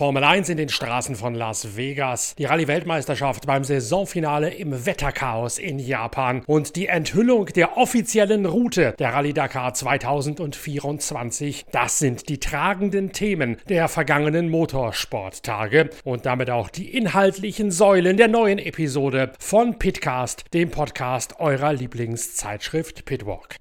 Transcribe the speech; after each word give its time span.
Formel 0.00 0.24
1 0.24 0.48
in 0.48 0.56
den 0.56 0.70
Straßen 0.70 1.14
von 1.14 1.34
Las 1.34 1.76
Vegas, 1.76 2.34
die 2.38 2.46
Rallye-Weltmeisterschaft 2.46 3.46
beim 3.46 3.64
Saisonfinale 3.64 4.48
im 4.48 4.86
Wetterchaos 4.86 5.58
in 5.58 5.78
Japan 5.78 6.42
und 6.46 6.74
die 6.76 6.86
Enthüllung 6.86 7.44
der 7.48 7.76
offiziellen 7.76 8.46
Route 8.46 8.94
der 8.98 9.12
Rallye 9.12 9.34
Dakar 9.34 9.74
2024. 9.74 11.66
Das 11.70 11.98
sind 11.98 12.30
die 12.30 12.40
tragenden 12.40 13.12
Themen 13.12 13.58
der 13.68 13.88
vergangenen 13.88 14.48
Motorsporttage 14.48 15.90
und 16.04 16.24
damit 16.24 16.48
auch 16.48 16.70
die 16.70 16.96
inhaltlichen 16.96 17.70
Säulen 17.70 18.16
der 18.16 18.28
neuen 18.28 18.58
Episode 18.58 19.32
von 19.38 19.78
Pitcast, 19.78 20.44
dem 20.54 20.70
Podcast 20.70 21.40
eurer 21.40 21.74
Lieblingszeitschrift 21.74 23.04
Pitwalk. 23.04 23.56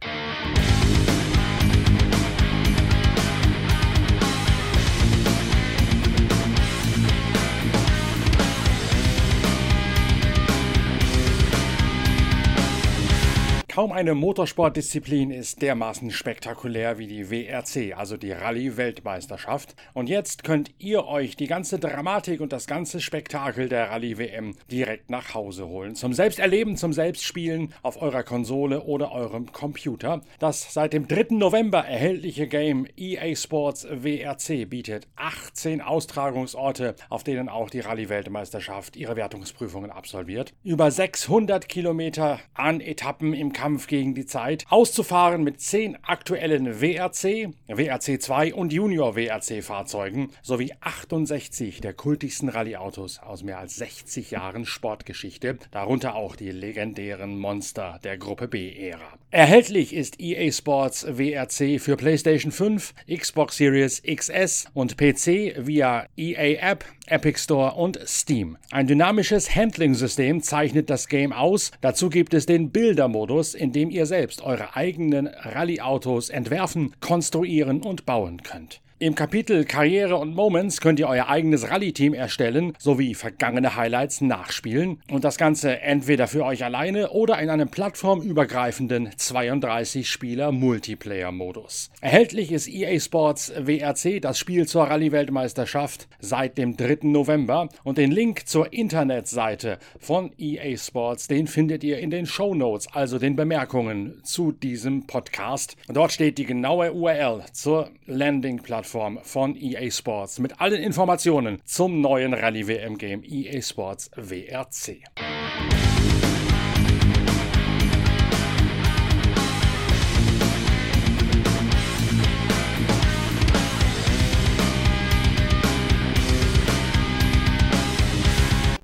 Kaum 13.79 13.93
eine 13.93 14.13
Motorsportdisziplin 14.13 15.31
ist 15.31 15.61
dermaßen 15.61 16.11
spektakulär 16.11 16.97
wie 16.97 17.07
die 17.07 17.31
WRC, 17.31 17.97
also 17.97 18.17
die 18.17 18.33
Rallye-Weltmeisterschaft. 18.33 19.73
Und 19.93 20.09
jetzt 20.09 20.43
könnt 20.43 20.71
ihr 20.79 21.05
euch 21.05 21.37
die 21.37 21.47
ganze 21.47 21.79
Dramatik 21.79 22.41
und 22.41 22.51
das 22.51 22.67
ganze 22.67 22.99
Spektakel 22.99 23.69
der 23.69 23.89
Rallye-WM 23.89 24.57
direkt 24.69 25.09
nach 25.09 25.33
Hause 25.33 25.69
holen. 25.69 25.95
Zum 25.95 26.11
Selbsterleben, 26.11 26.75
zum 26.75 26.91
Selbstspielen 26.91 27.73
auf 27.81 28.01
eurer 28.01 28.23
Konsole 28.23 28.81
oder 28.81 29.13
eurem 29.13 29.49
Computer. 29.53 30.19
Das 30.39 30.73
seit 30.73 30.91
dem 30.91 31.07
3. 31.07 31.37
November 31.37 31.79
erhältliche 31.79 32.47
Game 32.47 32.85
EA 32.97 33.33
Sports 33.33 33.87
WRC 33.89 34.69
bietet 34.69 35.07
18 35.15 35.79
Austragungsorte, 35.79 36.95
auf 37.07 37.23
denen 37.23 37.47
auch 37.47 37.69
die 37.69 37.79
Rallye-Weltmeisterschaft 37.79 38.97
ihre 38.97 39.15
Wertungsprüfungen 39.15 39.89
absolviert. 39.89 40.53
Über 40.65 40.91
600 40.91 41.69
Kilometer 41.69 42.41
an 42.53 42.81
Etappen 42.81 43.33
im 43.33 43.53
Kampf 43.53 43.68
Kampf 43.69 43.85
gegen 43.85 44.15
die 44.15 44.25
Zeit, 44.25 44.65
auszufahren 44.69 45.43
mit 45.43 45.61
zehn 45.61 45.95
aktuellen 46.01 46.81
WRC, 46.81 47.53
WRC 47.67 48.19
2 48.19 48.55
und 48.55 48.73
Junior 48.73 49.15
WRC 49.15 49.63
Fahrzeugen 49.63 50.31
sowie 50.41 50.73
68 50.81 51.79
der 51.79 51.93
kultigsten 51.93 52.49
Rallye-Autos 52.49 53.19
aus 53.19 53.43
mehr 53.43 53.59
als 53.59 53.75
60 53.75 54.31
Jahren 54.31 54.65
Sportgeschichte, 54.65 55.59
darunter 55.69 56.15
auch 56.15 56.35
die 56.35 56.49
legendären 56.49 57.37
Monster 57.37 57.99
der 58.03 58.17
Gruppe 58.17 58.47
B-Ära. 58.47 59.19
Erhältlich 59.29 59.93
ist 59.93 60.19
EA 60.19 60.51
Sports 60.51 61.05
WRC 61.07 61.79
für 61.79 61.95
PlayStation 61.95 62.51
5, 62.51 62.95
Xbox 63.07 63.57
Series 63.57 64.01
XS 64.01 64.65
und 64.73 64.97
PC 64.97 65.57
via 65.59 66.07
EA 66.17 66.71
App, 66.71 66.85
Epic 67.09 67.39
Store 67.39 67.75
und 67.75 67.99
Steam. 68.05 68.57
Ein 68.71 68.87
dynamisches 68.87 69.55
Handling-System 69.55 70.41
zeichnet 70.41 70.89
das 70.89 71.07
Game 71.07 71.33
aus. 71.33 71.71
Dazu 71.81 72.09
gibt 72.09 72.33
es 72.33 72.45
den 72.45 72.71
Bildermodus, 72.71 73.53
in 73.53 73.71
dem 73.71 73.89
ihr 73.89 74.05
selbst 74.05 74.41
eure 74.41 74.75
eigenen 74.75 75.27
Rallye-Autos 75.27 76.29
entwerfen, 76.29 76.95
konstruieren 76.99 77.81
und 77.81 78.05
bauen 78.05 78.43
könnt. 78.43 78.81
Im 79.01 79.15
Kapitel 79.15 79.63
Karriere 79.63 80.17
und 80.17 80.35
Moments 80.35 80.81
könnt 80.81 80.99
ihr 80.99 81.07
euer 81.07 81.29
eigenes 81.29 81.69
Rallye-Team 81.69 82.13
erstellen 82.13 82.73
sowie 82.79 83.13
vergangene 83.13 83.77
Highlights 83.77 84.19
nachspielen 84.19 85.01
und 85.09 85.23
das 85.23 85.37
Ganze 85.37 85.79
entweder 85.79 86.27
für 86.27 86.43
euch 86.43 86.65
alleine 86.65 87.11
oder 87.11 87.39
in 87.39 87.49
einem 87.49 87.69
plattformübergreifenden 87.69 89.11
32-Spieler-Multiplayer-Modus. 89.11 91.91
Erhältlich 92.01 92.51
ist 92.51 92.67
EA 92.67 92.99
Sports 92.99 93.53
WRC, 93.55 94.21
das 94.21 94.37
Spiel 94.37 94.67
zur 94.67 94.83
Rallye-Weltmeisterschaft, 94.83 96.09
seit 96.19 96.57
dem 96.57 96.75
3. 96.75 96.97
November 97.03 97.69
und 97.85 97.97
den 97.97 98.11
Link 98.11 98.49
zur 98.49 98.73
Internetseite 98.73 99.79
von 99.97 100.33
EA 100.37 100.75
Sports, 100.75 101.29
den 101.29 101.47
findet 101.47 101.85
ihr 101.85 101.99
in 101.99 102.09
den 102.09 102.25
Show 102.25 102.53
Notes, 102.53 102.89
also 102.91 103.17
den 103.17 103.37
Bemerkungen 103.37 104.19
zu 104.23 104.51
diesem 104.51 105.07
Podcast. 105.07 105.77
Dort 105.87 106.11
steht 106.11 106.37
die 106.37 106.45
genaue 106.45 106.91
URL 106.91 107.45
zur 107.53 107.91
Landing-Plattform 108.05 108.88
Plattform 108.89 109.19
von 109.21 109.55
EA 109.55 109.91
Sports 109.91 110.39
mit 110.39 110.59
allen 110.59 110.81
Informationen 110.81 111.61
zum 111.63 112.01
neuen 112.01 112.33
Rallye 112.33 112.67
WM 112.67 112.97
Game 112.97 113.23
EA 113.23 113.61
Sports 113.61 114.09
WRC. 114.15 115.03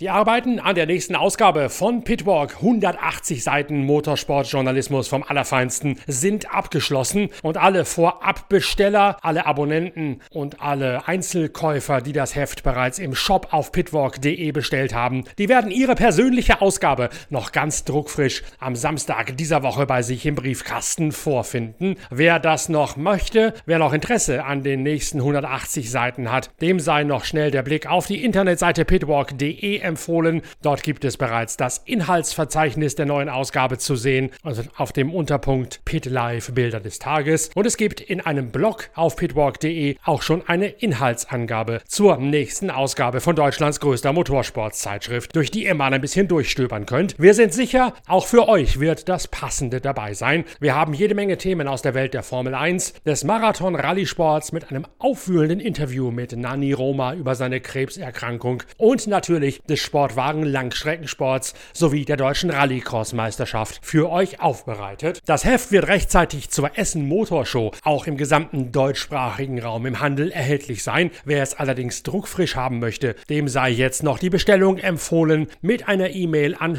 Die 0.06 0.12
Arbeiten 0.12 0.60
an 0.60 0.76
der 0.76 0.86
nächsten 0.86 1.16
Ausgabe 1.16 1.68
von 1.68 2.04
Pitwalk, 2.04 2.58
180 2.58 3.44
Seiten 3.44 3.88
Motorsportjournalismus 3.88 5.08
vom 5.08 5.24
Allerfeinsten, 5.24 6.00
sind 6.06 6.54
abgeschlossen 6.54 7.30
und 7.42 7.58
alle 7.58 7.86
Vorabbesteller, 7.86 9.18
alle 9.24 9.48
Abonnenten 9.48 10.22
und 10.30 10.62
alle 10.62 11.08
Einzelkäufer, 11.08 12.02
die 12.02 12.14
das 12.14 12.36
Heft 12.36 12.62
bereits 12.62 13.00
im 13.00 13.16
Shop 13.16 13.48
auf 13.50 13.72
pitwalk.de 13.72 14.52
bestellt 14.52 14.94
haben, 14.94 15.24
die 15.40 15.50
werden 15.50 15.72
ihre 15.72 15.96
persönliche 15.96 16.62
Ausgabe 16.62 17.10
noch 17.32 17.52
ganz 17.52 17.84
druckfrisch 17.84 18.44
am 18.60 18.76
Samstag 18.76 19.36
dieser 19.38 19.64
Woche 19.64 19.88
bei 19.88 20.04
sich 20.04 20.28
im 20.28 20.36
Briefkasten 20.36 21.14
vorfinden. 21.14 21.96
Wer 22.12 22.38
das 22.38 22.70
noch 22.70 22.96
möchte, 22.96 23.56
wer 23.66 23.80
noch 23.80 23.92
Interesse 23.92 24.46
an 24.46 24.62
den 24.62 24.84
nächsten 24.84 25.18
180 25.18 25.90
Seiten 25.90 26.32
hat, 26.32 26.52
dem 26.62 26.80
sei 26.80 27.04
noch 27.04 27.26
schnell 27.26 27.50
der 27.50 27.64
Blick 27.64 27.88
auf 27.88 28.06
die 28.06 28.24
Internetseite 28.24 28.86
pitwalk.de 28.86 29.80
empfohlen 29.80 29.95
empfohlen. 29.96 30.42
Dort 30.62 30.84
gibt 30.84 31.06
es 31.06 31.16
bereits 31.16 31.56
das 31.56 31.82
Inhaltsverzeichnis 31.86 32.96
der 32.96 33.06
neuen 33.06 33.30
Ausgabe 33.30 33.78
zu 33.78 33.96
sehen, 33.96 34.30
also 34.44 34.64
auf 34.76 34.92
dem 34.92 35.14
Unterpunkt 35.14 35.80
Pit 35.86 36.06
Live 36.06 36.52
Bilder 36.52 36.82
des 36.82 37.00
Tages. 37.00 37.50
Und 37.56 37.66
es 37.66 37.78
gibt 37.78 38.02
in 38.02 38.20
einem 38.20 38.52
Blog 38.52 38.90
auf 38.94 39.16
pitwalk.de 39.16 39.96
auch 40.04 40.22
schon 40.22 40.46
eine 40.48 40.68
Inhaltsangabe 40.68 41.80
zur 41.88 42.18
nächsten 42.18 42.70
Ausgabe 42.70 43.22
von 43.22 43.38
Deutschlands 43.38 43.80
größter 43.80 44.12
Motorsportzeitschrift, 44.12 45.34
durch 45.34 45.50
die 45.50 45.66
ihr 45.66 45.76
mal 45.76 45.94
ein 45.94 46.02
bisschen 46.02 46.28
durchstöbern 46.28 46.86
könnt. 46.86 47.16
Wir 47.18 47.34
sind 47.34 47.54
sicher, 47.54 47.94
auch 48.08 48.26
für 48.26 48.50
euch 48.50 48.82
wird 48.82 49.08
das 49.08 49.30
Passende 49.30 49.80
dabei 49.80 50.14
sein. 50.14 50.44
Wir 50.60 50.76
haben 50.76 50.94
jede 50.94 51.16
Menge 51.16 51.38
Themen 51.38 51.70
aus 51.70 51.82
der 51.82 51.94
Welt 51.94 52.14
der 52.14 52.24
Formel 52.24 52.54
1, 52.54 52.96
des 53.06 53.24
Marathon-Rallye-Sports 53.24 54.52
mit 54.52 54.70
einem 54.72 54.86
aufwühlenden 55.00 55.62
Interview 55.62 56.12
mit 56.12 56.36
Nani 56.36 56.74
Roma 56.74 57.14
über 57.14 57.36
seine 57.36 57.62
Krebserkrankung 57.62 58.64
und 58.78 59.08
natürlich 59.08 59.62
des 59.64 59.85
Sportwagen 59.86 60.44
Langstreckensports 60.44 61.54
sowie 61.72 62.04
der 62.04 62.18
deutschen 62.18 62.50
Rallycross-Meisterschaft 62.50 63.80
für 63.82 64.10
euch 64.12 64.42
aufbereitet. 64.42 65.22
Das 65.26 65.46
Heft 65.46 65.72
wird 65.72 65.88
rechtzeitig 65.88 66.50
zur 66.50 66.78
Essen 66.78 67.08
Motorshow 67.08 67.72
auch 67.84 68.08
im 68.08 68.18
gesamten 68.18 68.72
deutschsprachigen 68.72 69.62
Raum 69.62 69.86
im 69.86 70.00
Handel 70.02 70.32
erhältlich 70.32 70.84
sein. 70.84 71.12
Wer 71.24 71.44
es 71.44 71.54
allerdings 71.54 72.04
druckfrisch 72.04 72.56
haben 72.56 72.80
möchte, 72.80 73.16
dem 73.30 73.48
sei 73.48 73.70
jetzt 73.70 74.04
noch 74.04 74.20
die 74.20 74.30
Bestellung 74.30 74.78
empfohlen 74.78 75.48
mit 75.62 75.88
einer 75.88 76.10
E-Mail 76.10 76.56
an 76.60 76.76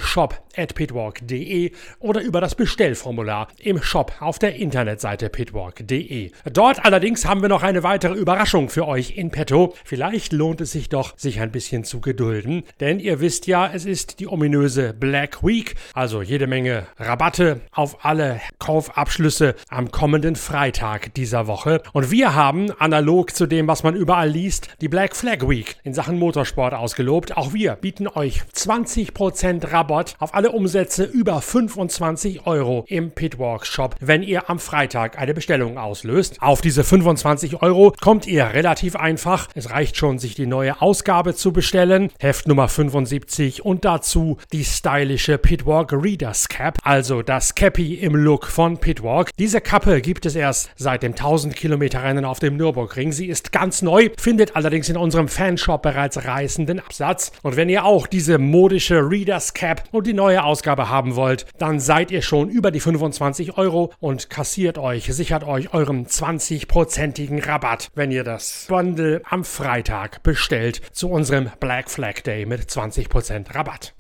shop@pitwalk.de 0.57 1.73
oder 1.99 2.21
über 2.21 2.41
das 2.41 2.55
Bestellformular 2.55 3.49
im 3.59 3.83
Shop 3.83 4.13
auf 4.21 4.39
der 4.39 4.57
Internetseite 4.57 5.29
pitwalk.de. 5.29 6.31
Dort 6.53 6.85
allerdings 6.85 7.27
haben 7.27 7.43
wir 7.43 7.49
noch 7.49 7.63
eine 7.63 7.83
weitere 7.83 8.15
Überraschung 8.15 8.69
für 8.69 8.87
euch 8.87 9.17
in 9.17 9.31
petto. 9.31 9.75
Vielleicht 9.85 10.33
lohnt 10.33 10.61
es 10.61 10.73
sich 10.73 10.89
doch, 10.89 11.17
sich 11.19 11.41
ein 11.41 11.53
bisschen 11.53 11.85
zu 11.85 12.01
gedulden, 12.01 12.65
denn 12.81 12.99
ihr 12.99 13.21
wisst 13.21 13.47
ja, 13.47 13.71
es 13.73 13.85
ist 13.85 14.21
die 14.21 14.29
ominöse 14.29 14.93
Black 14.93 15.45
Week, 15.45 15.75
also 15.95 16.23
jede 16.23 16.47
Menge 16.47 16.87
Rabatte 16.99 17.61
auf 17.73 18.05
alle 18.05 18.41
Kaufabschlüsse 18.59 19.55
am 19.69 19.91
kommenden 19.91 20.37
Freitag 20.37 21.15
dieser 21.15 21.47
Woche. 21.47 21.83
Und 21.93 22.11
wir 22.11 22.35
haben, 22.35 22.71
analog 22.79 23.35
zu 23.35 23.47
dem, 23.47 23.69
was 23.69 23.83
man 23.83 23.95
überall 23.95 24.29
liest, 24.29 24.69
die 24.81 24.89
Black 24.89 25.15
Flag 25.17 25.49
Week 25.49 25.77
in 25.85 25.95
Sachen 25.95 26.19
Motorsport 26.19 26.75
ausgelobt. 26.75 27.37
Auch 27.37 27.53
wir 27.53 27.75
bieten 27.75 28.09
euch 28.09 28.43
20% 28.55 29.73
Rabatt 29.73 30.17
auf 30.19 30.35
alle 30.35 30.46
Umsätze 30.53 31.05
über 31.05 31.41
25 31.43 32.47
Euro 32.47 32.85
im 32.89 33.11
Pitwalk 33.11 33.67
Shop, 33.67 33.95
wenn 34.01 34.23
ihr 34.23 34.49
am 34.49 34.59
Freitag 34.59 35.19
eine 35.19 35.35
Bestellung 35.35 35.77
auslöst. 35.77 36.41
Auf 36.41 36.61
diese 36.61 36.83
25 36.83 37.63
Euro 37.63 37.93
kommt 38.01 38.27
ihr 38.27 38.47
relativ 38.47 38.97
einfach. 38.97 39.49
Es 39.55 39.71
reicht 39.71 39.97
schon, 39.97 40.19
sich 40.19 40.35
die 40.35 40.47
neue 40.47 40.81
Ausgabe 40.81 41.35
zu 41.35 41.53
bestellen. 41.53 42.11
Heft 42.19 42.49
Nummer 42.49 42.69
5 42.69 42.87
75 42.91 43.65
und 43.65 43.85
dazu 43.85 44.39
die 44.53 44.65
stylische 44.65 45.39
Pitwalk 45.39 45.93
Readers 45.93 46.49
Cap, 46.49 46.79
also 46.83 47.23
das 47.23 47.55
Cappy 47.55 47.95
im 47.95 48.15
Look 48.15 48.47
von 48.47 48.79
Pitwalk. 48.79 49.31
Diese 49.39 49.61
Kappe 49.61 50.01
gibt 50.01 50.27
es 50.27 50.37
erst 50.37 50.71
seit 50.77 51.03
dem 51.03 51.13
1000 51.13 51.57
Kilometer 51.57 52.03
Rennen 52.03 52.25
auf 52.25 52.39
dem 52.39 52.57
Nürburgring. 52.57 53.13
Sie 53.13 53.27
ist 53.27 53.53
ganz 53.53 53.83
neu, 53.83 54.11
findet 54.19 54.57
allerdings 54.57 54.89
in 54.89 54.97
unserem 54.97 55.29
Fanshop 55.29 55.83
bereits 55.83 56.25
reißenden 56.25 56.81
Absatz. 56.81 57.33
Und 57.43 57.57
wenn 57.57 57.69
ihr 57.69 57.85
auch 57.85 58.07
diese 58.07 58.39
modische 58.39 58.99
Readers 58.99 59.55
Cap 59.55 59.85
und 59.91 60.07
die 60.07 60.15
neue 60.15 60.36
Ausgabe 60.45 60.89
haben 60.89 61.17
wollt, 61.17 61.47
dann 61.59 61.81
seid 61.81 62.11
ihr 62.11 62.23
schon 62.23 62.49
über 62.49 62.71
die 62.71 62.81
25 62.81 63.57
Euro 63.57 63.93
und 64.01 64.31
kassiert 64.31 64.79
euch, 64.79 65.13
sichert 65.13 65.45
euch 65.45 65.73
euren 65.73 66.07
20-prozentigen 66.07 67.45
Rabatt, 67.47 67.91
wenn 67.95 68.11
ihr 68.11 68.25
das 68.25 68.67
Bundle 68.69 69.23
am 69.29 69.45
Freitag 69.45 70.23
bestellt 70.23 70.81
zu 70.93 71.11
unserem 71.11 71.51
Black 71.61 71.91
Flag 71.91 72.21
Day 72.23 72.47
mit 72.47 72.63
20% 72.63 73.55
Rabatt. 73.55 73.95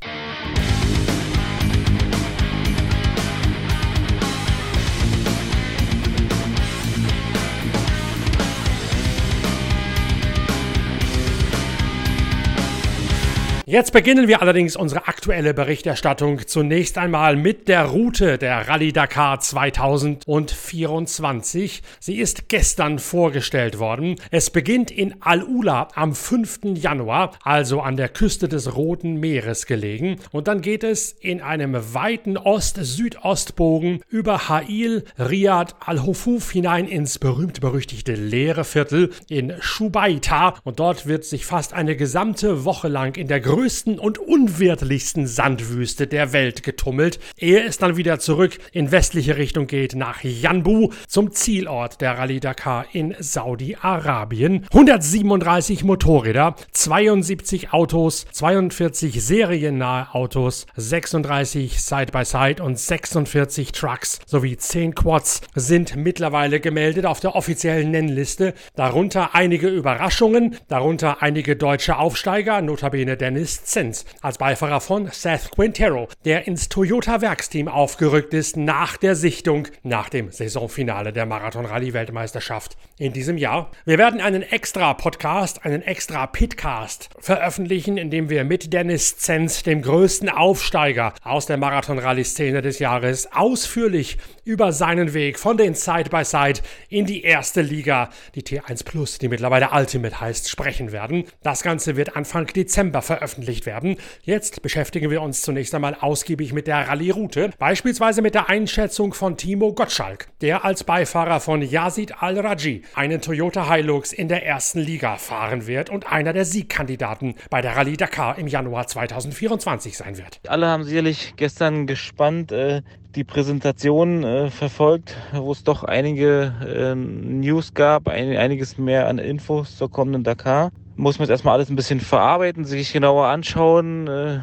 Jetzt 13.76 13.92
beginnen 13.92 14.26
wir 14.26 14.40
allerdings 14.40 14.74
unsere 14.74 15.06
aktuelle 15.06 15.52
Berichterstattung 15.52 16.46
zunächst 16.46 16.96
einmal 16.96 17.36
mit 17.36 17.68
der 17.68 17.84
Route 17.84 18.38
der 18.38 18.68
Rallye 18.68 18.90
Dakar 18.90 19.38
2024. 19.38 21.82
Sie 22.00 22.16
ist 22.16 22.48
gestern 22.48 22.98
vorgestellt 22.98 23.78
worden. 23.78 24.16
Es 24.30 24.48
beginnt 24.48 24.90
in 24.90 25.16
Al-Ula 25.20 25.88
am 25.94 26.14
5. 26.14 26.60
Januar, 26.76 27.32
also 27.42 27.82
an 27.82 27.98
der 27.98 28.08
Küste 28.08 28.48
des 28.48 28.74
Roten 28.74 29.20
Meeres 29.20 29.66
gelegen. 29.66 30.20
Und 30.32 30.48
dann 30.48 30.62
geht 30.62 30.82
es 30.82 31.12
in 31.12 31.42
einem 31.42 31.76
weiten 31.92 32.38
Ost-Südostbogen 32.38 34.00
über 34.08 34.48
Ha'il, 34.48 35.04
Riyadh, 35.18 35.74
Al-Hufuf 35.84 36.50
hinein 36.50 36.88
ins 36.88 37.18
berühmt-berüchtigte 37.18 38.14
leere 38.14 38.64
Viertel 38.64 39.10
in 39.28 39.52
Shubaita. 39.60 40.54
Und 40.64 40.80
dort 40.80 41.06
wird 41.06 41.26
sich 41.26 41.44
fast 41.44 41.74
eine 41.74 41.94
gesamte 41.94 42.64
Woche 42.64 42.88
lang 42.88 43.16
in 43.16 43.28
der 43.28 43.40
größten 43.40 43.65
und 43.98 44.18
unwirtlichsten 44.18 45.26
Sandwüste 45.26 46.06
der 46.06 46.32
Welt 46.32 46.62
getummelt, 46.62 47.18
ehe 47.36 47.64
es 47.64 47.78
dann 47.78 47.96
wieder 47.96 48.18
zurück 48.18 48.58
in 48.72 48.92
westliche 48.92 49.36
Richtung 49.36 49.66
geht 49.66 49.94
nach 49.94 50.22
Yanbu 50.22 50.90
zum 51.08 51.32
Zielort 51.32 52.00
der 52.00 52.16
Rallye 52.18 52.40
Dakar 52.40 52.86
in 52.92 53.14
Saudi-Arabien. 53.18 54.66
137 54.70 55.84
Motorräder, 55.84 56.54
72 56.72 57.72
Autos, 57.72 58.26
42 58.30 59.22
seriennahe 59.22 60.14
Autos, 60.14 60.66
36 60.76 61.82
Side-by-Side 61.82 62.36
-Side 62.36 62.60
und 62.60 62.78
46 62.78 63.72
Trucks 63.72 64.20
sowie 64.26 64.56
10 64.56 64.94
Quads 64.94 65.40
sind 65.54 65.96
mittlerweile 65.96 66.60
gemeldet 66.60 67.06
auf 67.06 67.20
der 67.20 67.34
offiziellen 67.34 67.90
Nennliste. 67.90 68.54
Darunter 68.74 69.34
einige 69.34 69.68
Überraschungen, 69.68 70.56
darunter 70.68 71.22
einige 71.22 71.56
deutsche 71.56 71.96
Aufsteiger, 71.96 72.60
notabene 72.60 73.16
Dennis 73.16 73.45
Zenz 73.46 74.04
als 74.20 74.38
Beifahrer 74.38 74.80
von 74.80 75.08
Seth 75.10 75.50
Quintero, 75.52 76.08
der 76.24 76.46
ins 76.46 76.68
Toyota-Werksteam 76.68 77.68
aufgerückt 77.68 78.34
ist 78.34 78.56
nach 78.56 78.96
der 78.96 79.14
Sichtung 79.14 79.68
nach 79.82 80.08
dem 80.08 80.32
Saisonfinale 80.32 81.12
der 81.12 81.26
Marathon-Rallye-Weltmeisterschaft 81.26 82.76
in 82.98 83.12
diesem 83.12 83.38
Jahr. 83.38 83.70
Wir 83.84 83.98
werden 83.98 84.20
einen 84.20 84.42
extra 84.42 84.94
Podcast, 84.94 85.64
einen 85.64 85.82
extra 85.82 86.26
Pitcast 86.26 87.10
veröffentlichen, 87.20 87.96
in 87.96 88.10
dem 88.10 88.30
wir 88.30 88.44
mit 88.44 88.72
Dennis 88.72 89.18
Zenz, 89.18 89.62
dem 89.62 89.82
größten 89.82 90.28
Aufsteiger 90.28 91.14
aus 91.22 91.46
der 91.46 91.56
Marathon-Rallye-Szene 91.56 92.62
des 92.62 92.78
Jahres, 92.80 93.32
ausführlich 93.32 94.18
über 94.46 94.72
seinen 94.72 95.12
Weg 95.12 95.38
von 95.38 95.58
den 95.58 95.74
Side-by-Side 95.74 96.60
-Side 96.60 96.62
in 96.88 97.04
die 97.04 97.22
erste 97.22 97.60
Liga, 97.60 98.08
die 98.34 98.42
T1 98.42 98.84
Plus, 98.84 99.18
die 99.18 99.28
mittlerweile 99.28 99.70
Ultimate 99.72 100.20
heißt, 100.20 100.48
sprechen 100.48 100.90
werden. 100.90 101.24
Das 101.42 101.62
Ganze 101.62 101.96
wird 101.96 102.16
Anfang 102.16 102.46
Dezember 102.46 103.02
veröffentlicht 103.02 103.26
veröffentlicht 103.26 103.66
werden. 103.66 103.96
Jetzt 104.22 104.62
beschäftigen 104.62 105.10
wir 105.10 105.20
uns 105.20 105.42
zunächst 105.42 105.74
einmal 105.74 105.96
ausgiebig 106.00 106.52
mit 106.52 106.66
der 106.66 106.88
Rallye-Route, 106.88 107.50
beispielsweise 107.58 108.22
mit 108.22 108.34
der 108.34 108.48
Einschätzung 108.48 109.14
von 109.14 109.36
Timo 109.36 109.72
Gottschalk, 109.72 110.28
der 110.40 110.64
als 110.64 110.84
Beifahrer 110.84 111.40
von 111.40 111.62
Yazid 111.62 112.22
Al-Raji 112.22 112.82
einen 112.94 113.20
Toyota 113.20 113.72
Hilux 113.72 114.12
in 114.12 114.28
der 114.28 114.46
ersten 114.46 114.80
Liga 114.80 115.16
fahren 115.16 115.66
wird 115.66 115.90
und 115.90 116.10
einer 116.10 116.32
der 116.32 116.44
Siegkandidaten 116.44 117.34
bei 117.50 117.60
der 117.60 117.76
Rallye 117.76 117.96
Dakar 117.96 118.38
im 118.38 118.46
Januar 118.46 118.86
2024 118.86 119.96
sein 119.96 120.18
wird. 120.18 120.40
Alle 120.46 120.66
haben 120.66 120.84
sicherlich 120.84 121.34
gestern 121.36 121.86
gespannt 121.86 122.52
äh, 122.52 122.82
die 123.16 123.24
Präsentation 123.24 124.22
äh, 124.22 124.50
verfolgt, 124.50 125.16
wo 125.32 125.50
es 125.50 125.64
doch 125.64 125.82
einige 125.82 126.52
äh, 126.64 126.94
News 126.94 127.74
gab, 127.74 128.08
ein, 128.08 128.36
einiges 128.36 128.78
mehr 128.78 129.08
an 129.08 129.18
Infos 129.18 129.76
zur 129.76 129.90
kommenden 129.90 130.22
Dakar 130.22 130.70
muss 130.96 131.18
man 131.18 131.24
jetzt 131.24 131.30
erstmal 131.30 131.54
alles 131.54 131.68
ein 131.68 131.76
bisschen 131.76 132.00
verarbeiten, 132.00 132.64
sich 132.64 132.92
genauer 132.92 133.26
anschauen, 133.26 134.08
äh, 134.08 134.40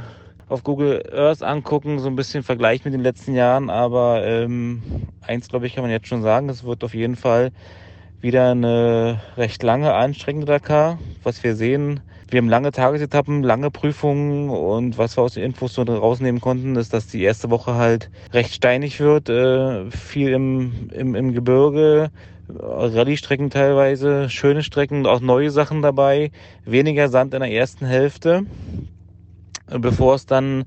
auf 0.48 0.64
Google 0.64 1.04
Earth 1.12 1.42
angucken, 1.42 2.00
so 2.00 2.08
ein 2.08 2.16
bisschen 2.16 2.44
Vergleich 2.44 2.86
mit 2.86 2.94
den 2.94 3.02
letzten 3.02 3.34
Jahren. 3.34 3.70
Aber 3.70 4.24
ähm, 4.24 4.84
eins, 5.22 5.50
glaube 5.50 5.66
ich, 5.66 5.74
kann 5.74 5.84
man 5.84 5.92
jetzt 5.92 6.08
schon 6.08 6.22
sagen, 6.22 6.50
es 6.50 6.64
wird 6.64 6.84
auf 6.84 6.94
jeden 6.94 7.16
Fall 7.16 7.52
wieder 8.22 8.52
eine 8.52 9.20
recht 9.36 9.64
lange, 9.64 9.94
anstrengende 9.94 10.46
Dakar. 10.46 11.00
Was 11.24 11.44
wir 11.44 11.56
sehen, 11.56 12.02
wir 12.30 12.40
haben 12.40 12.50
lange 12.50 12.72
Tagesetappen, 12.72 13.44
lange 13.44 13.72
Prüfungen 13.72 14.50
und 14.50 14.98
was 14.98 15.18
wir 15.18 15.24
aus 15.24 15.34
den 15.34 15.44
Infos 15.44 15.74
so 15.74 15.84
rausnehmen 15.84 16.42
konnten, 16.42 16.76
ist, 16.76 16.94
dass 16.94 17.08
die 17.08 17.24
erste 17.24 17.50
Woche 17.50 17.76
halt 17.76 18.10
recht 18.32 18.54
steinig 18.54 19.00
wird, 19.00 19.30
äh, 19.30 19.90
viel 19.92 20.30
im, 20.30 20.90
im, 20.92 21.16
im 21.16 21.34
Gebirge, 21.34 22.12
Rallye-Strecken 22.50 23.50
teilweise, 23.50 24.30
schöne 24.30 24.64
Strecken, 24.64 25.06
auch 25.06 25.22
neue 25.22 25.52
Sachen 25.52 25.82
dabei, 25.82 26.32
weniger 26.66 27.10
Sand 27.10 27.34
in 27.34 27.40
der 27.40 27.52
ersten 27.52 27.86
Hälfte, 27.86 28.46
bevor 29.68 30.16
es 30.16 30.26
dann 30.26 30.66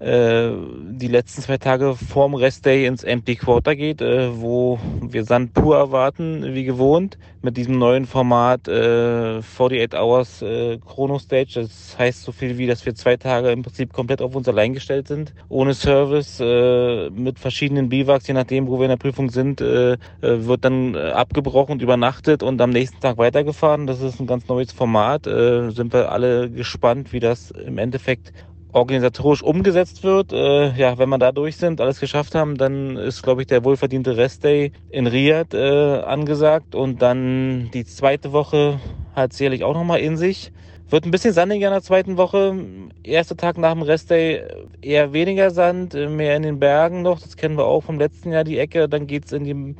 die 0.00 1.08
letzten 1.08 1.42
zwei 1.42 1.58
Tage 1.58 1.94
vorm 1.94 2.34
Restday 2.34 2.86
ins 2.86 3.04
Empty 3.04 3.36
Quarter 3.36 3.76
geht, 3.76 4.00
äh, 4.00 4.30
wo 4.40 4.78
wir 5.02 5.24
Sand 5.24 5.52
pur 5.52 5.76
erwarten, 5.76 6.54
wie 6.54 6.64
gewohnt, 6.64 7.18
mit 7.42 7.56
diesem 7.56 7.78
neuen 7.78 8.06
Format 8.06 8.66
äh, 8.66 9.38
48 9.40 9.98
Hours 9.98 10.42
äh, 10.42 10.78
Chrono 10.78 11.18
Stage. 11.18 11.60
Das 11.60 11.96
heißt 11.98 12.22
so 12.22 12.32
viel 12.32 12.56
wie, 12.58 12.66
dass 12.66 12.84
wir 12.86 12.94
zwei 12.94 13.16
Tage 13.16 13.50
im 13.50 13.62
Prinzip 13.62 13.92
komplett 13.92 14.22
auf 14.22 14.34
uns 14.34 14.48
allein 14.48 14.72
gestellt 14.72 15.08
sind, 15.08 15.34
ohne 15.48 15.74
Service, 15.74 16.40
äh, 16.40 17.10
mit 17.10 17.38
verschiedenen 17.38 17.88
Biwaks, 17.88 18.26
je 18.26 18.34
nachdem, 18.34 18.68
wo 18.68 18.78
wir 18.78 18.84
in 18.84 18.90
der 18.90 18.96
Prüfung 18.96 19.30
sind, 19.30 19.60
äh, 19.60 19.92
äh 19.92 19.98
wird 20.22 20.64
dann 20.64 20.94
äh, 20.94 21.10
abgebrochen 21.10 21.72
und 21.72 21.82
übernachtet 21.82 22.42
und 22.42 22.60
am 22.60 22.70
nächsten 22.70 23.00
Tag 23.00 23.18
weitergefahren. 23.18 23.86
Das 23.86 24.00
ist 24.00 24.20
ein 24.20 24.26
ganz 24.26 24.48
neues 24.48 24.72
Format. 24.72 25.26
Äh, 25.26 25.70
sind 25.70 25.92
wir 25.92 26.10
alle 26.10 26.50
gespannt, 26.50 27.12
wie 27.12 27.20
das 27.20 27.50
im 27.50 27.78
Endeffekt 27.78 28.32
organisatorisch 28.72 29.42
umgesetzt 29.42 30.02
wird. 30.02 30.32
Äh, 30.32 30.72
ja, 30.72 30.98
wenn 30.98 31.08
wir 31.08 31.18
da 31.18 31.32
durch 31.32 31.56
sind, 31.56 31.80
alles 31.80 32.00
geschafft 32.00 32.34
haben, 32.34 32.56
dann 32.56 32.96
ist, 32.96 33.22
glaube 33.22 33.42
ich, 33.42 33.46
der 33.46 33.64
wohlverdiente 33.64 34.16
Restday 34.16 34.72
in 34.90 35.06
Riyadh 35.06 35.54
äh, 35.54 36.00
angesagt 36.02 36.74
und 36.74 37.02
dann 37.02 37.70
die 37.72 37.84
zweite 37.84 38.32
Woche 38.32 38.80
hat 39.14 39.32
sicherlich 39.32 39.64
auch 39.64 39.74
nochmal 39.74 40.00
in 40.00 40.16
sich. 40.16 40.52
Wird 40.88 41.04
ein 41.04 41.12
bisschen 41.12 41.32
sandiger 41.32 41.68
in 41.68 41.72
der 41.72 41.82
zweiten 41.82 42.16
Woche. 42.16 42.52
Erster 43.04 43.36
Tag 43.36 43.58
nach 43.58 43.74
dem 43.74 43.82
Restday 43.82 44.42
eher 44.82 45.12
weniger 45.12 45.50
Sand, 45.50 45.94
mehr 45.94 46.36
in 46.36 46.42
den 46.42 46.58
Bergen 46.58 47.02
noch. 47.02 47.20
Das 47.20 47.36
kennen 47.36 47.56
wir 47.56 47.64
auch 47.64 47.82
vom 47.82 47.98
letzten 47.98 48.32
Jahr, 48.32 48.42
die 48.42 48.58
Ecke. 48.58 48.88
Dann 48.88 49.06
geht's 49.06 49.30
in 49.30 49.44
die, 49.44 49.76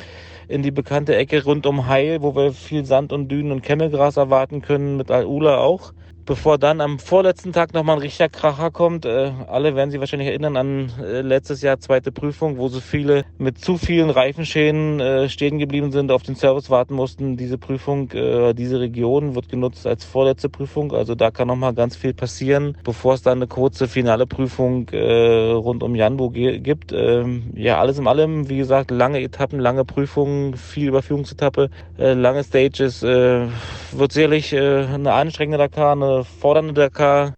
in 0.47 0.63
die 0.63 0.71
bekannte 0.71 1.17
Ecke 1.17 1.43
rund 1.43 1.67
um 1.67 1.89
Heil, 1.89 2.23
wo 2.23 2.37
wir 2.37 2.53
viel 2.53 2.85
Sand 2.85 3.13
und 3.13 3.27
Dünen 3.27 3.51
und 3.51 3.63
Kemmelgras 3.63 4.19
erwarten 4.19 4.63
können, 4.63 4.97
mit 4.97 5.11
Al-Ula 5.11 5.59
auch 5.59 5.93
bevor 6.25 6.59
dann 6.59 6.81
am 6.81 6.99
vorletzten 6.99 7.53
Tag 7.53 7.75
nochmal 7.75 7.97
ein 7.97 8.03
richtiger 8.03 8.29
Kracher 8.29 8.71
kommt. 8.71 9.05
Äh, 9.05 9.33
alle 9.49 9.75
werden 9.75 9.91
sich 9.91 10.01
wahrscheinlich 10.01 10.29
erinnern 10.29 10.57
an 10.57 10.93
äh, 11.01 11.23
letztes 11.23 11.63
Jahr 11.63 11.81
zweite 11.81 12.13
Prüfung, 12.13 12.59
wo 12.59 12.69
so 12.69 12.81
viele 12.81 13.25
mit 13.39 13.59
zu 13.59 13.79
vielen 13.79 14.11
Reifenschäden 14.11 15.01
äh, 15.01 15.29
stehen 15.29 15.59
geblieben 15.59 15.93
sind, 15.93 16.11
auf 16.11 16.23
den 16.23 16.37
Service 16.37 16.71
warten 16.71 16.95
mussten. 16.95 17.37
Diese 17.37 17.59
Prüfung, 17.59 18.11
äh, 18.13 18.55
diese 18.55 18.81
Region 18.81 19.35
wird 19.35 19.49
genutzt 19.49 19.87
als 19.87 20.05
vorletzte 20.05 20.49
Prüfung. 20.49 20.93
Also 20.93 21.15
da 21.15 21.31
kann 21.31 21.49
nochmal 21.49 21.75
ganz 21.75 21.97
viel 21.97 22.15
passieren, 22.15 22.77
bevor 22.85 23.15
es 23.15 23.23
dann 23.23 23.39
eine 23.39 23.47
kurze 23.47 23.89
finale 23.89 24.27
Prüfung 24.27 24.89
äh, 24.91 25.51
rund 25.51 25.83
um 25.83 25.95
Janbo 25.95 26.31
gibt. 26.31 26.93
Ähm, 26.93 27.53
ja, 27.55 27.81
alles 27.81 27.99
in 27.99 28.07
allem, 28.07 28.49
wie 28.49 28.59
gesagt, 28.59 28.91
lange 28.91 29.21
Etappen, 29.21 29.59
lange 29.59 29.85
Prüfungen, 29.85 30.55
viel 30.55 30.89
Überführungsetappe, 30.89 31.71
äh, 31.99 32.13
lange 32.13 32.45
Stages. 32.45 33.03
Wird 33.03 34.13
sicherlich 34.13 34.57
eine 34.57 35.13
anstrengende 35.13 35.59
Dakar, 35.59 35.93
eine 35.93 36.10
fordernde 36.41 36.73
Dakar. 36.73 37.35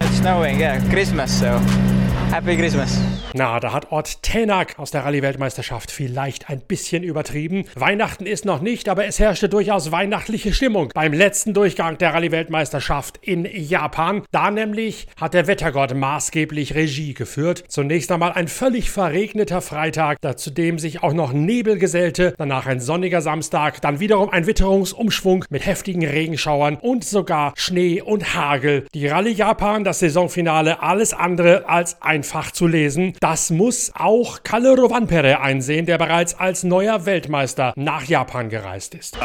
It's 0.00 0.18
snowing, 0.18 0.60
yeah, 0.60 0.80
Christmas, 0.90 1.38
so 1.38 1.89
Happy 2.30 2.56
Christmas. 2.56 2.96
Na, 3.32 3.60
da 3.60 3.72
hat 3.72 3.92
Ort 3.92 4.22
Tänak 4.22 4.78
aus 4.78 4.90
der 4.90 5.04
Rallye-Weltmeisterschaft 5.04 5.90
vielleicht 5.90 6.48
ein 6.48 6.60
bisschen 6.60 7.02
übertrieben. 7.02 7.64
Weihnachten 7.74 8.26
ist 8.26 8.44
noch 8.44 8.60
nicht, 8.60 8.88
aber 8.88 9.04
es 9.06 9.18
herrschte 9.18 9.48
durchaus 9.48 9.92
weihnachtliche 9.92 10.52
Stimmung 10.52 10.90
beim 10.94 11.12
letzten 11.12 11.54
Durchgang 11.54 11.98
der 11.98 12.14
Rallye-Weltmeisterschaft 12.14 13.18
in 13.22 13.48
Japan. 13.52 14.22
Da 14.32 14.50
nämlich 14.50 15.06
hat 15.20 15.34
der 15.34 15.46
Wettergott 15.46 15.94
maßgeblich 15.94 16.74
Regie 16.74 17.14
geführt. 17.14 17.64
Zunächst 17.68 18.10
einmal 18.10 18.32
ein 18.32 18.48
völlig 18.48 18.90
verregneter 18.90 19.60
Freitag, 19.60 20.18
zu 20.38 20.50
dem 20.50 20.78
sich 20.78 21.02
auch 21.02 21.12
noch 21.12 21.32
Nebel 21.32 21.78
gesellte, 21.78 22.34
danach 22.36 22.66
ein 22.66 22.80
sonniger 22.80 23.22
Samstag, 23.22 23.80
dann 23.80 24.00
wiederum 24.00 24.30
ein 24.30 24.46
Witterungsumschwung 24.46 25.44
mit 25.50 25.66
heftigen 25.66 26.04
Regenschauern 26.04 26.76
und 26.76 27.04
sogar 27.04 27.54
Schnee 27.56 28.02
und 28.02 28.34
Hagel. 28.34 28.86
Die 28.94 29.06
Rallye 29.06 29.32
Japan, 29.32 29.84
das 29.84 30.00
Saisonfinale, 30.00 30.82
alles 30.82 31.12
andere 31.12 31.68
als 31.68 32.00
einfach 32.20 32.50
zu 32.50 32.66
lesen. 32.66 33.14
Das 33.20 33.48
muss 33.48 33.92
auch 33.94 34.42
Kalle 34.42 34.76
Rovanpere 34.76 35.40
einsehen, 35.40 35.86
der 35.86 35.96
bereits 35.96 36.38
als 36.38 36.64
neuer 36.64 37.06
Weltmeister 37.06 37.72
nach 37.76 38.04
Japan 38.04 38.50
gereist 38.50 38.94
ist. 38.94 39.16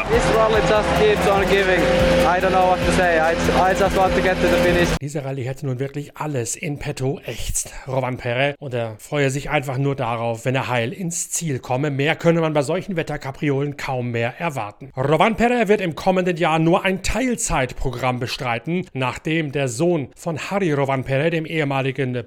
Diese 5.01 5.25
Rallye 5.25 5.43
hätte 5.43 5.65
nun 5.65 5.79
wirklich 5.79 6.15
alles 6.15 6.55
in 6.55 6.79
petto, 6.79 7.19
ächzt 7.25 7.73
Rovanpere 7.85 8.55
und 8.59 8.73
er 8.73 8.95
freue 8.97 9.29
sich 9.29 9.49
einfach 9.49 9.77
nur 9.77 9.97
darauf, 9.97 10.45
wenn 10.45 10.55
er 10.55 10.69
heil 10.69 10.93
ins 10.93 11.31
Ziel 11.31 11.59
komme. 11.59 11.91
Mehr 11.91 12.15
könne 12.15 12.39
man 12.39 12.53
bei 12.53 12.61
solchen 12.61 12.95
Wetterkapriolen 12.95 13.75
kaum 13.75 14.11
mehr 14.11 14.39
erwarten. 14.39 14.89
Rovanpere 14.95 15.67
wird 15.67 15.81
im 15.81 15.95
kommenden 15.95 16.37
Jahr 16.37 16.59
nur 16.59 16.85
ein 16.85 17.03
Teilzeitprogramm 17.03 18.19
bestreiten, 18.19 18.87
nachdem 18.93 19.51
der 19.51 19.67
Sohn 19.67 20.07
von 20.15 20.39
Harry 20.39 20.71
Rovanpere, 20.71 21.29
dem 21.29 21.45
ehemaligen 21.45 22.25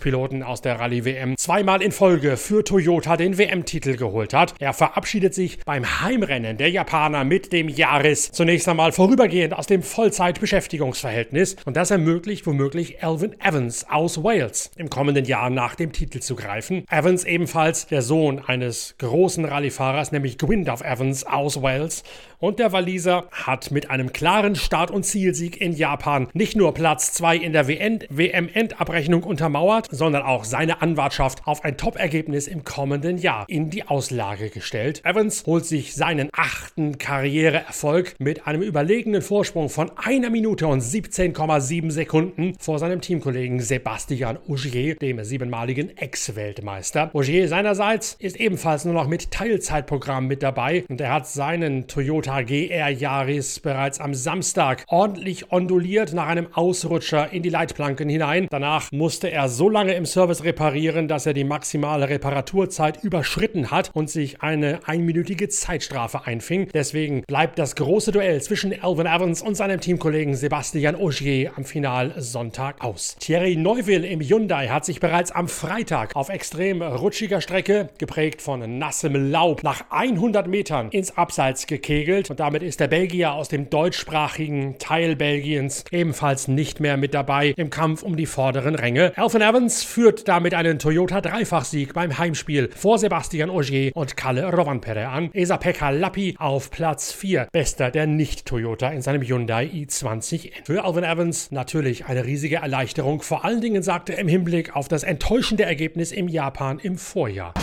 Peugeot-Werkspiloten 0.00 0.42
aus 0.42 0.62
der 0.62 0.80
Rallye-WM, 0.80 1.36
zweimal 1.36 1.82
in 1.82 1.92
Folge 1.92 2.36
für 2.36 2.64
Toyota 2.64 3.16
den 3.16 3.38
WM-Titel 3.38 3.96
geholt 3.96 4.34
hat. 4.34 4.54
Er 4.58 4.72
verabschiedet 4.72 5.34
sich 5.34 5.58
beim 5.64 6.00
Heimrennen 6.00 6.56
der 6.56 6.70
Japaner 6.70 7.24
mit 7.24 7.52
dem 7.52 7.68
Jahres 7.68 8.32
zunächst 8.32 8.68
einmal 8.68 8.92
vorübergehend 8.92 9.54
aus 9.54 9.66
dem 9.66 9.82
Vollzeitbeschäftigungsverhältnis 9.82 11.56
und 11.64 11.76
das 11.76 11.90
ermöglicht 11.90 12.46
womöglich 12.46 13.02
Alvin 13.04 13.38
Evans 13.40 13.86
aus 13.88 14.22
Wales 14.22 14.70
im 14.76 14.90
kommenden 14.90 15.24
Jahr 15.24 15.50
nach 15.50 15.74
dem 15.74 15.92
Titel 15.92 16.20
zu 16.20 16.34
greifen. 16.34 16.84
Evans 16.90 17.24
ebenfalls 17.24 17.86
der 17.86 18.02
Sohn 18.02 18.40
eines 18.44 18.94
großen 18.98 19.44
Rallyefahrers, 19.44 20.12
nämlich 20.12 20.38
Gwyndaf 20.38 20.80
Evans 20.80 21.24
aus 21.24 21.62
Wales 21.62 22.02
und 22.40 22.58
der 22.58 22.72
Waliser 22.72 23.26
hat 23.30 23.70
mit 23.70 23.90
einem 23.90 24.12
klaren 24.12 24.56
Start- 24.56 24.90
und 24.90 25.04
Zielsieg 25.04 25.60
in 25.60 25.72
Japan 25.72 26.28
nicht 26.32 26.56
nur 26.56 26.74
Platz 26.74 27.12
2 27.12 27.36
in 27.36 27.52
der 27.52 27.68
WM-Endabrechnung 27.68 29.22
untermauert, 29.22 29.86
sondern 29.90 30.22
auch 30.22 30.44
seine 30.44 30.80
Anwartschaft 30.82 31.46
auf 31.46 31.64
ein 31.64 31.76
Top-Ergebnis 31.76 32.48
im 32.48 32.64
kommenden 32.64 33.18
Jahr 33.18 33.44
in 33.48 33.70
die 33.70 33.86
Auslage 33.86 34.48
gestellt. 34.48 35.02
Evans 35.04 35.44
holt 35.46 35.66
sich 35.66 35.94
seinen 35.94 36.30
achten 36.32 36.96
Karriereerfolg 36.98 38.14
mit 38.18 38.46
einem 38.46 38.62
überlegenen 38.62 39.20
Vorsprung 39.20 39.68
von 39.68 39.90
einer 39.96 40.30
Minute 40.30 40.66
und 40.66 40.82
17,7 40.82 41.90
Sekunden 41.90 42.54
vor 42.58 42.78
seinem 42.78 43.02
Teamkollegen 43.02 43.60
Sebastian 43.60 44.38
Ogier, 44.48 44.96
dem 44.96 45.22
siebenmaligen 45.24 45.96
Ex-Weltmeister. 45.96 47.10
Ogier 47.12 47.48
seinerseits 47.48 48.16
ist 48.18 48.36
ebenfalls 48.40 48.86
nur 48.86 48.94
noch 48.94 49.08
mit 49.08 49.30
Teilzeitprogramm 49.30 50.26
mit 50.26 50.42
dabei 50.42 50.84
und 50.88 51.00
er 51.02 51.12
hat 51.12 51.26
seinen 51.26 51.86
Toyota 51.86 52.29
Toyota 52.30 52.42
GR 52.42 52.88
Yaris 52.90 53.58
bereits 53.58 53.98
am 53.98 54.14
Samstag 54.14 54.84
ordentlich 54.86 55.50
onduliert 55.50 56.12
nach 56.12 56.28
einem 56.28 56.46
Ausrutscher 56.52 57.32
in 57.32 57.42
die 57.42 57.48
Leitplanken 57.48 58.08
hinein. 58.08 58.46
Danach 58.50 58.92
musste 58.92 59.30
er 59.30 59.48
so 59.48 59.68
lange 59.68 59.94
im 59.94 60.06
Service 60.06 60.44
reparieren, 60.44 61.08
dass 61.08 61.26
er 61.26 61.32
die 61.32 61.44
maximale 61.44 62.08
Reparaturzeit 62.08 63.02
überschritten 63.02 63.70
hat 63.72 63.90
und 63.94 64.10
sich 64.10 64.42
eine 64.42 64.78
einminütige 64.86 65.48
Zeitstrafe 65.48 66.24
einfing. 66.26 66.68
Deswegen 66.72 67.22
bleibt 67.26 67.58
das 67.58 67.74
große 67.74 68.12
Duell 68.12 68.40
zwischen 68.42 68.80
Alvin 68.80 69.06
Evans 69.06 69.42
und 69.42 69.56
seinem 69.56 69.80
Teamkollegen 69.80 70.36
Sebastian 70.36 70.94
Ogier 70.94 71.52
am 71.56 71.64
Finalsonntag 71.64 72.84
aus. 72.84 73.16
Thierry 73.18 73.56
Neuville 73.56 74.06
im 74.06 74.20
Hyundai 74.20 74.68
hat 74.68 74.84
sich 74.84 75.00
bereits 75.00 75.32
am 75.32 75.48
Freitag 75.48 76.14
auf 76.14 76.28
extrem 76.28 76.80
rutschiger 76.80 77.40
Strecke, 77.40 77.88
geprägt 77.98 78.40
von 78.40 78.78
nassem 78.78 79.30
Laub, 79.30 79.64
nach 79.64 79.84
100 79.90 80.46
Metern 80.46 80.90
ins 80.90 81.16
Abseits 81.16 81.66
gekegelt 81.66 82.19
gespielt 82.20 82.30
und 82.30 82.40
damit 82.40 82.62
ist 82.62 82.80
der 82.80 82.88
Belgier 82.88 83.32
aus 83.32 83.48
dem 83.48 83.70
deutschsprachigen 83.70 84.76
Teil 84.78 85.16
Belgiens 85.16 85.84
ebenfalls 85.90 86.48
nicht 86.48 86.80
mehr 86.80 86.96
mit 86.96 87.14
dabei 87.14 87.54
im 87.56 87.70
Kampf 87.70 88.02
um 88.02 88.16
die 88.16 88.26
vorderen 88.26 88.74
Ränge. 88.74 89.12
Alvin 89.16 89.42
Evans 89.42 89.82
führt 89.82 90.28
damit 90.28 90.54
einen 90.54 90.78
Toyota 90.78 91.20
Dreifachsieg 91.20 91.94
beim 91.94 92.18
Heimspiel 92.18 92.70
vor 92.76 92.98
Sebastian 92.98 93.50
Ogier 93.50 93.92
und 93.94 94.16
Kalle 94.16 94.52
Rovanpere 94.52 95.08
an. 95.08 95.30
Esa 95.32 95.56
Pekka 95.56 95.90
Lappi 95.90 96.36
auf 96.38 96.70
Platz 96.70 97.12
4, 97.12 97.48
bester 97.52 97.90
der 97.90 98.06
Nicht-Toyota 98.06 98.90
in 98.90 99.02
seinem 99.02 99.22
Hyundai 99.22 99.66
i20N. 99.66 100.50
Für 100.64 100.84
Alvin 100.84 101.04
Evans 101.04 101.50
natürlich 101.50 102.06
eine 102.06 102.24
riesige 102.24 102.56
Erleichterung, 102.56 103.22
vor 103.22 103.44
allen 103.44 103.60
Dingen 103.60 103.82
sagte 103.82 104.14
er 104.14 104.18
im 104.20 104.28
Hinblick 104.28 104.76
auf 104.76 104.88
das 104.88 105.02
enttäuschende 105.02 105.64
Ergebnis 105.64 106.12
im 106.12 106.28
Japan 106.28 106.78
im 106.78 106.98
Vorjahr. 106.98 107.54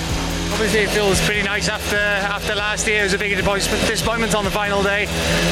Obviously, 0.54 0.80
it 0.80 0.90
feels 0.90 1.22
pretty 1.22 1.44
nice 1.44 1.70
after 1.70 1.98
after 1.98 2.56
last 2.56 2.88
year. 2.88 3.02
It 3.02 3.04
was 3.04 3.14
a 3.14 3.18
big 3.18 3.36
disappointment 3.36 4.34
on 4.34 4.44
the 4.44 4.52
final 4.52 4.82
day. 4.82 5.06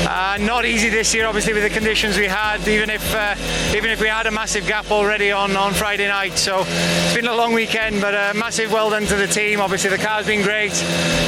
Uh, 0.05 0.37
not 0.41 0.65
easy 0.65 0.89
this 0.89 1.13
year, 1.13 1.27
obviously, 1.27 1.53
with 1.53 1.63
the 1.63 1.69
conditions 1.69 2.17
we 2.17 2.25
had. 2.27 2.67
Even 2.67 2.89
if 2.89 3.13
uh, 3.13 3.35
even 3.75 3.91
if 3.91 4.01
we 4.01 4.07
had 4.07 4.25
a 4.25 4.31
massive 4.31 4.65
gap 4.67 4.89
already 4.91 5.31
on, 5.31 5.55
on 5.55 5.73
Friday 5.73 6.07
night, 6.07 6.37
so 6.37 6.63
it's 6.65 7.13
been 7.13 7.27
a 7.27 7.35
long 7.35 7.53
weekend. 7.53 8.01
But 8.01 8.13
a 8.15 8.37
massive 8.37 8.71
well 8.71 8.89
done 8.89 9.05
to 9.05 9.15
the 9.15 9.27
team. 9.27 9.61
Obviously, 9.61 9.89
the 9.89 9.97
car's 9.97 10.25
been 10.25 10.41
great. 10.41 10.73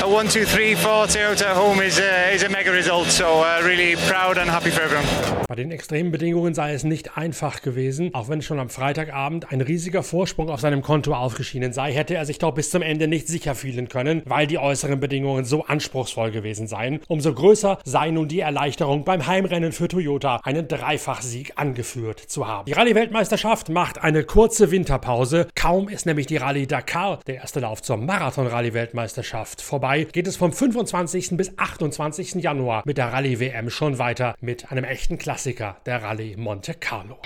A 0.02 0.08
one, 0.10 0.28
two, 0.28 0.46
three, 0.46 0.74
four 0.74 1.06
Toyota 1.06 1.54
home 1.54 1.82
is 1.82 2.00
uh, 2.00 2.32
is 2.34 2.44
a 2.44 2.50
mega 2.50 2.72
result. 2.72 3.08
So 3.08 3.42
uh, 3.42 3.62
really 3.64 3.96
proud 4.08 4.38
and 4.38 4.50
happy 4.50 4.72
for 4.72 4.82
everyone. 4.82 5.08
Bei 5.48 5.56
den 5.56 5.72
extremen 5.72 6.12
Bedingungen 6.12 6.54
sei 6.54 6.74
es 6.74 6.84
nicht 6.84 7.18
einfach 7.18 7.62
gewesen. 7.62 8.14
Auch 8.14 8.28
wenn 8.28 8.42
schon 8.42 8.60
am 8.60 8.70
Freitagabend 8.70 9.52
ein 9.52 9.62
riesiger 9.62 10.04
Vorsprung 10.04 10.50
auf 10.50 10.60
seinem 10.60 10.82
Konto 10.82 11.14
aufgeschienen 11.14 11.72
sei, 11.72 11.94
hätte 11.94 12.16
er 12.16 12.26
sich 12.26 12.38
doch 12.38 12.54
bis 12.54 12.70
zum 12.70 12.82
Ende 12.82 13.08
nicht 13.08 13.28
sicher 13.28 13.56
spielen 13.58 13.90
können, 13.90 14.22
weil 14.26 14.48
die 14.48 14.58
äußeren 14.58 15.00
Bedingungen 15.00 15.46
so 15.46 15.66
anspruchsvoll 15.66 16.32
gewesen 16.32 16.68
seien. 16.68 17.00
Umso 17.08 17.34
größer 17.34 17.80
sei 17.84 18.12
nun 18.12 18.28
die 18.28 18.40
Erleichterung 18.40 19.04
beim 19.04 19.28
Heimrennen 19.28 19.72
für 19.72 19.88
Toyota, 19.88 20.40
einen 20.44 20.68
Dreifachsieg 20.68 21.54
angeführt 21.56 22.20
zu 22.20 22.48
haben. 22.48 22.66
Die 22.66 22.74
Rallye-Weltmeisterschaft 22.74 23.70
macht 23.70 24.04
eine 24.04 24.24
kurze 24.24 24.72
Winterpause. 24.72 25.48
Kaum 25.56 25.90
ist 25.90 26.06
nämlich 26.06 26.28
die 26.28 26.38
Rallye 26.38 26.66
Dakar, 26.66 27.20
der 27.28 27.36
erste 27.36 27.60
Lauf 27.60 27.82
zur 27.82 27.98
Marathon-Rallye-Weltmeisterschaft, 27.98 29.62
vorbei, 29.62 30.08
geht 30.12 30.28
es 30.28 30.38
vom 30.38 30.52
25. 30.52 31.38
bis 31.38 31.58
28. 31.58 32.36
Januar 32.36 32.84
mit 32.86 32.98
der 32.98 33.14
Rallye-WM 33.14 33.70
schon 33.70 34.00
weiter 34.00 34.36
mit 34.40 34.72
einem 34.72 34.84
echten 34.84 35.18
Klassiker, 35.18 35.78
der 35.86 36.04
Rallye 36.04 36.36
Monte 36.38 36.74
Carlo. 36.74 37.18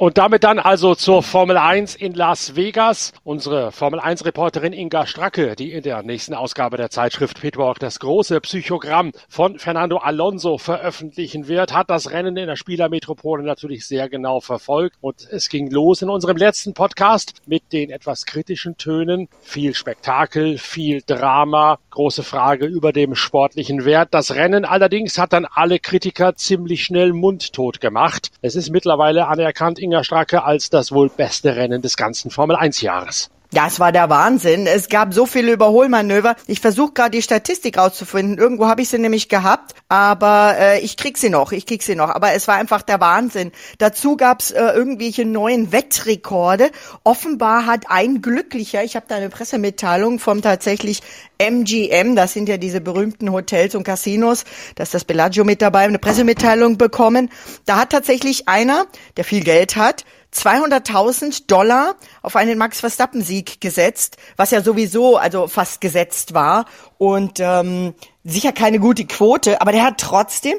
Und 0.00 0.16
damit 0.16 0.44
dann 0.44 0.60
also 0.60 0.94
zur 0.94 1.24
Formel 1.24 1.56
1 1.56 1.96
in 1.96 2.14
Las 2.14 2.54
Vegas. 2.54 3.12
Unsere 3.24 3.72
Formel 3.72 3.98
1 3.98 4.24
Reporterin 4.24 4.72
Inga 4.72 5.06
Stracke, 5.06 5.56
die 5.56 5.72
in 5.72 5.82
der 5.82 6.04
nächsten 6.04 6.34
Ausgabe 6.34 6.76
der 6.76 6.88
Zeitschrift 6.88 7.40
Pitwalk 7.40 7.80
das 7.80 7.98
große 7.98 8.40
Psychogramm 8.40 9.10
von 9.28 9.58
Fernando 9.58 9.96
Alonso 9.96 10.56
veröffentlichen 10.56 11.48
wird, 11.48 11.72
hat 11.72 11.90
das 11.90 12.12
Rennen 12.12 12.36
in 12.36 12.46
der 12.46 12.54
Spielermetropole 12.54 13.42
natürlich 13.42 13.88
sehr 13.88 14.08
genau 14.08 14.38
verfolgt. 14.38 14.98
Und 15.00 15.26
es 15.32 15.48
ging 15.48 15.68
los 15.68 16.00
in 16.00 16.10
unserem 16.10 16.36
letzten 16.36 16.74
Podcast 16.74 17.34
mit 17.46 17.72
den 17.72 17.90
etwas 17.90 18.24
kritischen 18.24 18.76
Tönen. 18.76 19.28
Viel 19.40 19.74
Spektakel, 19.74 20.58
viel 20.58 21.02
Drama, 21.04 21.80
große 21.98 22.22
Frage 22.22 22.64
über 22.64 22.92
dem 22.92 23.16
sportlichen 23.16 23.84
Wert. 23.84 24.10
Das 24.12 24.36
Rennen 24.36 24.64
allerdings 24.64 25.18
hat 25.18 25.32
dann 25.32 25.48
alle 25.50 25.80
Kritiker 25.80 26.36
ziemlich 26.36 26.84
schnell 26.84 27.12
mundtot 27.12 27.80
gemacht. 27.80 28.30
Es 28.40 28.54
ist 28.54 28.70
mittlerweile 28.70 29.26
anerkannt, 29.26 29.80
Inga 29.80 30.04
Stracke 30.04 30.44
als 30.44 30.70
das 30.70 30.92
wohl 30.92 31.08
beste 31.08 31.56
Rennen 31.56 31.82
des 31.82 31.96
ganzen 31.96 32.30
Formel 32.30 32.54
1 32.54 32.82
Jahres. 32.82 33.30
Das 33.50 33.80
war 33.80 33.92
der 33.92 34.10
Wahnsinn. 34.10 34.66
Es 34.66 34.90
gab 34.90 35.14
so 35.14 35.24
viele 35.24 35.52
Überholmanöver. 35.52 36.36
Ich 36.46 36.60
versuche 36.60 36.92
gerade 36.92 37.12
die 37.12 37.22
Statistik 37.22 37.78
rauszufinden. 37.78 38.36
Irgendwo 38.36 38.66
habe 38.66 38.82
ich 38.82 38.90
sie 38.90 38.98
nämlich 38.98 39.30
gehabt, 39.30 39.74
aber 39.88 40.56
äh, 40.58 40.80
ich 40.80 40.98
krieg 40.98 41.16
sie 41.16 41.30
noch. 41.30 41.52
Ich 41.52 41.64
krieg 41.64 41.82
sie 41.82 41.94
noch. 41.94 42.10
Aber 42.10 42.32
es 42.32 42.46
war 42.46 42.56
einfach 42.56 42.82
der 42.82 43.00
Wahnsinn. 43.00 43.52
Dazu 43.78 44.18
gab's 44.18 44.50
äh, 44.50 44.60
irgendwelche 44.60 45.24
neuen 45.24 45.72
Wettrekorde. 45.72 46.70
Offenbar 47.04 47.64
hat 47.64 47.86
ein 47.88 48.20
Glücklicher, 48.20 48.84
ich 48.84 48.96
habe 48.96 49.06
da 49.08 49.14
eine 49.14 49.30
Pressemitteilung 49.30 50.18
vom 50.18 50.42
tatsächlich 50.42 51.00
MGM, 51.38 52.16
das 52.16 52.32
sind 52.32 52.48
ja 52.48 52.56
diese 52.56 52.80
berühmten 52.80 53.32
Hotels 53.32 53.74
und 53.76 53.84
Casinos, 53.84 54.44
da 54.74 54.82
ist 54.82 54.92
das 54.92 55.04
Bellagio 55.04 55.44
mit 55.44 55.62
dabei, 55.62 55.84
eine 55.84 56.00
Pressemitteilung 56.00 56.78
bekommen. 56.78 57.30
Da 57.64 57.76
hat 57.76 57.90
tatsächlich 57.90 58.48
einer, 58.48 58.86
der 59.16 59.24
viel 59.24 59.44
Geld 59.44 59.76
hat, 59.76 60.04
200.000 60.34 61.46
Dollar 61.46 61.94
auf 62.22 62.36
einen 62.36 62.58
Max 62.58 62.80
Verstappen-Sieg 62.80 63.60
gesetzt, 63.60 64.16
was 64.36 64.50
ja 64.50 64.62
sowieso 64.62 65.16
also 65.16 65.46
fast 65.46 65.80
gesetzt 65.80 66.34
war 66.34 66.66
und 66.98 67.38
ähm, 67.40 67.94
sicher 68.24 68.52
keine 68.52 68.80
gute 68.80 69.06
Quote, 69.06 69.60
aber 69.60 69.72
der 69.72 69.84
hat 69.84 69.98
trotzdem 69.98 70.58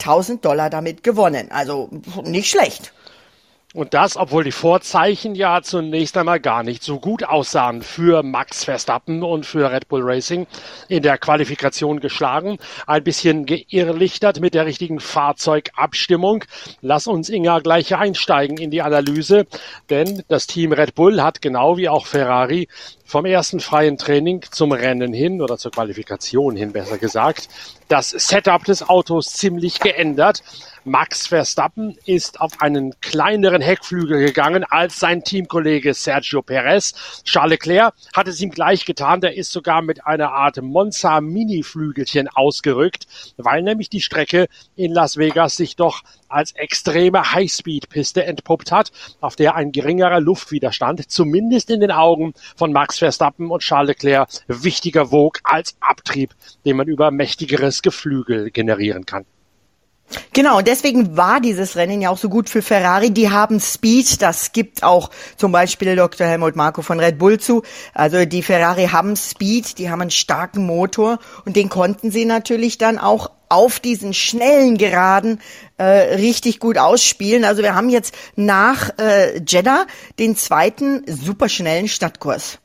100.000 0.00 0.40
Dollar 0.40 0.70
damit 0.70 1.02
gewonnen. 1.02 1.50
Also 1.50 1.90
nicht 2.24 2.50
schlecht. 2.50 2.93
Und 3.74 3.92
das, 3.92 4.16
obwohl 4.16 4.44
die 4.44 4.52
Vorzeichen 4.52 5.34
ja 5.34 5.60
zunächst 5.60 6.16
einmal 6.16 6.38
gar 6.38 6.62
nicht 6.62 6.84
so 6.84 7.00
gut 7.00 7.24
aussahen 7.24 7.82
für 7.82 8.22
Max 8.22 8.62
Verstappen 8.62 9.24
und 9.24 9.44
für 9.46 9.72
Red 9.72 9.88
Bull 9.88 10.02
Racing 10.04 10.46
in 10.86 11.02
der 11.02 11.18
Qualifikation 11.18 11.98
geschlagen. 11.98 12.58
Ein 12.86 13.02
bisschen 13.02 13.46
geirrlichtert 13.46 14.38
mit 14.38 14.54
der 14.54 14.66
richtigen 14.66 15.00
Fahrzeugabstimmung. 15.00 16.44
Lass 16.82 17.08
uns 17.08 17.28
Inga 17.28 17.58
gleich 17.58 17.96
einsteigen 17.96 18.58
in 18.58 18.70
die 18.70 18.80
Analyse, 18.80 19.44
denn 19.90 20.22
das 20.28 20.46
Team 20.46 20.72
Red 20.72 20.94
Bull 20.94 21.20
hat 21.20 21.42
genau 21.42 21.76
wie 21.76 21.88
auch 21.88 22.06
Ferrari 22.06 22.68
vom 23.04 23.26
ersten 23.26 23.58
freien 23.58 23.98
Training 23.98 24.42
zum 24.50 24.70
Rennen 24.70 25.12
hin 25.12 25.42
oder 25.42 25.58
zur 25.58 25.72
Qualifikation 25.72 26.54
hin 26.54 26.72
besser 26.72 26.98
gesagt, 26.98 27.48
das 27.88 28.10
Setup 28.10 28.64
des 28.64 28.88
Autos 28.88 29.26
ziemlich 29.32 29.80
geändert. 29.80 30.42
Max 30.86 31.26
Verstappen 31.28 31.96
ist 32.04 32.42
auf 32.42 32.60
einen 32.60 32.98
kleineren 33.00 33.62
Heckflügel 33.62 34.26
gegangen 34.26 34.64
als 34.64 35.00
sein 35.00 35.24
Teamkollege 35.24 35.94
Sergio 35.94 36.42
Perez. 36.42 37.22
Charles 37.24 37.52
Leclerc 37.52 37.94
hat 38.14 38.28
es 38.28 38.42
ihm 38.42 38.50
gleich 38.50 38.84
getan. 38.84 39.22
Der 39.22 39.34
ist 39.34 39.50
sogar 39.50 39.80
mit 39.80 40.06
einer 40.06 40.32
Art 40.32 40.60
Monza 40.60 41.22
Mini-Flügelchen 41.22 42.28
ausgerückt, 42.28 43.06
weil 43.38 43.62
nämlich 43.62 43.88
die 43.88 44.02
Strecke 44.02 44.46
in 44.76 44.92
Las 44.92 45.16
Vegas 45.16 45.56
sich 45.56 45.76
doch 45.76 46.02
als 46.28 46.52
extreme 46.52 47.32
Highspeed-Piste 47.32 48.24
entpuppt 48.24 48.70
hat, 48.70 48.92
auf 49.22 49.36
der 49.36 49.54
ein 49.54 49.72
geringerer 49.72 50.20
Luftwiderstand, 50.20 51.10
zumindest 51.10 51.70
in 51.70 51.80
den 51.80 51.92
Augen 51.92 52.34
von 52.56 52.72
Max 52.72 52.98
Verstappen 52.98 53.50
und 53.50 53.62
Charles 53.62 53.88
Leclerc, 53.88 54.28
wichtiger 54.48 55.10
wog 55.10 55.40
als 55.44 55.76
Abtrieb, 55.80 56.34
den 56.66 56.76
man 56.76 56.88
über 56.88 57.10
mächtigeres 57.10 57.80
Geflügel 57.80 58.50
generieren 58.50 59.06
kann. 59.06 59.24
Genau, 60.32 60.58
und 60.58 60.68
deswegen 60.68 61.16
war 61.16 61.40
dieses 61.40 61.76
Rennen 61.76 62.00
ja 62.00 62.10
auch 62.10 62.18
so 62.18 62.28
gut 62.28 62.48
für 62.48 62.62
Ferrari. 62.62 63.10
Die 63.10 63.30
haben 63.30 63.60
Speed, 63.60 64.20
das 64.22 64.52
gibt 64.52 64.82
auch 64.82 65.10
zum 65.36 65.52
Beispiel 65.52 65.96
Dr. 65.96 66.26
Helmut 66.26 66.56
Marko 66.56 66.82
von 66.82 67.00
Red 67.00 67.18
Bull 67.18 67.38
zu. 67.38 67.62
Also 67.94 68.24
die 68.24 68.42
Ferrari 68.42 68.86
haben 68.86 69.16
Speed, 69.16 69.78
die 69.78 69.90
haben 69.90 70.02
einen 70.02 70.10
starken 70.10 70.66
Motor 70.66 71.18
und 71.44 71.56
den 71.56 71.68
konnten 71.68 72.10
sie 72.10 72.24
natürlich 72.24 72.78
dann 72.78 72.98
auch 72.98 73.30
auf 73.48 73.78
diesen 73.78 74.14
schnellen 74.14 74.78
Geraden 74.78 75.40
äh, 75.78 75.84
richtig 75.84 76.58
gut 76.58 76.78
ausspielen. 76.78 77.44
Also 77.44 77.62
wir 77.62 77.74
haben 77.74 77.88
jetzt 77.88 78.14
nach 78.36 78.90
äh, 78.98 79.38
Jeddah 79.38 79.86
den 80.18 80.36
zweiten 80.36 81.04
superschnellen 81.06 81.88
Stadtkurs. 81.88 82.58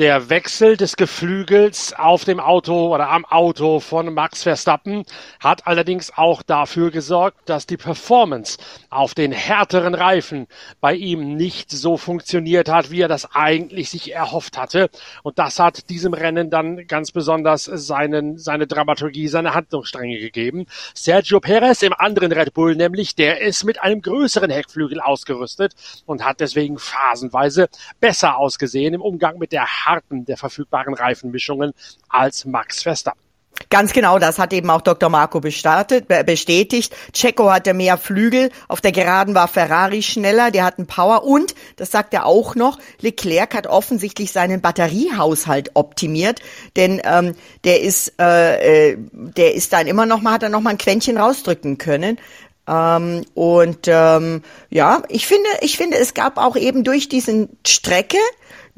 Der 0.00 0.30
Wechsel 0.30 0.78
des 0.78 0.96
Geflügels 0.96 1.92
auf 1.92 2.24
dem 2.24 2.40
Auto 2.40 2.94
oder 2.94 3.10
am 3.10 3.26
Auto 3.26 3.80
von 3.80 4.14
Max 4.14 4.44
Verstappen 4.44 5.04
hat 5.40 5.66
allerdings 5.66 6.10
auch 6.16 6.42
dafür 6.42 6.90
gesorgt, 6.90 7.36
dass 7.50 7.66
die 7.66 7.76
Performance 7.76 8.56
auf 8.88 9.12
den 9.12 9.30
härteren 9.30 9.94
Reifen 9.94 10.46
bei 10.80 10.94
ihm 10.94 11.36
nicht 11.36 11.70
so 11.70 11.98
funktioniert 11.98 12.70
hat, 12.70 12.90
wie 12.90 13.02
er 13.02 13.08
das 13.08 13.34
eigentlich 13.34 13.90
sich 13.90 14.14
erhofft 14.14 14.56
hatte. 14.56 14.88
Und 15.22 15.38
das 15.38 15.58
hat 15.58 15.90
diesem 15.90 16.14
Rennen 16.14 16.48
dann 16.48 16.86
ganz 16.86 17.12
besonders 17.12 17.64
seinen, 17.64 18.38
seine 18.38 18.66
Dramaturgie, 18.66 19.28
seine 19.28 19.52
Handlungsstränge 19.52 20.18
gegeben. 20.18 20.64
Sergio 20.94 21.40
Perez 21.40 21.82
im 21.82 21.92
anderen 21.92 22.32
Red 22.32 22.54
Bull 22.54 22.74
nämlich, 22.74 23.16
der 23.16 23.42
ist 23.42 23.64
mit 23.64 23.82
einem 23.82 24.00
größeren 24.00 24.50
Heckflügel 24.50 24.98
ausgerüstet 24.98 25.74
und 26.06 26.24
hat 26.24 26.40
deswegen 26.40 26.78
phasenweise 26.78 27.68
besser 28.00 28.38
ausgesehen 28.38 28.94
im 28.94 29.02
Umgang 29.02 29.36
mit 29.36 29.52
der 29.52 29.66
harten 29.90 30.24
der 30.24 30.36
verfügbaren 30.36 30.94
Reifenmischungen 30.94 31.72
als 32.08 32.44
Max 32.44 32.82
Verstappen. 32.82 33.20
Ganz 33.68 33.92
genau, 33.92 34.18
das 34.18 34.38
hat 34.38 34.52
eben 34.54 34.70
auch 34.70 34.80
Dr. 34.80 35.10
Marco 35.10 35.38
bestartet, 35.40 36.08
bestätigt. 36.24 36.96
Checo 37.12 37.50
hatte 37.52 37.74
mehr 37.74 37.98
Flügel, 37.98 38.50
auf 38.68 38.80
der 38.80 38.90
Geraden 38.90 39.34
war 39.34 39.48
Ferrari 39.48 40.02
schneller, 40.02 40.50
der 40.50 40.64
hat 40.64 40.78
einen 40.78 40.86
Power 40.86 41.24
und, 41.24 41.54
das 41.76 41.90
sagt 41.90 42.14
er 42.14 42.24
auch 42.24 42.54
noch, 42.54 42.78
Leclerc 43.00 43.54
hat 43.54 43.66
offensichtlich 43.66 44.32
seinen 44.32 44.62
Batteriehaushalt 44.62 45.72
optimiert, 45.74 46.40
denn 46.76 47.02
ähm, 47.04 47.34
der 47.64 47.82
ist, 47.82 48.14
äh, 48.18 48.92
äh 48.92 48.96
der 49.12 49.54
ist 49.54 49.72
dann 49.72 49.86
immer 49.86 50.06
noch 50.06 50.22
mal, 50.22 50.32
hat 50.32 50.42
er 50.42 50.48
noch 50.48 50.62
mal 50.62 50.70
ein 50.70 50.78
Quäntchen 50.78 51.18
rausdrücken 51.18 51.76
können. 51.76 52.18
Ähm, 52.66 53.24
und 53.34 53.86
ähm, 53.88 54.42
ja, 54.70 55.02
ich 55.08 55.26
finde, 55.26 55.48
ich 55.60 55.76
finde, 55.76 55.98
es 55.98 56.14
gab 56.14 56.38
auch 56.38 56.56
eben 56.56 56.82
durch 56.82 57.08
diesen 57.08 57.58
Strecke 57.66 58.18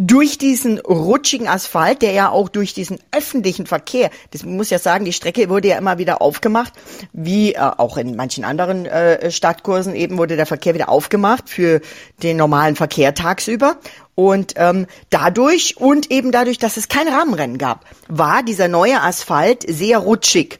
durch 0.06 0.36
diesen 0.36 0.80
rutschigen 0.80 1.46
Asphalt, 1.46 2.02
der 2.02 2.10
ja 2.10 2.28
auch 2.28 2.48
durch 2.48 2.74
diesen 2.74 2.98
öffentlichen 3.12 3.66
Verkehr, 3.66 4.10
das 4.32 4.42
muss 4.42 4.70
ja 4.70 4.80
sagen, 4.80 5.04
die 5.04 5.12
Strecke 5.12 5.48
wurde 5.48 5.68
ja 5.68 5.78
immer 5.78 5.98
wieder 5.98 6.20
aufgemacht, 6.20 6.72
wie 7.12 7.54
äh, 7.54 7.58
auch 7.58 7.96
in 7.96 8.16
manchen 8.16 8.44
anderen 8.44 8.86
äh, 8.86 9.30
Stadtkursen 9.30 9.94
eben 9.94 10.18
wurde 10.18 10.34
der 10.36 10.46
Verkehr 10.46 10.74
wieder 10.74 10.88
aufgemacht 10.88 11.48
für 11.48 11.80
den 12.22 12.36
normalen 12.36 12.74
Verkehr 12.74 13.14
tagsüber. 13.14 13.76
Und 14.16 14.54
ähm, 14.56 14.86
dadurch 15.10 15.76
und 15.76 16.10
eben 16.10 16.32
dadurch, 16.32 16.58
dass 16.58 16.76
es 16.76 16.88
kein 16.88 17.06
Rahmenrennen 17.06 17.58
gab, 17.58 17.84
war 18.08 18.42
dieser 18.42 18.66
neue 18.66 19.00
Asphalt 19.00 19.64
sehr 19.68 19.98
rutschig. 19.98 20.58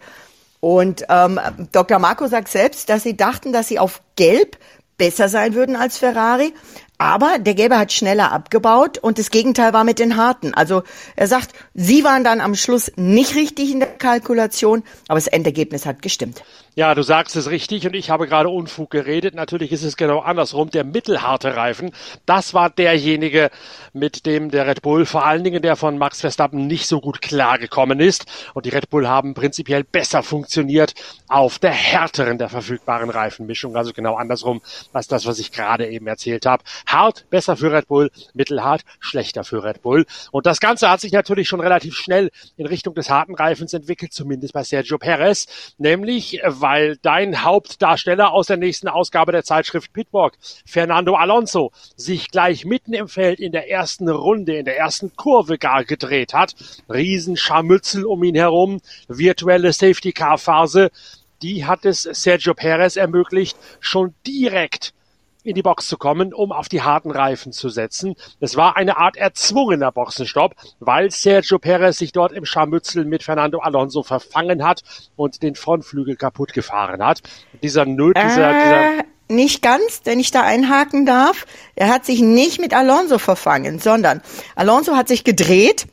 Und 0.61 1.05
ähm, 1.09 1.40
Dr. 1.72 1.98
Marco 1.98 2.28
sagt 2.28 2.46
selbst, 2.46 2.88
dass 2.88 3.02
sie 3.02 3.16
dachten, 3.16 3.52
dass 3.52 3.66
sie 3.66 3.81
auf 3.81 4.02
Gelb 4.14 4.57
besser 5.02 5.28
sein 5.28 5.55
würden 5.55 5.74
als 5.74 5.98
Ferrari. 5.98 6.55
Aber 7.02 7.40
der 7.40 7.54
Gelbe 7.54 7.78
hat 7.78 7.92
schneller 7.92 8.30
abgebaut 8.30 8.96
und 8.96 9.18
das 9.18 9.32
Gegenteil 9.32 9.72
war 9.72 9.82
mit 9.82 9.98
den 9.98 10.16
Harten. 10.16 10.54
Also 10.54 10.84
er 11.16 11.26
sagt, 11.26 11.52
sie 11.74 12.04
waren 12.04 12.22
dann 12.22 12.40
am 12.40 12.54
Schluss 12.54 12.92
nicht 12.94 13.34
richtig 13.34 13.72
in 13.72 13.80
der 13.80 13.88
Kalkulation, 13.88 14.84
aber 15.08 15.18
das 15.18 15.26
Endergebnis 15.26 15.84
hat 15.84 16.00
gestimmt. 16.00 16.44
Ja, 16.74 16.94
du 16.94 17.02
sagst 17.02 17.37
es 17.37 17.50
richtig 17.50 17.87
und 17.87 17.94
ich 17.94 18.08
habe 18.08 18.26
gerade 18.26 18.48
Unfug 18.48 18.88
geredet. 18.88 19.35
Natürlich 19.35 19.72
ist 19.72 19.82
es 19.82 19.98
genau 19.98 20.20
andersrum. 20.20 20.70
Der 20.70 20.85
mittelharte 20.85 21.54
Reifen, 21.54 21.90
das 22.24 22.54
war 22.54 22.70
derjenige, 22.70 23.50
mit 23.92 24.24
dem 24.24 24.50
der 24.50 24.66
Red 24.66 24.80
Bull, 24.80 25.04
vor 25.04 25.26
allen 25.26 25.44
Dingen 25.44 25.61
der 25.61 25.76
von 25.76 25.98
Max 25.98 26.22
Verstappen, 26.22 26.66
nicht 26.66 26.87
so 26.87 27.02
gut 27.02 27.20
klargekommen 27.20 28.00
ist. 28.00 28.24
Und 28.54 28.64
die 28.64 28.70
Red 28.70 28.88
Bull 28.88 29.06
haben 29.06 29.35
prinzipiell 29.35 29.85
besser 29.85 30.22
funktioniert 30.22 30.94
auf 31.28 31.58
der 31.58 31.72
härteren 31.72 32.38
der 32.38 32.48
verfügbaren 32.48 33.11
Reifenmischung. 33.11 33.76
Also 33.76 33.92
genau 33.92 34.14
andersrum 34.14 34.62
als 34.94 35.08
das, 35.08 35.26
was 35.26 35.38
ich 35.40 35.52
gerade 35.52 35.87
eben 35.88 36.06
erzählt 36.06 36.46
habe. 36.46 36.64
Hart, 36.87 37.26
besser 37.28 37.58
für 37.58 37.70
Red 37.70 37.88
Bull, 37.88 38.11
mittelhart, 38.32 38.80
schlechter 38.98 39.44
für 39.44 39.62
Red 39.62 39.82
Bull. 39.82 40.06
Und 40.30 40.46
das 40.46 40.58
Ganze 40.58 40.88
hat 40.88 41.02
sich 41.02 41.12
natürlich 41.12 41.48
schon 41.48 41.61
relativ 41.61 41.96
schnell 41.96 42.30
in 42.56 42.64
Richtung 42.64 42.94
des 42.94 43.11
harten 43.11 43.35
Reifens 43.35 43.74
entwickelt, 43.74 44.14
zumindest 44.14 44.54
bei 44.54 44.64
Sergio 44.64 44.96
Perez, 44.96 45.74
nämlich 45.76 46.40
weil 46.62 46.96
dein 47.03 47.44
Hauptdarsteller 47.44 48.33
aus 48.33 48.46
der 48.46 48.57
nächsten 48.57 48.88
Ausgabe 48.88 49.33
der 49.33 49.44
Zeitschrift 49.44 49.92
Pitwalk, 49.92 50.35
Fernando 50.64 51.16
Alonso, 51.16 51.72
sich 51.96 52.31
gleich 52.31 52.64
mitten 52.64 52.94
im 52.94 53.09
Feld 53.09 53.40
in 53.40 53.53
der 53.53 53.70
ersten 53.70 54.09
Runde, 54.09 54.57
in 54.57 54.64
der 54.64 54.79
ersten 54.79 55.14
Kurve 55.16 55.59
gar 55.59 55.85
gedreht 55.85 56.33
hat. 56.33 56.55
Riesenscharmützel 56.88 58.07
um 58.07 58.22
ihn 58.22 58.37
herum, 58.37 58.81
virtuelle 59.09 59.72
Safety-Car-Phase. 59.72 60.90
Die 61.42 61.66
hat 61.66 61.85
es 61.85 62.03
Sergio 62.03 62.55
Perez 62.55 62.96
ermöglicht, 62.96 63.59
schon 63.81 64.14
direkt 64.27 64.94
in 65.44 65.55
die 65.55 65.62
Box 65.62 65.87
zu 65.87 65.96
kommen, 65.96 66.33
um 66.33 66.52
auf 66.52 66.68
die 66.68 66.83
harten 66.83 67.11
Reifen 67.11 67.52
zu 67.52 67.68
setzen. 67.68 68.14
Es 68.40 68.57
war 68.57 68.76
eine 68.76 68.96
Art 68.96 69.16
erzwungener 69.16 69.92
Boxenstopp, 69.92 70.55
weil 70.81 71.11
Sergio 71.11 71.59
Perez 71.59 71.98
sich 71.98 72.12
dort 72.12 72.33
im 72.33 72.44
Scharmützel 72.44 73.05
mit 73.05 73.22
Fernando 73.22 73.59
Alonso 73.61 74.02
verfangen 74.02 74.64
hat 74.64 74.83
und 75.16 75.42
den 75.42 75.55
Frontflügel 75.55 76.16
kaputt 76.16 76.52
gefahren 76.52 77.05
hat. 77.05 77.22
Dieser 77.62 77.85
Nöt, 77.87 78.16
dieser, 78.16 78.50
äh, 78.50 78.62
dieser 78.62 79.05
nicht 79.28 79.62
ganz, 79.62 80.02
wenn 80.05 80.20
ich 80.20 80.31
da 80.31 80.42
einhaken 80.42 81.07
darf. 81.07 81.46
Er 81.74 81.88
hat 81.88 82.05
sich 82.05 82.20
nicht 82.20 82.61
mit 82.61 82.74
Alonso 82.74 83.18
verfangen, 83.18 83.78
sondern 83.78 84.20
Alonso 84.55 84.94
hat 84.94 85.09
sich 85.09 85.24
gedreht 85.24 85.87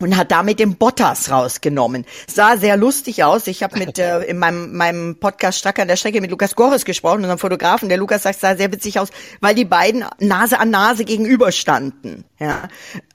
und 0.00 0.16
hat 0.16 0.30
damit 0.30 0.58
den 0.58 0.76
Bottas 0.76 1.30
rausgenommen. 1.30 2.04
Sah 2.26 2.56
sehr 2.56 2.76
lustig 2.76 3.24
aus. 3.24 3.46
Ich 3.46 3.62
habe 3.62 3.78
mit 3.78 3.98
äh, 3.98 4.22
in 4.24 4.38
meinem, 4.38 4.76
meinem 4.76 5.16
Podcast 5.18 5.58
Strack 5.58 5.78
an 5.78 5.88
der 5.88 5.96
Strecke 5.96 6.20
mit 6.20 6.30
Lukas 6.30 6.54
Gores 6.54 6.84
gesprochen, 6.84 7.18
unserem 7.18 7.38
Fotografen. 7.38 7.88
Der 7.88 7.98
Lukas 7.98 8.24
sagt, 8.24 8.40
sah 8.40 8.56
sehr 8.56 8.72
witzig 8.72 8.98
aus, 8.98 9.08
weil 9.40 9.54
die 9.54 9.64
beiden 9.64 10.04
Nase 10.18 10.58
an 10.58 10.70
Nase 10.70 11.04
gegenüberstanden. 11.04 12.24
Ja, 12.38 12.68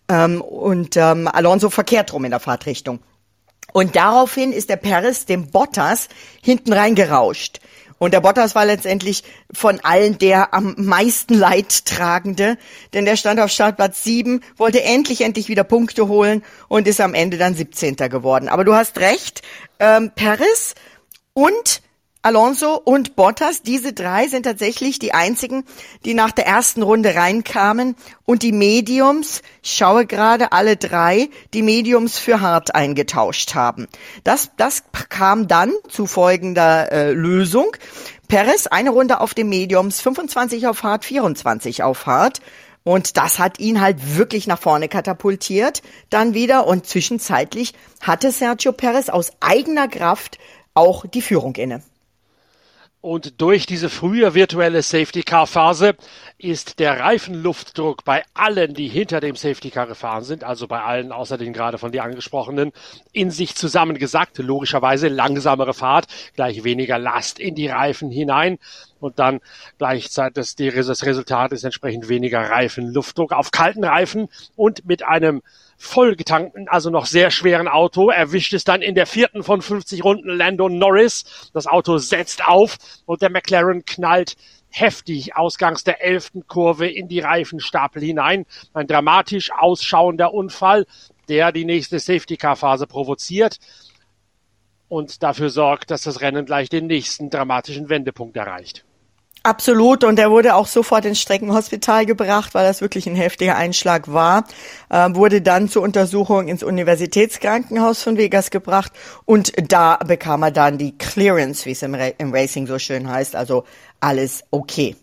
ähm, 0.10 0.42
und 0.42 0.98
ähm, 0.98 1.28
Alonso 1.28 1.70
verkehrt 1.70 2.14
rum 2.14 2.26
in 2.26 2.32
der 2.32 2.40
Fahrtrichtung. 2.40 3.00
Und 3.74 3.96
daraufhin 3.96 4.52
ist 4.52 4.70
der 4.70 4.76
Paris 4.76 5.26
dem 5.26 5.50
Bottas 5.50 6.10
hinten 6.42 6.74
reingerauscht. 6.74 7.62
Und 8.02 8.16
der 8.16 8.22
Bottas 8.22 8.56
war 8.56 8.66
letztendlich 8.66 9.24
von 9.54 9.80
allen 9.82 10.18
der 10.18 10.56
am 10.56 10.74
meisten 10.76 11.36
Leidtragende, 11.36 12.58
denn 12.96 13.06
der 13.06 13.16
stand 13.16 13.40
auf 13.40 13.52
Startplatz 13.52 14.04
7, 14.04 14.42
wollte 14.58 14.82
endlich, 14.82 15.22
endlich 15.22 15.50
wieder 15.50 15.64
Punkte 15.64 16.08
holen 16.08 16.44
und 16.68 16.88
ist 16.88 17.00
am 17.00 17.14
Ende 17.14 17.38
dann 17.38 17.54
17. 17.54 17.98
geworden. 17.98 18.50
Aber 18.50 18.64
du 18.64 18.74
hast 18.74 18.98
recht, 18.98 19.44
ähm, 19.78 20.12
Paris 20.16 20.74
und 21.34 21.84
Alonso 22.24 22.76
und 22.76 23.16
Bottas, 23.16 23.64
diese 23.64 23.94
drei 23.94 24.28
sind 24.28 24.44
tatsächlich 24.44 25.00
die 25.00 25.12
einzigen, 25.12 25.64
die 26.06 26.14
nach 26.14 26.32
der 26.32 26.46
ersten 26.46 26.84
Runde 26.84 27.16
reinkamen 27.16 27.96
und 28.26 28.44
die 28.44 28.52
Mediums, 28.52 29.42
ich 29.64 29.72
schaue 29.72 30.06
gerade 30.06 30.52
alle 30.52 30.78
drei, 30.78 31.30
die 31.56 31.64
Mediums 31.64 32.20
für 32.20 32.40
hart 32.40 32.76
eingetauscht 32.76 33.56
haben. 33.56 33.88
Das, 34.24 34.52
das 34.56 34.84
kam 35.10 35.48
dann 35.48 35.74
zu 35.90 36.06
folgender 36.06 36.92
äh, 36.92 37.12
Lösung. 37.12 37.76
Perez 38.28 38.68
eine 38.68 38.92
Runde 38.92 39.20
auf 39.20 39.34
dem 39.34 39.50
Mediums, 39.50 40.00
25 40.00 40.68
auf 40.68 40.84
hart, 40.84 41.06
24 41.06 41.82
auf 41.82 42.06
hart. 42.06 42.40
Und 42.84 43.18
das 43.18 43.40
hat 43.40 43.60
ihn 43.60 43.82
halt 43.82 44.16
wirklich 44.16 44.46
nach 44.46 44.60
vorne 44.60 44.90
katapultiert 44.90 45.82
dann 46.12 46.36
wieder. 46.36 46.68
Und 46.68 46.86
zwischenzeitlich 46.86 47.74
hatte 48.00 48.32
Sergio 48.32 48.74
Perez 48.74 49.10
aus 49.10 49.32
eigener 49.40 49.88
Kraft 49.88 50.38
auch 50.76 51.06
die 51.08 51.24
Führung 51.24 51.56
inne. 51.56 51.82
Und 53.02 53.42
durch 53.42 53.66
diese 53.66 53.90
frühe 53.90 54.36
virtuelle 54.36 54.84
Safety-Car-Phase 54.84 55.96
ist 56.38 56.78
der 56.78 57.00
Reifenluftdruck 57.00 58.04
bei 58.04 58.24
allen, 58.36 58.76
die 58.76 58.88
hinter 58.88 59.20
dem 59.20 59.36
Safety-Car 59.36 59.88
gefahren 59.88 60.24
sind, 60.24 60.44
also 60.44 60.68
bei 60.68 60.84
allen 60.84 61.12
außer 61.12 61.40
den 61.40 61.52
gerade 61.52 61.80
von 61.80 61.92
dir 61.92 62.04
angesprochenen, 62.04 62.72
in 63.12 63.32
sich 63.32 63.56
zusammengesackt. 63.56 64.38
Logischerweise 64.38 65.08
langsamere 65.08 65.74
Fahrt, 65.74 66.06
gleich 66.36 66.64
weniger 66.64 67.00
Last 67.00 67.40
in 67.40 67.56
die 67.56 67.68
Reifen 67.68 68.12
hinein 68.12 68.60
und 69.02 69.20
dann 69.20 69.40
gleichzeitig 69.78 70.56
das 70.56 71.06
Resultat 71.06 71.52
ist 71.52 71.64
entsprechend 71.64 72.08
weniger 72.08 72.40
Reifenluftdruck 72.40 73.34
auf 73.34 73.52
kalten 73.52 73.84
Reifen 73.84 74.30
und 74.56 74.86
mit 74.86 75.04
einem 75.04 75.42
vollgetankten, 75.78 76.68
also 76.70 76.92
noch 76.92 77.08
sehr 77.08 77.32
schweren 77.32 77.68
Auto, 77.68 78.10
erwischt 78.12 78.54
es 78.54 78.64
dann 78.64 78.82
in 78.82 78.94
der 78.94 79.08
vierten 79.08 79.44
von 79.44 79.62
50 79.62 80.04
Runden 80.04 80.30
Lando 80.30 80.70
Norris. 80.70 81.50
Das 81.54 81.66
Auto 81.66 81.98
setzt 81.98 82.48
auf 82.48 82.78
und 83.06 83.22
der 83.22 83.32
McLaren 83.32 83.84
knallt 83.84 84.36
heftig 84.70 85.36
ausgangs 85.36 85.84
der 85.84 86.04
elften 86.04 86.48
Kurve 86.48 86.88
in 86.88 87.08
die 87.08 87.20
Reifenstapel 87.20 88.02
hinein. 88.02 88.46
Ein 88.74 88.88
dramatisch 88.88 89.52
ausschauender 89.52 90.34
Unfall, 90.34 90.86
der 91.28 91.52
die 91.52 91.66
nächste 91.66 92.00
Safety-Car-Phase 92.00 92.86
provoziert 92.86 93.58
und 94.88 95.24
dafür 95.24 95.50
sorgt, 95.50 95.90
dass 95.90 96.04
das 96.04 96.22
Rennen 96.22 96.46
gleich 96.46 96.70
den 96.70 96.86
nächsten 96.88 97.30
dramatischen 97.30 97.90
Wendepunkt 97.90 98.38
erreicht. 98.38 98.86
Absolut, 99.44 100.04
und 100.04 100.20
er 100.20 100.30
wurde 100.30 100.54
auch 100.54 100.68
sofort 100.68 101.04
ins 101.04 101.20
Streckenhospital 101.20 102.06
gebracht, 102.06 102.54
weil 102.54 102.64
das 102.64 102.80
wirklich 102.80 103.08
ein 103.08 103.16
heftiger 103.16 103.56
Einschlag 103.56 104.14
war. 104.14 104.46
Äh, 104.90 105.16
wurde 105.16 105.42
dann 105.42 105.68
zur 105.68 105.82
Untersuchung 105.82 106.48
ins 106.48 106.62
Universitätskrankenhaus 106.62 108.04
von 108.04 108.18
Vegas 108.18 108.52
gebracht 108.52 108.92
und 109.26 109.52
da 109.72 109.98
bekam 109.98 110.44
er 110.44 110.52
dann 110.52 110.78
die 110.78 110.96
Clearance, 110.96 111.66
wie 111.66 111.72
es 111.72 111.82
im, 111.82 111.96
Ra 111.96 112.10
im 112.20 112.32
Racing 112.32 112.68
so 112.68 112.78
schön 112.78 113.10
heißt, 113.10 113.36
also 113.36 113.64
alles 114.00 114.44
okay. 114.52 114.96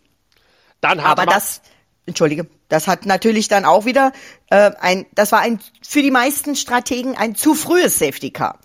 Dann 0.81 1.01
Aber 1.01 1.27
das, 1.27 1.61
entschuldige, 2.07 2.47
das 2.69 2.87
hat 2.87 3.07
natürlich 3.07 3.49
dann 3.49 3.65
auch 3.65 3.87
wieder 3.87 4.13
äh, 4.51 4.71
ein, 4.79 5.07
das 5.17 5.33
war 5.33 5.41
ein 5.41 5.59
für 5.83 6.03
die 6.03 6.13
meisten 6.13 6.55
Strategen 6.55 7.17
ein 7.17 7.35
zu 7.35 7.57
frühes 7.57 7.99
Safety 7.99 8.31
Car. 8.31 8.61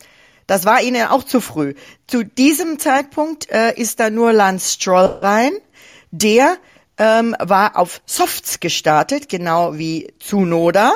Das 0.46 0.66
war 0.66 0.82
ihnen 0.82 1.08
auch 1.08 1.24
zu 1.24 1.42
früh. 1.42 1.74
Zu 2.06 2.24
diesem 2.24 2.78
Zeitpunkt 2.78 3.50
äh, 3.50 3.74
ist 3.74 4.00
da 4.00 4.10
nur 4.10 4.34
Lance 4.34 4.74
Stroll 4.74 5.06
rein. 5.22 5.52
Der 6.16 6.58
ähm, 7.00 7.36
war 7.40 7.76
auf 7.76 8.02
Softs 8.06 8.60
gestartet, 8.60 9.30
genau 9.30 9.80
wie 9.80 10.14
Zunoda. 10.20 10.94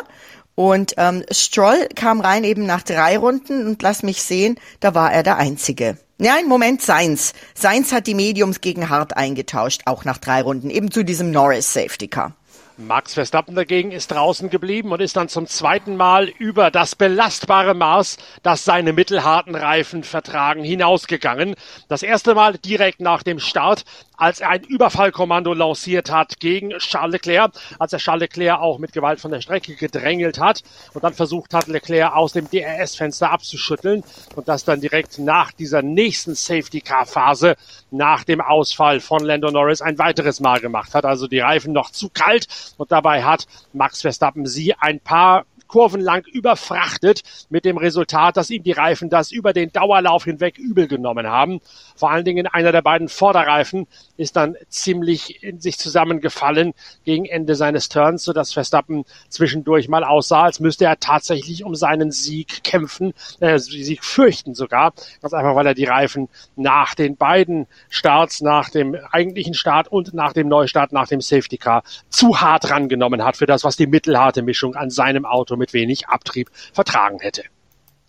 Und 0.54 0.94
ähm, 0.98 1.24
Stroll 1.32 1.88
kam 1.96 2.22
rein 2.22 2.44
eben 2.44 2.68
nach 2.68 2.84
drei 2.84 3.18
Runden 3.18 3.66
und 3.66 3.82
lass 3.82 4.04
mich 4.04 4.22
sehen, 4.22 4.60
da 4.80 4.94
war 4.94 5.12
er 5.12 5.24
der 5.24 5.38
Einzige. 5.38 5.98
Im 6.40 6.48
Moment 6.48 6.84
Seins. 6.84 7.34
Seins 7.56 7.92
hat 7.92 8.06
die 8.06 8.14
Mediums 8.14 8.62
gegen 8.62 8.90
Hart 8.90 9.18
eingetauscht, 9.18 9.82
auch 9.86 10.06
nach 10.06 10.20
drei 10.20 10.44
Runden, 10.44 10.70
eben 10.70 10.92
zu 10.92 11.04
diesem 11.04 11.32
Norris 11.32 11.74
Safety 11.74 12.08
Car. 12.08 12.37
Max 12.80 13.16
Verstappen 13.16 13.56
dagegen 13.56 13.92
ist 13.92 14.12
draußen 14.12 14.52
geblieben 14.52 14.92
und 14.92 15.02
ist 15.02 15.18
dann 15.18 15.30
zum 15.30 15.48
zweiten 15.48 15.98
Mal 15.98 16.28
über 16.28 16.70
das 16.70 16.96
belastbare 16.96 17.74
Maß, 17.74 18.18
das 18.44 18.66
seine 18.66 18.94
mittelharten 18.94 19.56
Reifen 19.56 20.04
vertragen, 20.04 20.64
hinausgegangen. 20.64 21.56
Das 21.88 22.04
erste 22.04 22.36
Mal 22.36 22.60
direkt 22.60 23.00
nach 23.00 23.24
dem 23.24 23.40
Start, 23.40 23.84
als 24.16 24.42
er 24.42 24.50
ein 24.50 24.64
Überfallkommando 24.64 25.54
lanciert 25.54 26.12
hat 26.12 26.40
gegen 26.40 26.70
Charles 26.78 27.14
Leclerc, 27.14 27.54
als 27.80 27.94
er 27.94 28.00
Charles 28.00 28.22
Leclerc 28.22 28.60
auch 28.60 28.78
mit 28.78 28.94
Gewalt 28.94 29.20
von 29.20 29.32
der 29.32 29.42
Strecke 29.42 29.76
gedrängelt 29.76 30.40
hat 30.40 30.62
und 30.94 31.04
dann 31.04 31.16
versucht 31.16 31.56
hat, 31.56 31.66
Leclerc 31.68 32.16
aus 32.16 32.34
dem 32.34 32.48
DRS-Fenster 32.48 33.32
abzuschütteln 33.32 34.04
und 34.36 34.48
das 34.48 34.66
dann 34.66 34.82
direkt 34.82 35.18
nach 35.18 35.52
dieser 35.52 35.82
nächsten 35.82 36.36
Safety-Car-Phase, 36.36 37.56
nach 37.90 38.24
dem 38.24 38.42
Ausfall 38.42 39.00
von 39.00 39.24
Lando 39.24 39.50
Norris 39.50 39.82
ein 39.82 39.98
weiteres 39.98 40.40
Mal 40.40 40.60
gemacht 40.60 40.94
hat. 40.94 41.06
Also 41.06 41.28
die 41.28 41.40
Reifen 41.40 41.74
noch 41.74 41.90
zu 41.90 42.10
kalt 42.10 42.48
und 42.78 42.92
dabei 42.92 43.24
hat 43.24 43.48
Max 43.74 44.02
Verstappen 44.02 44.46
sie 44.46 44.74
ein 44.76 45.00
paar 45.00 45.46
Kurven 45.68 46.02
lang 46.02 46.26
überfrachtet 46.26 47.24
mit 47.50 47.66
dem 47.66 47.78
Resultat, 47.78 48.38
dass 48.38 48.50
ihm 48.50 48.64
die 48.64 48.72
Reifen 48.72 49.10
das 49.10 49.32
über 49.32 49.54
den 49.54 49.72
Dauerlauf 49.72 50.24
hinweg 50.24 50.58
übel 50.58 50.88
genommen 50.88 51.28
haben. 51.28 51.60
Vor 51.96 52.12
allen 52.12 52.26
Dingen 52.26 52.48
einer 52.48 52.72
der 52.72 52.82
beiden 52.82 53.10
Vorderreifen 53.10 53.88
ist 54.18 54.36
dann 54.36 54.56
ziemlich 54.70 55.44
in 55.44 55.60
sich 55.60 55.78
zusammengefallen 55.78 56.74
gegen 57.04 57.26
Ende 57.26 57.56
seines 57.56 57.90
Turns, 57.90 58.24
sodass 58.24 58.54
Verstappen 58.54 59.06
zwischendurch 59.30 59.88
mal 59.90 60.04
aussah, 60.04 60.44
als 60.44 60.60
müsste 60.60 60.86
er 60.86 61.00
tatsächlich 61.00 61.64
um 61.64 61.76
seinen 61.76 62.12
Sieg 62.12 62.64
kämpfen, 62.64 63.14
äh, 63.40 63.60
Sieg 63.60 64.04
fürchten 64.04 64.56
sogar. 64.56 64.94
Ganz 65.22 65.34
einfach, 65.34 65.56
weil 65.56 65.68
er 65.68 65.74
die 65.74 65.86
Reifen 65.86 66.30
nach 66.56 66.96
den 66.96 67.18
beiden 67.18 67.68
Starts, 67.90 68.42
nach 68.42 68.70
dem 68.70 68.96
eigentlichen 69.12 69.54
Start 69.54 69.88
und 69.88 70.14
nach 70.14 70.34
dem 70.34 70.48
Neustart, 70.48 70.92
nach 70.92 71.08
dem 71.08 71.22
Safety 71.22 71.58
Car 71.58 71.84
zu 72.10 72.40
hart 72.40 72.70
rangenommen 72.70 73.24
hat 73.24 73.38
für 73.38 73.46
das, 73.46 73.64
was 73.64 73.76
die 73.76 73.88
mittelharte 73.88 74.42
Mischung 74.42 74.76
an 74.76 74.90
seinem 74.90 75.26
Auto 75.26 75.57
mit 75.58 75.74
wenig 75.74 76.08
Abtrieb 76.08 76.50
vertragen 76.74 77.20
hätte. 77.20 77.44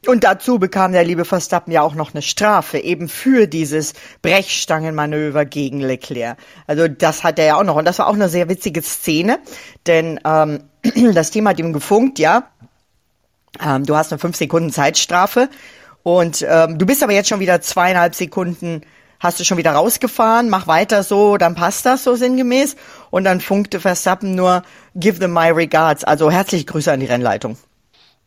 Und 0.07 0.23
dazu 0.23 0.59
bekam 0.59 0.93
der 0.93 1.05
liebe 1.05 1.25
Verstappen 1.25 1.73
ja 1.73 1.83
auch 1.83 1.95
noch 1.95 2.15
eine 2.15 2.23
Strafe, 2.23 2.79
eben 2.79 3.09
für 3.09 3.49
dieses 3.49 3.95
Brechstangenmanöver 4.23 5.45
gegen 5.45 5.81
Leclerc. 5.81 6.39
Also 6.69 6.87
das 6.87 7.25
hat 7.25 7.39
er 7.39 7.47
ja 7.47 7.57
auch 7.57 7.65
noch. 7.65 7.77
Und 7.77 7.85
das 7.85 7.99
war 7.99 8.07
auch 8.07 8.15
eine 8.15 8.29
sehr 8.29 8.49
witzige 8.49 8.81
Szene, 8.81 9.41
denn 9.87 10.21
ähm, 10.25 10.63
das 11.15 11.33
Team 11.33 11.49
hat 11.49 11.59
ihm 11.59 11.73
gefunkt, 11.73 12.21
ja, 12.21 12.49
ähm, 13.61 13.85
du 13.85 13.97
hast 13.97 14.13
eine 14.13 14.21
5 14.21 14.37
Sekunden 14.37 14.71
Zeitstrafe 14.71 15.49
und 16.05 16.47
ähm, 16.49 16.79
du 16.79 16.87
bist 16.87 17.03
aber 17.03 17.13
jetzt 17.13 17.29
schon 17.29 17.41
wieder 17.41 17.61
zweieinhalb 17.61 18.15
Sekunden 18.15 18.83
hast 19.21 19.41
du 19.41 19.45
schon 19.45 19.59
wieder 19.59 19.73
rausgefahren, 19.73 20.49
mach 20.49 20.67
weiter 20.67 21.03
so, 21.03 21.37
dann 21.37 21.55
passt 21.55 21.87
das 21.87 22.05
so 22.05 22.15
sinngemäß. 22.15 22.77
Und 23.11 23.25
dann 23.25 23.41
funkte 23.41 23.81
Verstappen 23.81 24.35
nur, 24.35 24.63
give 24.95 25.19
them 25.19 25.33
my 25.33 25.51
regards, 25.51 26.05
also 26.05 26.31
herzliche 26.31 26.65
Grüße 26.65 26.93
an 26.93 27.01
die 27.01 27.07
Rennleitung. 27.07 27.57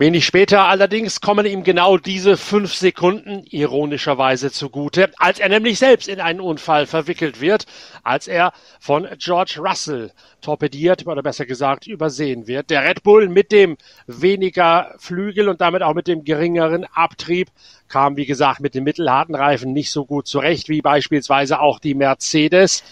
Wenig 0.01 0.25
später 0.25 0.63
allerdings 0.63 1.21
kommen 1.21 1.45
ihm 1.45 1.63
genau 1.63 1.95
diese 1.95 2.35
fünf 2.35 2.73
Sekunden 2.73 3.45
ironischerweise 3.51 4.51
zugute, 4.51 5.11
als 5.17 5.37
er 5.37 5.47
nämlich 5.47 5.77
selbst 5.77 6.07
in 6.07 6.19
einen 6.19 6.39
Unfall 6.39 6.87
verwickelt 6.87 7.39
wird, 7.39 7.67
als 8.01 8.27
er 8.27 8.51
von 8.79 9.07
George 9.19 9.59
Russell 9.59 10.11
torpediert 10.41 11.05
oder 11.05 11.21
besser 11.21 11.45
gesagt 11.45 11.85
übersehen 11.85 12.47
wird. 12.47 12.71
Der 12.71 12.83
Red 12.83 13.03
Bull 13.03 13.29
mit 13.29 13.51
dem 13.51 13.77
weniger 14.07 14.95
Flügel 14.97 15.47
und 15.47 15.61
damit 15.61 15.83
auch 15.83 15.93
mit 15.93 16.07
dem 16.07 16.23
geringeren 16.23 16.85
Abtrieb 16.85 17.49
kam, 17.87 18.17
wie 18.17 18.25
gesagt, 18.25 18.59
mit 18.59 18.73
den 18.73 18.83
mittelharten 18.83 19.35
Reifen 19.35 19.71
nicht 19.71 19.91
so 19.91 20.07
gut 20.07 20.25
zurecht 20.25 20.67
wie 20.67 20.81
beispielsweise 20.81 21.59
auch 21.59 21.77
die 21.77 21.93
Mercedes. 21.93 22.83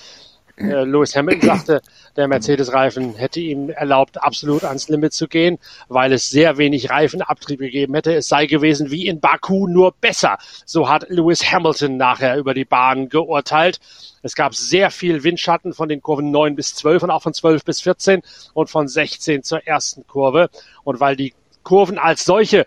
Äh, 0.59 0.83
Lewis 0.83 1.15
Hamilton 1.15 1.41
sagte, 1.41 1.81
der 2.17 2.27
Mercedes-Reifen 2.27 3.15
hätte 3.15 3.39
ihm 3.39 3.69
erlaubt, 3.69 4.21
absolut 4.21 4.63
ans 4.65 4.89
Limit 4.89 5.13
zu 5.13 5.27
gehen, 5.27 5.57
weil 5.87 6.11
es 6.11 6.29
sehr 6.29 6.57
wenig 6.57 6.89
Reifenabtrieb 6.89 7.59
gegeben 7.59 7.93
hätte. 7.93 8.13
Es 8.13 8.27
sei 8.27 8.45
gewesen 8.45 8.91
wie 8.91 9.07
in 9.07 9.19
Baku, 9.19 9.67
nur 9.67 9.93
besser. 9.93 10.37
So 10.65 10.89
hat 10.89 11.09
Lewis 11.09 11.49
Hamilton 11.49 11.97
nachher 11.97 12.37
über 12.37 12.53
die 12.53 12.65
Bahn 12.65 13.07
geurteilt. 13.09 13.79
Es 14.21 14.35
gab 14.35 14.53
sehr 14.53 14.91
viel 14.91 15.23
Windschatten 15.23 15.73
von 15.73 15.87
den 15.87 16.01
Kurven 16.01 16.29
9 16.31 16.55
bis 16.55 16.75
12 16.75 17.03
und 17.03 17.11
auch 17.11 17.23
von 17.23 17.33
12 17.33 17.63
bis 17.63 17.81
14 17.81 18.21
und 18.53 18.69
von 18.69 18.87
16 18.87 19.43
zur 19.43 19.65
ersten 19.65 20.05
Kurve. 20.07 20.49
Und 20.83 20.99
weil 20.99 21.15
die 21.15 21.33
Kurven 21.63 21.97
als 21.97 22.25
solche 22.25 22.65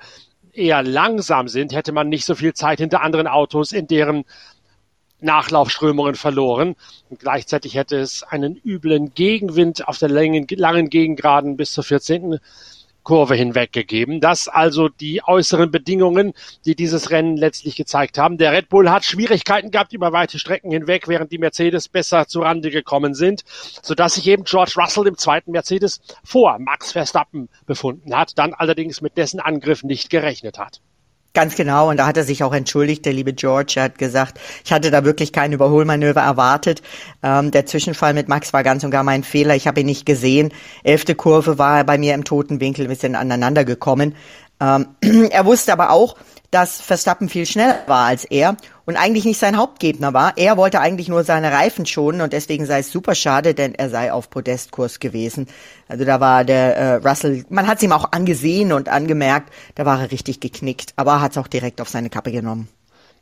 eher 0.52 0.82
langsam 0.82 1.48
sind, 1.48 1.74
hätte 1.74 1.92
man 1.92 2.08
nicht 2.08 2.24
so 2.24 2.34
viel 2.34 2.52
Zeit 2.54 2.78
hinter 2.78 3.02
anderen 3.02 3.26
Autos 3.26 3.72
in 3.72 3.86
deren 3.86 4.24
Nachlaufströmungen 5.22 6.14
verloren. 6.14 6.76
Und 7.10 7.20
gleichzeitig 7.20 7.74
hätte 7.74 7.96
es 7.96 8.22
einen 8.22 8.56
üblen 8.64 9.14
Gegenwind 9.14 9.86
auf 9.88 9.98
der 9.98 10.08
langen, 10.08 10.46
langen 10.50 10.90
Gegengraden 10.90 11.56
bis 11.56 11.72
zur 11.72 11.84
14. 11.84 12.38
Kurve 13.02 13.34
hinweg 13.34 13.72
gegeben. 13.72 14.20
Das 14.20 14.48
also 14.48 14.88
die 14.88 15.22
äußeren 15.24 15.70
Bedingungen, 15.70 16.34
die 16.64 16.76
dieses 16.76 17.10
Rennen 17.10 17.36
letztlich 17.36 17.74
gezeigt 17.74 18.16
haben. 18.16 18.38
Der 18.38 18.52
Red 18.52 18.68
Bull 18.68 18.90
hat 18.90 19.04
Schwierigkeiten 19.04 19.70
gehabt 19.70 19.92
über 19.92 20.12
weite 20.12 20.38
Strecken 20.38 20.70
hinweg, 20.70 21.08
während 21.08 21.32
die 21.32 21.38
Mercedes 21.38 21.88
besser 21.88 22.26
zu 22.28 22.40
Rande 22.40 22.70
gekommen 22.70 23.14
sind, 23.14 23.42
sodass 23.82 24.14
sich 24.14 24.28
eben 24.28 24.44
George 24.44 24.74
Russell 24.76 25.06
im 25.06 25.18
zweiten 25.18 25.50
Mercedes 25.50 26.00
vor 26.22 26.58
Max 26.58 26.92
Verstappen 26.92 27.48
befunden 27.66 28.16
hat, 28.16 28.38
dann 28.38 28.54
allerdings 28.54 29.00
mit 29.00 29.16
dessen 29.16 29.40
Angriff 29.40 29.82
nicht 29.82 30.10
gerechnet 30.10 30.58
hat. 30.58 30.80
Ganz 31.34 31.56
genau, 31.56 31.88
und 31.88 31.96
da 31.96 32.06
hat 32.06 32.18
er 32.18 32.24
sich 32.24 32.44
auch 32.44 32.52
entschuldigt, 32.52 33.06
der 33.06 33.14
liebe 33.14 33.32
George. 33.32 33.74
Er 33.76 33.84
hat 33.84 33.96
gesagt, 33.96 34.38
ich 34.66 34.72
hatte 34.72 34.90
da 34.90 35.02
wirklich 35.02 35.32
kein 35.32 35.52
Überholmanöver 35.52 36.20
erwartet. 36.20 36.82
Ähm, 37.22 37.50
der 37.50 37.64
Zwischenfall 37.64 38.12
mit 38.12 38.28
Max 38.28 38.52
war 38.52 38.62
ganz 38.62 38.84
und 38.84 38.90
gar 38.90 39.02
mein 39.02 39.24
Fehler. 39.24 39.56
Ich 39.56 39.66
habe 39.66 39.80
ihn 39.80 39.86
nicht 39.86 40.04
gesehen. 40.04 40.52
Elfte 40.82 41.14
Kurve 41.14 41.56
war 41.56 41.78
er 41.78 41.84
bei 41.84 41.96
mir 41.96 42.12
im 42.12 42.24
toten 42.24 42.60
Winkel 42.60 42.84
ein 42.84 42.88
bisschen 42.90 43.14
aneinander 43.14 43.64
gekommen. 43.64 44.14
Ähm, 44.62 44.86
er 45.30 45.44
wusste 45.44 45.72
aber 45.72 45.90
auch, 45.90 46.16
dass 46.52 46.80
Verstappen 46.80 47.28
viel 47.28 47.46
schneller 47.46 47.82
war 47.86 48.06
als 48.06 48.24
er 48.24 48.56
und 48.84 48.96
eigentlich 48.96 49.24
nicht 49.24 49.38
sein 49.38 49.56
Hauptgegner 49.56 50.12
war. 50.12 50.34
Er 50.36 50.56
wollte 50.56 50.80
eigentlich 50.80 51.08
nur 51.08 51.24
seine 51.24 51.50
Reifen 51.50 51.86
schonen 51.86 52.20
und 52.20 52.32
deswegen 52.32 52.66
sei 52.66 52.80
es 52.80 52.92
super 52.92 53.14
schade, 53.14 53.54
denn 53.54 53.74
er 53.74 53.88
sei 53.90 54.12
auf 54.12 54.30
Podestkurs 54.30 55.00
gewesen. 55.00 55.48
Also 55.88 56.04
da 56.04 56.20
war 56.20 56.44
der 56.44 56.76
äh, 56.76 56.94
Russell, 56.96 57.44
man 57.48 57.66
hat 57.66 57.78
es 57.78 57.84
ihm 57.84 57.92
auch 57.92 58.12
angesehen 58.12 58.72
und 58.72 58.88
angemerkt, 58.88 59.52
da 59.74 59.86
war 59.86 60.00
er 60.00 60.12
richtig 60.12 60.40
geknickt, 60.40 60.92
aber 60.96 61.12
er 61.12 61.20
hat 61.22 61.32
es 61.32 61.38
auch 61.38 61.48
direkt 61.48 61.80
auf 61.80 61.88
seine 61.88 62.10
Kappe 62.10 62.30
genommen. 62.30 62.68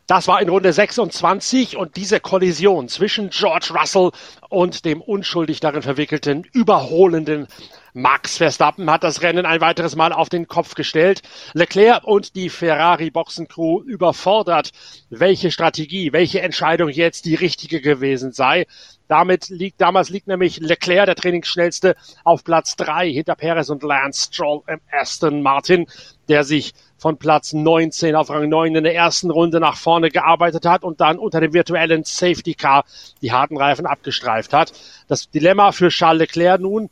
Das 0.09 0.27
war 0.27 0.43
in 0.43 0.49
Runde 0.49 0.73
26 0.73 1.77
und 1.77 1.95
diese 1.95 2.19
Kollision 2.19 2.89
zwischen 2.89 3.31
George 3.31 3.73
Russell 3.73 4.11
und 4.49 4.85
dem 4.85 5.01
unschuldig 5.01 5.61
darin 5.61 5.83
verwickelten, 5.83 6.45
überholenden 6.53 7.47
Max 7.93 8.37
Verstappen 8.37 8.89
hat 8.91 9.03
das 9.03 9.23
Rennen 9.23 9.47
ein 9.47 9.61
weiteres 9.61 9.97
Mal 9.97 10.13
auf 10.13 10.29
den 10.29 10.47
Kopf 10.47 10.75
gestellt. 10.75 11.23
Leclerc 11.55 12.05
und 12.05 12.37
die 12.37 12.49
Ferrari 12.49 13.11
Boxencrew 13.11 13.83
überfordert, 13.83 14.71
welche 15.09 15.51
Strategie, 15.51 16.13
welche 16.13 16.41
Entscheidung 16.41 16.89
jetzt 16.89 17.25
die 17.25 17.35
richtige 17.35 17.81
gewesen 17.81 18.33
sei. 18.33 18.67
Damit 19.09 19.49
liegt, 19.49 19.81
damals 19.81 20.09
liegt 20.09 20.29
nämlich 20.29 20.61
Leclerc, 20.61 21.07
der 21.07 21.17
Trainingsschnellste, 21.17 21.97
auf 22.23 22.45
Platz 22.45 22.77
drei 22.77 23.11
hinter 23.11 23.35
Perez 23.35 23.69
und 23.69 23.83
Lance 23.83 24.29
Stroll 24.33 24.63
im 24.69 24.81
Aston 24.93 25.43
Martin, 25.43 25.87
der 26.29 26.45
sich 26.45 26.75
von 26.97 27.17
Platz 27.17 27.53
19 27.53 28.15
auf 28.15 28.31
Rang 28.31 28.49
9 28.49 28.77
in 28.77 28.85
der 28.85 28.95
ersten 28.95 29.31
Runde 29.31 29.59
nach 29.59 29.77
vorne 29.77 30.11
gearbeitet 30.11 30.65
hat 30.67 30.85
und 30.85 31.01
dann 31.01 31.19
unter 31.19 31.41
dem 31.41 31.55
virtuellen 31.55 32.05
Safety 32.05 32.55
Car 32.55 32.85
die 33.21 33.33
harten 33.33 33.57
Reifen 33.57 33.87
abgestreift 33.87 34.53
hat. 34.53 34.73
Das 35.09 35.29
Dilemma 35.31 35.73
für 35.73 35.89
Charles 35.89 36.21
Leclerc 36.21 36.61
nun, 36.61 36.91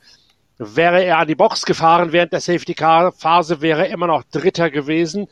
Wäre 0.58 1.04
er 1.04 1.18
an 1.18 1.28
die 1.28 1.36
Box 1.36 1.64
gefahren 1.64 2.12
während 2.12 2.32
der 2.32 2.40
Safety 2.40 2.74
Car 2.74 3.12
Phase, 3.12 3.60
wäre 3.60 3.86
er 3.86 3.92
immer 3.92 4.08
noch 4.08 4.24
Dritter 4.24 4.70
gewesen. 4.70 5.28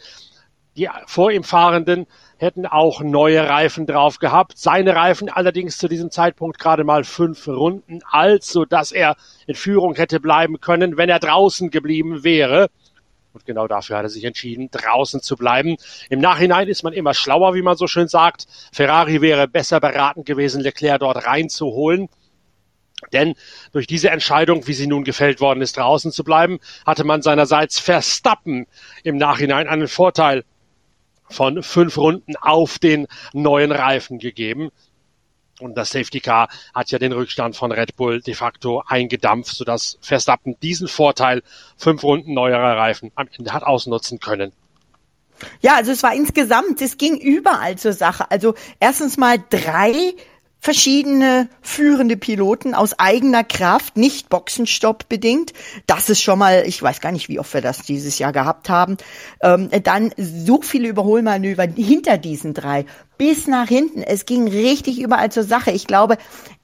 Die 0.76 0.88
vor 1.06 1.32
ihm 1.32 1.42
Fahrenden 1.42 2.06
hätten 2.36 2.66
auch 2.66 3.00
neue 3.00 3.48
Reifen 3.48 3.86
drauf 3.86 4.18
gehabt. 4.18 4.56
Seine 4.56 4.94
Reifen 4.94 5.28
allerdings 5.28 5.78
zu 5.78 5.88
diesem 5.88 6.10
Zeitpunkt 6.10 6.58
gerade 6.58 6.84
mal 6.84 7.02
fünf 7.02 7.48
Runden 7.48 8.00
alt, 8.08 8.44
so 8.44 8.64
dass 8.64 8.92
er 8.92 9.16
in 9.46 9.54
Führung 9.54 9.94
hätte 9.94 10.20
bleiben 10.20 10.60
können, 10.60 10.96
wenn 10.96 11.08
er 11.08 11.18
draußen 11.18 11.70
geblieben 11.70 12.22
wäre. 12.22 12.68
Und 13.32 13.44
genau 13.44 13.66
dafür 13.66 13.96
hat 13.96 14.04
er 14.04 14.10
sich 14.10 14.24
entschieden, 14.24 14.70
draußen 14.70 15.22
zu 15.22 15.36
bleiben. 15.36 15.76
Im 16.08 16.20
Nachhinein 16.20 16.68
ist 16.68 16.84
man 16.84 16.92
immer 16.92 17.14
schlauer, 17.14 17.54
wie 17.54 17.62
man 17.62 17.76
so 17.76 17.86
schön 17.86 18.08
sagt. 18.08 18.46
Ferrari 18.72 19.20
wäre 19.22 19.48
besser 19.48 19.80
beraten 19.80 20.24
gewesen, 20.24 20.62
Leclerc 20.62 21.00
dort 21.00 21.26
reinzuholen. 21.26 22.08
Denn 23.12 23.34
durch 23.72 23.86
diese 23.86 24.10
Entscheidung, 24.10 24.66
wie 24.66 24.72
sie 24.72 24.86
nun 24.86 25.04
gefällt 25.04 25.40
worden 25.40 25.60
ist, 25.60 25.76
draußen 25.76 26.12
zu 26.12 26.24
bleiben, 26.24 26.58
hatte 26.86 27.04
man 27.04 27.22
seinerseits 27.22 27.78
Verstappen 27.78 28.66
im 29.04 29.16
Nachhinein 29.16 29.68
einen 29.68 29.88
Vorteil 29.88 30.44
von 31.28 31.62
fünf 31.62 31.98
Runden 31.98 32.36
auf 32.36 32.78
den 32.78 33.06
neuen 33.32 33.72
Reifen 33.72 34.18
gegeben. 34.18 34.70
Und 35.60 35.74
das 35.76 35.90
Safety 35.90 36.20
Car 36.20 36.48
hat 36.74 36.90
ja 36.90 36.98
den 36.98 37.12
Rückstand 37.12 37.56
von 37.56 37.72
Red 37.72 37.96
Bull 37.96 38.20
de 38.20 38.34
facto 38.34 38.82
eingedampft, 38.86 39.56
sodass 39.56 39.98
Verstappen 40.00 40.58
diesen 40.60 40.86
Vorteil 40.86 41.42
fünf 41.76 42.02
Runden 42.02 42.34
neuerer 42.34 42.76
Reifen 42.76 43.10
am 43.14 43.28
Ende 43.36 43.52
hat 43.52 43.62
ausnutzen 43.62 44.20
können. 44.20 44.52
Ja, 45.60 45.76
also 45.76 45.92
es 45.92 46.02
war 46.02 46.14
insgesamt, 46.14 46.80
es 46.80 46.98
ging 46.98 47.16
überall 47.16 47.76
zur 47.76 47.92
Sache. 47.92 48.30
Also 48.30 48.54
erstens 48.80 49.16
mal 49.16 49.36
drei 49.50 50.14
verschiedene 50.58 51.48
führende 51.62 52.16
Piloten 52.16 52.74
aus 52.74 52.98
eigener 52.98 53.44
Kraft, 53.44 53.96
nicht 53.96 54.28
Boxenstopp 54.28 55.08
bedingt. 55.08 55.52
Das 55.86 56.10
ist 56.10 56.22
schon 56.22 56.38
mal, 56.38 56.64
ich 56.66 56.82
weiß 56.82 57.00
gar 57.00 57.12
nicht, 57.12 57.28
wie 57.28 57.38
oft 57.38 57.54
wir 57.54 57.60
das 57.60 57.82
dieses 57.82 58.18
Jahr 58.18 58.32
gehabt 58.32 58.68
haben. 58.68 58.96
Ähm, 59.42 59.70
dann 59.84 60.12
so 60.16 60.62
viele 60.62 60.88
Überholmanöver 60.88 61.68
hinter 61.76 62.18
diesen 62.18 62.52
drei 62.52 62.84
bis 63.16 63.46
nach 63.46 63.68
hinten. 63.68 64.02
Es 64.02 64.26
ging 64.26 64.48
richtig 64.48 65.00
überall 65.00 65.30
zur 65.30 65.44
Sache. 65.44 65.70
Ich 65.70 65.86
glaube, 65.86 66.18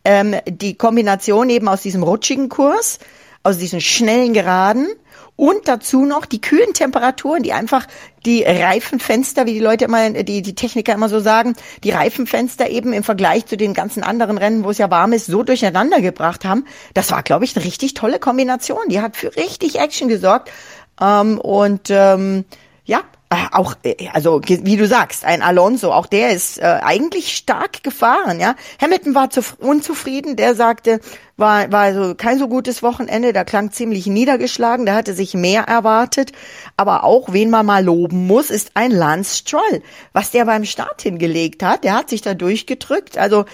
ähm, 0.04 0.34
die 0.46 0.74
Kombination 0.74 1.48
eben 1.50 1.68
aus 1.68 1.82
diesem 1.82 2.02
rutschigen 2.02 2.48
Kurs, 2.48 2.98
aus 3.42 3.58
diesen 3.58 3.80
schnellen 3.80 4.32
Geraden 4.32 4.88
und 5.36 5.66
dazu 5.66 6.04
noch 6.04 6.26
die 6.26 6.40
kühlen 6.40 6.74
Temperaturen, 6.74 7.42
die 7.42 7.52
einfach 7.52 7.86
die 8.26 8.44
Reifenfenster, 8.44 9.46
wie 9.46 9.54
die 9.54 9.60
Leute 9.60 9.86
immer, 9.86 10.10
die, 10.10 10.42
die 10.42 10.54
Techniker 10.54 10.92
immer 10.92 11.08
so 11.08 11.20
sagen, 11.20 11.54
die 11.82 11.90
Reifenfenster 11.90 12.68
eben 12.68 12.92
im 12.92 13.02
Vergleich 13.02 13.46
zu 13.46 13.56
den 13.56 13.74
ganzen 13.74 14.02
anderen 14.02 14.38
Rennen, 14.38 14.62
wo 14.64 14.70
es 14.70 14.78
ja 14.78 14.90
warm 14.90 15.12
ist, 15.12 15.26
so 15.26 15.42
durcheinander 15.42 16.00
gebracht 16.00 16.44
haben. 16.44 16.66
Das 16.94 17.10
war, 17.10 17.22
glaube 17.22 17.44
ich, 17.44 17.56
eine 17.56 17.64
richtig 17.64 17.94
tolle 17.94 18.18
Kombination. 18.18 18.88
Die 18.88 19.00
hat 19.00 19.16
für 19.16 19.34
richtig 19.36 19.78
Action 19.78 20.08
gesorgt. 20.08 20.50
Ähm, 21.00 21.38
und 21.38 21.88
ähm, 21.90 22.44
ja, 22.84 23.00
auch, 23.52 23.74
äh, 23.84 24.08
also 24.12 24.40
wie 24.44 24.76
du 24.76 24.86
sagst, 24.86 25.24
ein 25.24 25.42
Alonso, 25.42 25.92
auch 25.92 26.06
der 26.06 26.30
ist 26.30 26.58
äh, 26.58 26.62
eigentlich 26.62 27.36
stark 27.36 27.82
gefahren, 27.82 28.40
ja. 28.40 28.54
Hamilton 28.80 29.14
war 29.14 29.30
zu, 29.30 29.42
unzufrieden, 29.58 30.36
der 30.36 30.54
sagte, 30.54 31.00
war, 31.36 31.70
war 31.72 31.80
also 31.80 32.14
kein 32.14 32.38
so 32.38 32.48
gutes 32.48 32.82
Wochenende, 32.82 33.32
der 33.32 33.44
klang 33.44 33.72
ziemlich 33.72 34.06
niedergeschlagen, 34.06 34.86
der 34.86 34.94
hatte 34.94 35.14
sich 35.14 35.34
mehr 35.34 35.64
erwartet. 35.64 36.32
Aber 36.76 37.04
auch, 37.04 37.32
wen 37.32 37.50
man 37.50 37.66
mal 37.66 37.84
loben 37.84 38.26
muss, 38.26 38.50
ist 38.50 38.72
ein 38.74 38.90
Lance 38.90 39.38
Stroll. 39.38 39.82
Was 40.12 40.30
der 40.30 40.44
beim 40.44 40.64
Start 40.64 41.02
hingelegt 41.02 41.62
hat, 41.62 41.84
der 41.84 41.94
hat 41.94 42.10
sich 42.10 42.22
da 42.22 42.34
durchgedrückt. 42.34 43.18
Also 43.18 43.44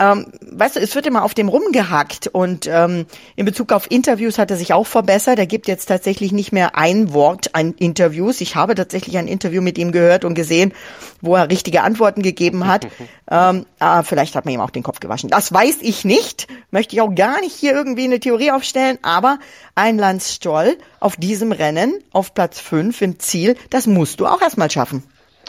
ähm, 0.00 0.26
weißt 0.40 0.76
du, 0.76 0.80
es 0.80 0.94
wird 0.96 1.06
immer 1.06 1.22
auf 1.22 1.34
dem 1.34 1.48
rumgehackt 1.48 2.26
und 2.26 2.66
ähm, 2.66 3.06
in 3.36 3.44
Bezug 3.44 3.72
auf 3.72 3.88
Interviews 3.90 4.38
hat 4.38 4.50
er 4.50 4.56
sich 4.56 4.72
auch 4.72 4.88
verbessert. 4.88 5.38
Er 5.38 5.46
gibt 5.46 5.68
jetzt 5.68 5.86
tatsächlich 5.86 6.32
nicht 6.32 6.52
mehr 6.52 6.76
ein 6.76 7.12
Wort 7.12 7.54
an 7.54 7.74
Interviews. 7.74 8.40
Ich 8.40 8.56
habe 8.56 8.74
tatsächlich 8.74 9.16
ein 9.18 9.28
Interview 9.28 9.62
mit 9.62 9.78
ihm 9.78 9.92
gehört 9.92 10.24
und 10.24 10.34
gesehen, 10.34 10.72
wo 11.20 11.36
er 11.36 11.48
richtige 11.48 11.82
Antworten 11.82 12.22
gegeben 12.22 12.66
hat. 12.66 12.88
ähm, 13.30 13.66
äh, 13.78 14.02
vielleicht 14.02 14.34
hat 14.34 14.46
man 14.46 14.54
ihm 14.54 14.60
auch 14.60 14.70
den 14.70 14.82
Kopf 14.82 14.98
gewaschen. 14.98 15.30
Das 15.30 15.52
weiß 15.52 15.78
ich 15.82 16.04
nicht. 16.04 16.48
Möchte 16.72 16.96
ich 16.96 17.00
auch 17.00 17.14
gar 17.14 17.40
nicht 17.40 17.54
hier 17.54 17.72
irgendwie 17.72 18.04
eine 18.04 18.18
Theorie 18.18 18.50
aufstellen. 18.50 18.98
Aber 19.02 19.38
ein 19.76 19.96
Lance 19.96 20.34
Stroll 20.34 20.76
auf 20.98 21.14
diesem 21.16 21.52
Rennen 21.52 22.02
auf 22.10 22.34
Platz 22.34 22.58
5 22.58 23.00
im 23.00 23.20
Ziel, 23.20 23.56
das 23.70 23.86
musst 23.86 24.18
du 24.18 24.26
auch 24.26 24.42
erstmal 24.42 24.70
schaffen. 24.70 25.04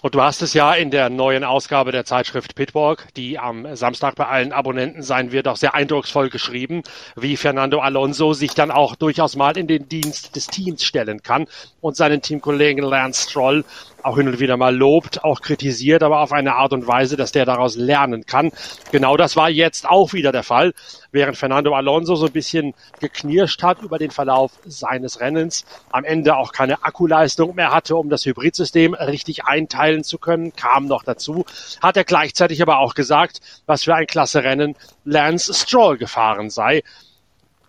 Und 0.06 0.13
du 0.13 0.22
hast 0.22 0.44
es 0.44 0.54
ja 0.54 0.72
in 0.76 0.91
der 0.91 1.10
neuen 1.10 1.44
Ausgabe 1.44 1.91
der 1.91 2.06
Zeitschrift 2.06 2.54
Pitwalk, 2.54 3.08
die 3.15 3.39
am 3.39 3.76
Samstag 3.76 4.13
bei 4.13 4.28
allen 4.28 4.52
Abonnenten 4.54 5.02
sein 5.02 5.32
wird, 5.32 5.48
auch 5.48 5.58
sehr 5.58 5.74
eindrucksvoll 5.74 6.30
geschrieben, 6.30 6.84
wie 7.15 7.38
Fernando 7.38 7.80
Alonso 7.80 8.34
sich 8.34 8.54
dann 8.54 8.70
auch 8.70 8.96
durchaus 8.96 9.36
mal 9.36 9.58
in 9.58 9.65
den 9.65 9.89
Dienst 9.89 10.36
des 10.36 10.46
Teams 10.46 10.84
stellen 10.84 11.24
kann 11.24 11.48
und 11.82 11.96
seinen 11.96 12.22
Teamkollegen 12.22 12.86
Lance 12.86 13.32
Stroll 13.32 13.65
auch 14.06 14.18
hin 14.18 14.28
und 14.28 14.39
wieder 14.39 14.56
mal 14.56 14.76
lobt, 14.76 15.24
auch 15.24 15.41
kritisiert, 15.41 16.04
aber 16.04 16.20
auf 16.20 16.32
eine 16.32 16.56
Art 16.56 16.74
und 16.74 16.88
Weise, 16.88 17.18
dass 17.18 17.32
der 17.32 17.46
daraus 17.46 17.76
lernen 17.76 18.26
kann. 18.26 18.52
Genau 18.91 19.18
das 19.18 19.36
war 19.36 19.50
jetzt 19.50 19.89
auch 19.89 20.13
wieder 20.13 20.32
der 20.32 20.44
Fall, 20.44 20.74
während 21.12 21.38
Fernando 21.38 21.74
Alonso 21.74 22.15
so 22.15 22.28
ein 22.28 22.32
bisschen 22.32 22.76
geknirscht 23.00 23.63
hat 23.63 23.82
über 23.82 23.98
den 23.98 24.12
Verlauf 24.12 24.52
seines 24.65 25.20
Rennens, 25.20 25.65
am 25.91 26.04
Ende 26.04 26.38
auch 26.38 26.52
keine 26.52 26.84
Akkuleistung 26.84 27.56
mehr 27.56 27.72
hatte, 27.72 27.96
um 27.96 28.10
das 28.10 28.26
Hybridsystem 28.26 28.94
richtig 28.94 29.46
einteilen 29.46 30.04
zu 30.04 30.20
können, 30.20 30.56
kam 30.56 30.86
noch 30.86 31.04
dazu, 31.04 31.46
hat 31.82 31.98
er 31.98 32.04
gleichzeitig 32.04 32.62
aber 32.62 32.80
auch 32.80 32.94
gesagt, 32.94 33.41
was 33.65 33.86
für 33.86 33.96
ein 33.96 34.08
klasse 34.08 34.44
Rennen 34.44 34.76
Lance 35.04 35.54
Stroll 35.54 35.98
gefahren 35.98 36.50
sei. 36.50 36.84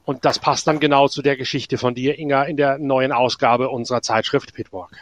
Und 0.04 0.24
das 0.24 0.38
passt 0.38 0.66
dann 0.66 0.80
genau 0.80 1.08
zu 1.08 1.22
der 1.22 1.36
Geschichte 1.36 1.78
von 1.78 1.94
dir, 1.94 2.18
Inga, 2.18 2.44
in 2.44 2.56
der 2.56 2.78
neuen 2.78 3.10
Ausgabe 3.10 3.70
unserer 3.70 4.02
Zeitschrift 4.02 4.54
Pitwalk. 4.54 4.96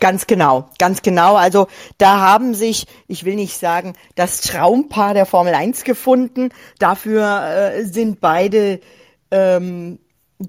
Ganz 0.00 0.26
genau, 0.26 0.70
ganz 0.78 1.02
genau. 1.02 1.36
Also 1.36 1.66
da 1.98 2.20
haben 2.20 2.54
sich, 2.54 2.86
ich 3.06 3.26
will 3.26 3.34
nicht 3.34 3.58
sagen, 3.58 3.92
das 4.14 4.40
Traumpaar 4.40 5.12
der 5.12 5.26
Formel 5.26 5.54
1 5.54 5.84
gefunden. 5.84 6.48
Dafür 6.78 7.74
äh, 7.74 7.84
sind 7.84 8.18
beide 8.18 8.80
ähm, 9.30 9.98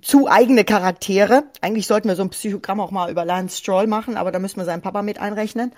zu 0.01 0.29
eigene 0.29 0.63
Charaktere. 0.63 1.43
Eigentlich 1.59 1.85
sollten 1.85 2.07
wir 2.07 2.15
so 2.15 2.23
ein 2.23 2.29
Psychogramm 2.29 2.79
auch 2.79 2.91
mal 2.91 3.11
über 3.11 3.25
Lance 3.25 3.57
Stroll 3.57 3.87
machen, 3.87 4.15
aber 4.15 4.31
da 4.31 4.39
müssen 4.39 4.57
wir 4.57 4.65
seinen 4.65 4.81
Papa 4.81 5.01
mit 5.01 5.19
einrechnen. 5.19 5.73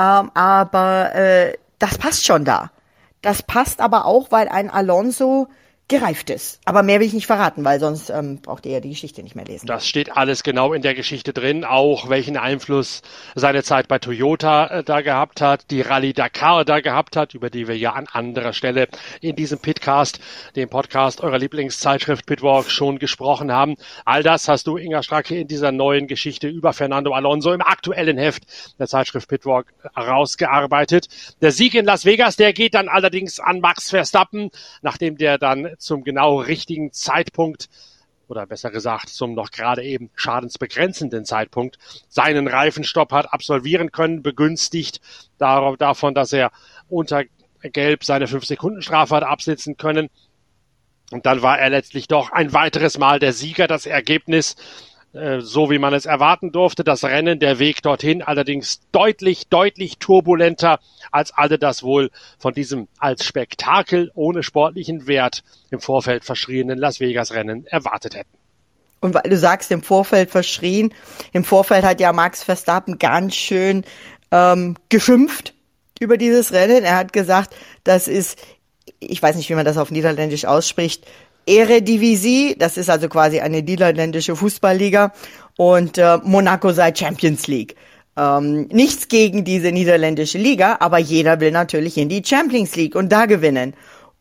Ähm, 0.00 0.32
aber 0.34 1.14
äh, 1.14 1.52
das 1.78 1.98
passt 1.98 2.26
schon 2.26 2.44
da. 2.44 2.72
Das 3.20 3.44
passt 3.44 3.80
aber 3.80 4.04
auch, 4.04 4.32
weil 4.32 4.48
ein 4.48 4.68
Alonso 4.68 5.46
gereift 5.88 6.30
ist. 6.30 6.60
Aber 6.64 6.82
mehr 6.82 7.00
will 7.00 7.06
ich 7.06 7.12
nicht 7.12 7.26
verraten, 7.26 7.64
weil 7.64 7.78
sonst 7.78 8.08
ähm, 8.08 8.40
braucht 8.40 8.64
ihr 8.64 8.72
ja 8.72 8.80
die 8.80 8.88
Geschichte 8.88 9.22
nicht 9.22 9.36
mehr 9.36 9.44
lesen. 9.44 9.66
Das 9.66 9.86
steht 9.86 10.16
alles 10.16 10.42
genau 10.42 10.72
in 10.72 10.80
der 10.80 10.94
Geschichte 10.94 11.32
drin, 11.32 11.64
auch 11.64 12.08
welchen 12.08 12.36
Einfluss 12.36 13.02
seine 13.34 13.62
Zeit 13.62 13.88
bei 13.88 13.98
Toyota 13.98 14.66
äh, 14.68 14.84
da 14.84 15.02
gehabt 15.02 15.40
hat, 15.40 15.70
die 15.70 15.82
Rallye 15.82 16.14
Dakar 16.14 16.64
da 16.64 16.80
gehabt 16.80 17.16
hat, 17.16 17.34
über 17.34 17.50
die 17.50 17.68
wir 17.68 17.76
ja 17.76 17.92
an 17.92 18.06
anderer 18.10 18.52
Stelle 18.52 18.88
in 19.20 19.36
diesem 19.36 19.58
Pitcast, 19.58 20.20
dem 20.56 20.70
Podcast 20.70 21.20
eurer 21.20 21.38
Lieblingszeitschrift 21.38 22.24
Pitwalk 22.24 22.70
schon 22.70 22.98
gesprochen 22.98 23.52
haben. 23.52 23.76
All 24.04 24.22
das 24.22 24.48
hast 24.48 24.66
du, 24.66 24.78
Inga 24.78 25.02
Stracke, 25.02 25.36
in 25.36 25.48
dieser 25.48 25.72
neuen 25.72 26.06
Geschichte 26.06 26.48
über 26.48 26.72
Fernando 26.72 27.12
Alonso 27.12 27.52
im 27.52 27.60
aktuellen 27.60 28.16
Heft 28.16 28.44
der 28.78 28.86
Zeitschrift 28.86 29.28
Pitwalk 29.28 29.66
rausgearbeitet. 29.96 31.08
Der 31.42 31.52
Sieg 31.52 31.74
in 31.74 31.84
Las 31.84 32.04
Vegas, 32.06 32.36
der 32.36 32.52
geht 32.52 32.74
dann 32.74 32.88
allerdings 32.88 33.40
an 33.40 33.60
Max 33.60 33.90
Verstappen, 33.90 34.50
nachdem 34.80 35.18
der 35.18 35.36
dann 35.36 35.71
zum 35.78 36.04
genau 36.04 36.40
richtigen 36.40 36.92
Zeitpunkt 36.92 37.68
oder 38.28 38.46
besser 38.46 38.70
gesagt 38.70 39.10
zum 39.10 39.34
noch 39.34 39.50
gerade 39.50 39.82
eben 39.82 40.10
schadensbegrenzenden 40.14 41.24
Zeitpunkt 41.24 41.78
seinen 42.08 42.48
Reifenstopp 42.48 43.12
hat 43.12 43.32
absolvieren 43.32 43.92
können, 43.92 44.22
begünstigt 44.22 45.00
davon, 45.38 46.14
dass 46.14 46.32
er 46.32 46.50
unter 46.88 47.24
Gelb 47.62 48.04
seine 48.04 48.26
5-Sekunden-Strafe 48.26 49.16
hat 49.16 49.24
absitzen 49.24 49.76
können. 49.76 50.08
Und 51.10 51.26
dann 51.26 51.42
war 51.42 51.58
er 51.58 51.68
letztlich 51.68 52.08
doch 52.08 52.32
ein 52.32 52.54
weiteres 52.54 52.96
Mal 52.96 53.18
der 53.18 53.34
Sieger. 53.34 53.66
Das 53.66 53.84
Ergebnis 53.84 54.56
so 55.12 55.70
wie 55.70 55.78
man 55.78 55.92
es 55.92 56.06
erwarten 56.06 56.52
durfte. 56.52 56.84
Das 56.84 57.04
Rennen, 57.04 57.38
der 57.38 57.58
Weg 57.58 57.82
dorthin 57.82 58.22
allerdings 58.22 58.80
deutlich, 58.92 59.48
deutlich 59.48 59.98
turbulenter, 59.98 60.80
als 61.10 61.32
alle 61.32 61.58
das 61.58 61.82
wohl 61.82 62.10
von 62.38 62.54
diesem 62.54 62.88
als 62.98 63.24
Spektakel 63.24 64.10
ohne 64.14 64.42
sportlichen 64.42 65.06
Wert 65.06 65.42
im 65.70 65.80
Vorfeld 65.80 66.24
verschrienen 66.24 66.78
Las 66.78 67.00
Vegas 67.00 67.32
Rennen 67.32 67.66
erwartet 67.66 68.14
hätten. 68.14 68.38
Und 69.00 69.14
weil 69.14 69.28
du 69.28 69.36
sagst, 69.36 69.70
im 69.70 69.82
Vorfeld 69.82 70.30
verschrien, 70.30 70.94
im 71.32 71.44
Vorfeld 71.44 71.84
hat 71.84 72.00
ja 72.00 72.12
Max 72.12 72.42
Verstappen 72.42 72.98
ganz 72.98 73.34
schön 73.34 73.84
ähm, 74.30 74.76
geschimpft 74.88 75.54
über 76.00 76.16
dieses 76.16 76.52
Rennen. 76.52 76.84
Er 76.84 76.96
hat 76.96 77.12
gesagt, 77.12 77.54
das 77.84 78.08
ist, 78.08 78.38
ich 78.98 79.20
weiß 79.20 79.36
nicht, 79.36 79.50
wie 79.50 79.54
man 79.54 79.64
das 79.64 79.76
auf 79.76 79.90
Niederländisch 79.90 80.44
ausspricht, 80.44 81.04
Eredivisie, 81.46 82.56
das 82.58 82.76
ist 82.76 82.90
also 82.90 83.08
quasi 83.08 83.40
eine 83.40 83.62
niederländische 83.62 84.36
Fußballliga 84.36 85.12
und 85.56 85.98
äh, 85.98 86.18
Monaco 86.22 86.72
sei 86.72 86.94
Champions 86.94 87.46
League. 87.46 87.76
Ähm, 88.16 88.68
nichts 88.70 89.08
gegen 89.08 89.44
diese 89.44 89.72
niederländische 89.72 90.38
Liga, 90.38 90.76
aber 90.80 90.98
jeder 90.98 91.40
will 91.40 91.50
natürlich 91.50 91.96
in 91.96 92.08
die 92.08 92.22
Champions 92.24 92.76
League 92.76 92.94
und 92.94 93.10
da 93.10 93.26
gewinnen. 93.26 93.74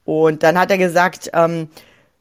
Und 0.06 0.44
dann 0.44 0.58
hat 0.58 0.72
er 0.72 0.78
gesagt, 0.78 1.30
ähm, 1.34 1.68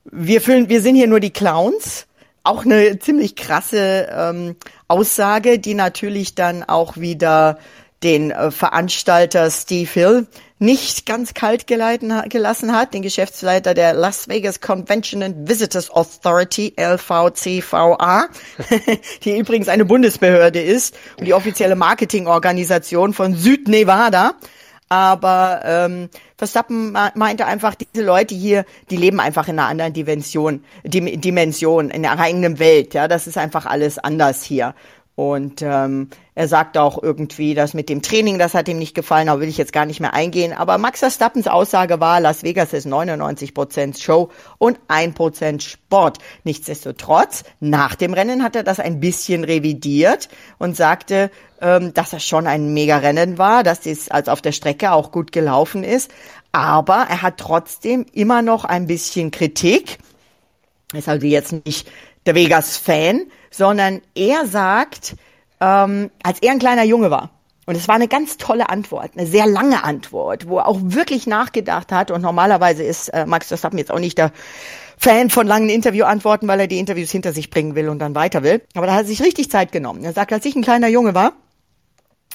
wir 0.04 0.40
fühlen, 0.40 0.68
wir 0.68 0.82
sind 0.82 0.96
hier 0.96 1.06
nur 1.06 1.20
die 1.20 1.30
Clowns. 1.30 2.06
Auch 2.42 2.64
eine 2.64 2.98
ziemlich 2.98 3.36
krasse 3.36 4.08
ähm, 4.12 4.56
Aussage, 4.88 5.58
die 5.58 5.74
natürlich 5.74 6.34
dann 6.34 6.64
auch 6.64 6.96
wieder 6.96 7.58
den 8.02 8.30
äh, 8.30 8.50
Veranstalter 8.50 9.50
Steve 9.50 9.90
Hill 9.92 10.26
nicht 10.60 11.06
ganz 11.06 11.32
kalt 11.32 11.66
geleiten, 11.66 12.12
gelassen 12.28 12.76
hat, 12.76 12.92
den 12.92 13.00
Geschäftsleiter 13.00 13.72
der 13.72 13.94
Las 13.94 14.28
Vegas 14.28 14.60
Convention 14.60 15.22
and 15.22 15.48
Visitors 15.48 15.90
Authority, 15.90 16.74
LVCVA, 16.78 18.26
die 19.24 19.38
übrigens 19.38 19.68
eine 19.68 19.86
Bundesbehörde 19.86 20.60
ist 20.60 20.94
und 21.18 21.24
die 21.24 21.34
offizielle 21.34 21.76
Marketingorganisation 21.76 23.14
von 23.14 23.34
Südnevada. 23.34 24.34
Aber 24.90 25.62
ähm, 25.64 26.10
Verstappen 26.36 26.92
meinte 27.14 27.46
einfach, 27.46 27.74
diese 27.76 28.04
Leute 28.04 28.34
hier, 28.34 28.66
die 28.90 28.96
leben 28.96 29.20
einfach 29.20 29.46
in 29.48 29.58
einer 29.58 29.68
anderen 29.68 29.92
Dimension, 29.92 30.64
Dimension, 30.84 31.90
in 31.90 32.04
einer 32.04 32.20
eigenen 32.20 32.58
Welt. 32.58 32.92
Ja, 32.92 33.06
das 33.06 33.28
ist 33.28 33.38
einfach 33.38 33.66
alles 33.66 33.98
anders 33.98 34.42
hier. 34.42 34.74
Und 35.20 35.60
ähm, 35.60 36.08
er 36.34 36.48
sagt 36.48 36.78
auch 36.78 37.02
irgendwie, 37.02 37.52
dass 37.52 37.74
mit 37.74 37.90
dem 37.90 38.00
Training, 38.00 38.38
das 38.38 38.54
hat 38.54 38.68
ihm 38.68 38.78
nicht 38.78 38.94
gefallen, 38.94 39.28
aber 39.28 39.42
will 39.42 39.50
ich 39.50 39.58
jetzt 39.58 39.74
gar 39.74 39.84
nicht 39.84 40.00
mehr 40.00 40.14
eingehen. 40.14 40.54
Aber 40.54 40.78
Max 40.78 41.00
Verstappens 41.00 41.46
Aussage 41.46 42.00
war, 42.00 42.20
Las 42.20 42.42
Vegas 42.42 42.72
ist 42.72 42.86
99% 42.86 44.02
Show 44.02 44.30
und 44.56 44.78
1% 44.88 45.60
Sport. 45.60 46.20
Nichtsdestotrotz, 46.44 47.44
nach 47.60 47.96
dem 47.96 48.14
Rennen 48.14 48.42
hat 48.42 48.56
er 48.56 48.62
das 48.62 48.80
ein 48.80 48.98
bisschen 48.98 49.44
revidiert 49.44 50.30
und 50.58 50.74
sagte, 50.74 51.30
ähm, 51.60 51.92
dass 51.92 52.08
das 52.08 52.24
schon 52.24 52.46
ein 52.46 52.72
Mega-Rennen 52.72 53.36
war, 53.36 53.62
dass 53.62 53.84
es 53.84 54.10
als 54.10 54.30
auf 54.30 54.40
der 54.40 54.52
Strecke 54.52 54.92
auch 54.92 55.12
gut 55.12 55.32
gelaufen 55.32 55.84
ist. 55.84 56.10
Aber 56.52 57.08
er 57.10 57.20
hat 57.20 57.36
trotzdem 57.36 58.06
immer 58.14 58.40
noch 58.40 58.64
ein 58.64 58.86
bisschen 58.86 59.32
Kritik. 59.32 59.98
Ist 60.94 61.10
also 61.10 61.26
jetzt 61.26 61.52
nicht 61.66 61.86
der 62.24 62.34
Vegas-Fan, 62.34 63.26
sondern 63.60 64.00
er 64.14 64.46
sagt, 64.46 65.16
ähm, 65.60 66.10
als 66.22 66.40
er 66.40 66.52
ein 66.52 66.58
kleiner 66.58 66.84
Junge 66.84 67.10
war, 67.10 67.28
und 67.66 67.76
es 67.76 67.88
war 67.88 67.94
eine 67.94 68.08
ganz 68.08 68.38
tolle 68.38 68.70
Antwort, 68.70 69.10
eine 69.14 69.26
sehr 69.26 69.46
lange 69.46 69.84
Antwort, 69.84 70.48
wo 70.48 70.56
er 70.56 70.66
auch 70.66 70.78
wirklich 70.80 71.26
nachgedacht 71.26 71.92
hat. 71.92 72.10
Und 72.10 72.22
normalerweise 72.22 72.82
ist 72.82 73.10
äh, 73.10 73.26
Max 73.26 73.48
Verstappen 73.48 73.78
jetzt 73.78 73.92
auch 73.92 73.98
nicht 73.98 74.16
der 74.16 74.32
Fan 74.96 75.28
von 75.28 75.46
langen 75.46 75.68
Interviewantworten, 75.68 76.48
weil 76.48 76.60
er 76.60 76.66
die 76.68 76.78
Interviews 76.78 77.10
hinter 77.10 77.34
sich 77.34 77.50
bringen 77.50 77.74
will 77.74 77.90
und 77.90 77.98
dann 77.98 78.14
weiter 78.14 78.42
will. 78.42 78.62
Aber 78.74 78.86
da 78.86 78.94
hat 78.94 79.02
er 79.02 79.06
sich 79.06 79.22
richtig 79.22 79.50
Zeit 79.50 79.72
genommen. 79.72 80.02
Er 80.04 80.14
sagt, 80.14 80.32
als 80.32 80.46
ich 80.46 80.56
ein 80.56 80.62
kleiner 80.62 80.88
Junge 80.88 81.14
war, 81.14 81.34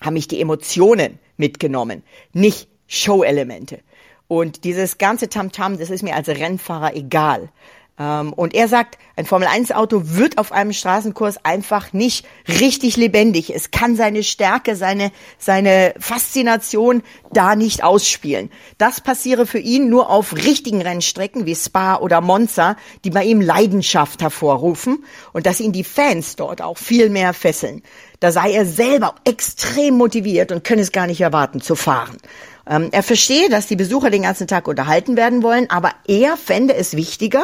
haben 0.01 0.13
mich 0.13 0.27
die 0.27 0.39
Emotionen 0.39 1.17
mitgenommen, 1.37 2.03
nicht 2.33 2.69
Show-Elemente. 2.85 3.79
Und 4.27 4.63
dieses 4.63 4.99
ganze 4.99 5.27
Tamtam, 5.27 5.73
-Tam, 5.73 5.79
das 5.79 5.89
ist 5.89 6.03
mir 6.03 6.15
als 6.15 6.29
Rennfahrer 6.29 6.95
egal. 6.95 7.49
Ähm, 7.97 8.33
und 8.33 8.53
er 8.53 8.67
sagt, 8.67 8.97
ein 9.15 9.25
Formel-1-Auto 9.25 10.01
wird 10.03 10.37
auf 10.37 10.51
einem 10.51 10.73
Straßenkurs 10.73 11.45
einfach 11.45 11.93
nicht 11.93 12.25
richtig 12.47 12.97
lebendig. 12.97 13.55
Es 13.55 13.71
kann 13.71 13.95
seine 13.95 14.23
Stärke, 14.23 14.75
seine, 14.75 15.11
seine 15.37 15.93
Faszination 15.99 17.03
da 17.31 17.55
nicht 17.55 17.83
ausspielen. 17.83 18.51
Das 18.77 18.99
passiere 18.99 19.45
für 19.45 19.59
ihn 19.59 19.89
nur 19.89 20.09
auf 20.09 20.35
richtigen 20.35 20.81
Rennstrecken 20.81 21.45
wie 21.45 21.55
Spa 21.55 21.95
oder 21.95 22.19
Monza, 22.19 22.75
die 23.05 23.11
bei 23.11 23.23
ihm 23.23 23.39
Leidenschaft 23.39 24.21
hervorrufen 24.21 25.05
und 25.31 25.45
dass 25.45 25.61
ihn 25.61 25.71
die 25.71 25.85
Fans 25.85 26.35
dort 26.35 26.61
auch 26.61 26.77
viel 26.77 27.09
mehr 27.09 27.33
fesseln. 27.33 27.81
Da 28.19 28.31
sei 28.31 28.51
er 28.51 28.65
selber 28.65 29.15
extrem 29.23 29.95
motiviert 29.95 30.51
und 30.51 30.63
könne 30.63 30.81
es 30.81 30.91
gar 30.91 31.07
nicht 31.07 31.21
erwarten 31.21 31.61
zu 31.61 31.75
fahren. 31.75 32.17
Ähm, 32.67 32.89
er 32.91 33.03
verstehe, 33.03 33.49
dass 33.49 33.67
die 33.67 33.75
Besucher 33.75 34.09
den 34.09 34.23
ganzen 34.23 34.47
Tag 34.47 34.67
unterhalten 34.67 35.15
werden 35.15 35.43
wollen, 35.43 35.69
aber 35.69 35.91
er 36.07 36.35
fände 36.37 36.75
es 36.75 36.95
wichtiger, 36.95 37.43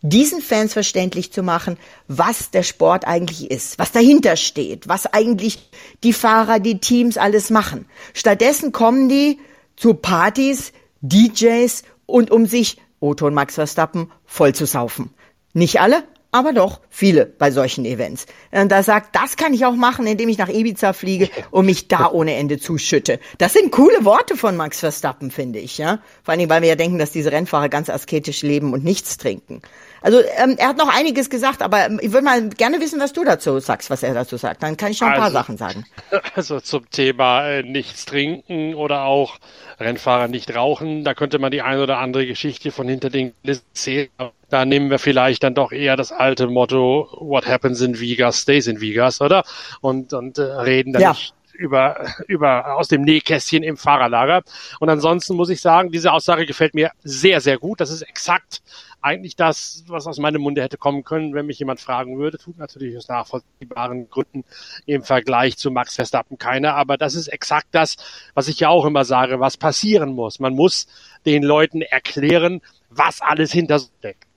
diesen 0.00 0.40
Fans 0.40 0.72
verständlich 0.72 1.32
zu 1.32 1.42
machen, 1.42 1.76
was 2.06 2.50
der 2.50 2.62
Sport 2.62 3.06
eigentlich 3.06 3.50
ist, 3.50 3.78
was 3.78 3.92
dahinter 3.92 4.36
steht, 4.36 4.88
was 4.88 5.06
eigentlich 5.06 5.70
die 6.04 6.12
Fahrer, 6.12 6.60
die 6.60 6.78
Teams 6.78 7.16
alles 7.16 7.50
machen. 7.50 7.86
Stattdessen 8.14 8.72
kommen 8.72 9.08
die 9.08 9.38
zu 9.76 9.94
Partys, 9.94 10.72
DJs 11.00 11.82
und 12.06 12.30
um 12.30 12.46
sich, 12.46 12.78
Otto 13.00 13.26
und 13.26 13.34
Max 13.34 13.54
Verstappen, 13.54 14.12
voll 14.24 14.54
zu 14.54 14.66
saufen. 14.66 15.10
Nicht 15.52 15.80
alle, 15.80 16.04
aber 16.32 16.52
doch 16.52 16.80
viele 16.88 17.26
bei 17.26 17.50
solchen 17.50 17.84
Events. 17.84 18.26
Und 18.52 18.70
da 18.70 18.82
sagt, 18.82 19.16
das 19.16 19.36
kann 19.36 19.52
ich 19.52 19.64
auch 19.64 19.74
machen, 19.74 20.06
indem 20.06 20.28
ich 20.28 20.38
nach 20.38 20.48
Ibiza 20.48 20.92
fliege 20.92 21.28
und 21.50 21.66
mich 21.66 21.88
da 21.88 22.10
ohne 22.10 22.34
Ende 22.36 22.58
zuschütte. 22.58 23.18
Das 23.38 23.52
sind 23.52 23.72
coole 23.72 24.04
Worte 24.04 24.36
von 24.36 24.56
Max 24.56 24.80
Verstappen, 24.80 25.30
finde 25.30 25.58
ich, 25.58 25.78
ja. 25.78 25.98
Vor 26.22 26.32
allen 26.32 26.38
Dingen, 26.38 26.50
weil 26.50 26.62
wir 26.62 26.68
ja 26.68 26.76
denken, 26.76 26.98
dass 26.98 27.10
diese 27.10 27.32
Rennfahrer 27.32 27.68
ganz 27.68 27.90
asketisch 27.90 28.42
leben 28.42 28.72
und 28.72 28.84
nichts 28.84 29.16
trinken. 29.16 29.60
Also 30.02 30.20
ähm, 30.38 30.56
er 30.58 30.68
hat 30.68 30.78
noch 30.78 30.88
einiges 30.88 31.28
gesagt, 31.30 31.62
aber 31.62 31.86
ähm, 31.86 32.00
ich 32.02 32.12
würde 32.12 32.24
mal 32.24 32.48
gerne 32.48 32.80
wissen, 32.80 33.00
was 33.00 33.12
du 33.12 33.24
dazu 33.24 33.58
sagst, 33.58 33.90
was 33.90 34.02
er 34.02 34.14
dazu 34.14 34.36
sagt. 34.36 34.62
Dann 34.62 34.76
kann 34.76 34.92
ich 34.92 34.98
schon 34.98 35.08
ein 35.08 35.14
also, 35.14 35.22
paar 35.22 35.32
Sachen 35.32 35.56
sagen. 35.56 35.84
Also 36.34 36.60
zum 36.60 36.88
Thema 36.90 37.46
äh, 37.48 37.62
nichts 37.62 38.04
trinken 38.04 38.74
oder 38.74 39.04
auch 39.04 39.38
Rennfahrer 39.78 40.28
nicht 40.28 40.54
rauchen, 40.54 41.04
da 41.04 41.14
könnte 41.14 41.38
man 41.38 41.50
die 41.50 41.62
eine 41.62 41.82
oder 41.82 41.98
andere 41.98 42.26
Geschichte 42.26 42.70
von 42.70 42.88
hinter 42.88 43.10
den 43.10 43.32
erzählen. 43.42 44.08
Da 44.50 44.64
nehmen 44.64 44.90
wir 44.90 44.98
vielleicht 44.98 45.42
dann 45.42 45.54
doch 45.54 45.72
eher 45.72 45.96
das 45.96 46.12
alte 46.12 46.46
Motto, 46.48 47.08
what 47.18 47.46
happens 47.46 47.80
in 47.80 48.00
Vegas 48.00 48.42
stays 48.42 48.66
in 48.66 48.80
Vegas, 48.80 49.20
oder? 49.20 49.44
Und, 49.80 50.12
und 50.12 50.38
äh, 50.38 50.42
reden 50.42 50.92
dann 50.92 51.02
ja. 51.02 51.10
nicht 51.10 51.34
über, 51.60 52.06
über 52.26 52.76
aus 52.76 52.88
dem 52.88 53.02
Nähkästchen 53.02 53.62
im 53.62 53.76
Fahrerlager. 53.76 54.42
Und 54.80 54.88
ansonsten 54.88 55.36
muss 55.36 55.50
ich 55.50 55.60
sagen, 55.60 55.92
diese 55.92 56.12
Aussage 56.12 56.46
gefällt 56.46 56.74
mir 56.74 56.90
sehr, 57.04 57.42
sehr 57.42 57.58
gut. 57.58 57.80
Das 57.80 57.90
ist 57.90 58.02
exakt 58.02 58.62
eigentlich 59.02 59.36
das, 59.36 59.84
was 59.86 60.06
aus 60.06 60.18
meinem 60.18 60.40
Munde 60.40 60.62
hätte 60.62 60.78
kommen 60.78 61.04
können, 61.04 61.34
wenn 61.34 61.46
mich 61.46 61.58
jemand 61.58 61.80
fragen 61.80 62.18
würde. 62.18 62.38
Tut 62.38 62.56
natürlich 62.56 62.96
aus 62.96 63.08
nachvollziehbaren 63.08 64.08
Gründen 64.08 64.44
im 64.86 65.02
Vergleich 65.02 65.58
zu 65.58 65.70
Max 65.70 65.96
Verstappen 65.96 66.38
keiner. 66.38 66.74
Aber 66.76 66.96
das 66.96 67.14
ist 67.14 67.28
exakt 67.28 67.68
das, 67.72 67.96
was 68.34 68.48
ich 68.48 68.60
ja 68.60 68.70
auch 68.70 68.86
immer 68.86 69.04
sage, 69.04 69.38
was 69.38 69.58
passieren 69.58 70.14
muss. 70.14 70.40
Man 70.40 70.54
muss 70.54 70.86
den 71.26 71.42
Leuten 71.42 71.82
erklären, 71.82 72.62
was 72.88 73.20
alles 73.20 73.52
hinter 73.52 73.80
steckt. 73.80 74.29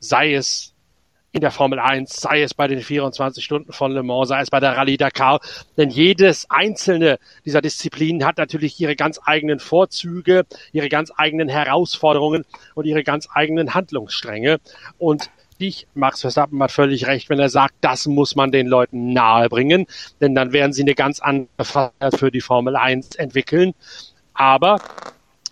Sei 0.00 0.34
es 0.34 0.74
in 1.32 1.40
der 1.42 1.50
Formel 1.50 1.78
1, 1.78 2.16
sei 2.16 2.42
es 2.42 2.54
bei 2.54 2.68
den 2.68 2.80
24 2.80 3.44
Stunden 3.44 3.72
von 3.72 3.92
Le 3.92 4.02
Mans, 4.02 4.28
sei 4.28 4.40
es 4.40 4.50
bei 4.50 4.60
der 4.60 4.76
Rallye 4.76 4.96
Dakar. 4.96 5.40
Denn 5.76 5.90
jedes 5.90 6.50
einzelne 6.50 7.18
dieser 7.44 7.60
Disziplinen 7.60 8.24
hat 8.24 8.38
natürlich 8.38 8.80
ihre 8.80 8.96
ganz 8.96 9.20
eigenen 9.24 9.60
Vorzüge, 9.60 10.46
ihre 10.72 10.88
ganz 10.88 11.12
eigenen 11.16 11.48
Herausforderungen 11.48 12.44
und 12.74 12.86
ihre 12.86 13.04
ganz 13.04 13.28
eigenen 13.32 13.74
Handlungsstränge. 13.74 14.58
Und 14.98 15.30
ich, 15.58 15.86
Max 15.94 16.20
Verstappen 16.20 16.62
hat 16.62 16.72
völlig 16.72 17.06
recht, 17.06 17.28
wenn 17.30 17.40
er 17.40 17.48
sagt, 17.48 17.74
das 17.80 18.06
muss 18.06 18.36
man 18.36 18.52
den 18.52 18.66
Leuten 18.66 19.12
nahebringen, 19.12 19.86
denn 20.20 20.34
dann 20.34 20.52
werden 20.52 20.72
sie 20.72 20.82
eine 20.82 20.94
ganz 20.94 21.20
andere 21.20 21.64
Freiheit 21.64 22.16
für 22.16 22.30
die 22.30 22.40
Formel 22.40 22.76
1 22.76 23.16
entwickeln. 23.16 23.74
Aber 24.34 24.78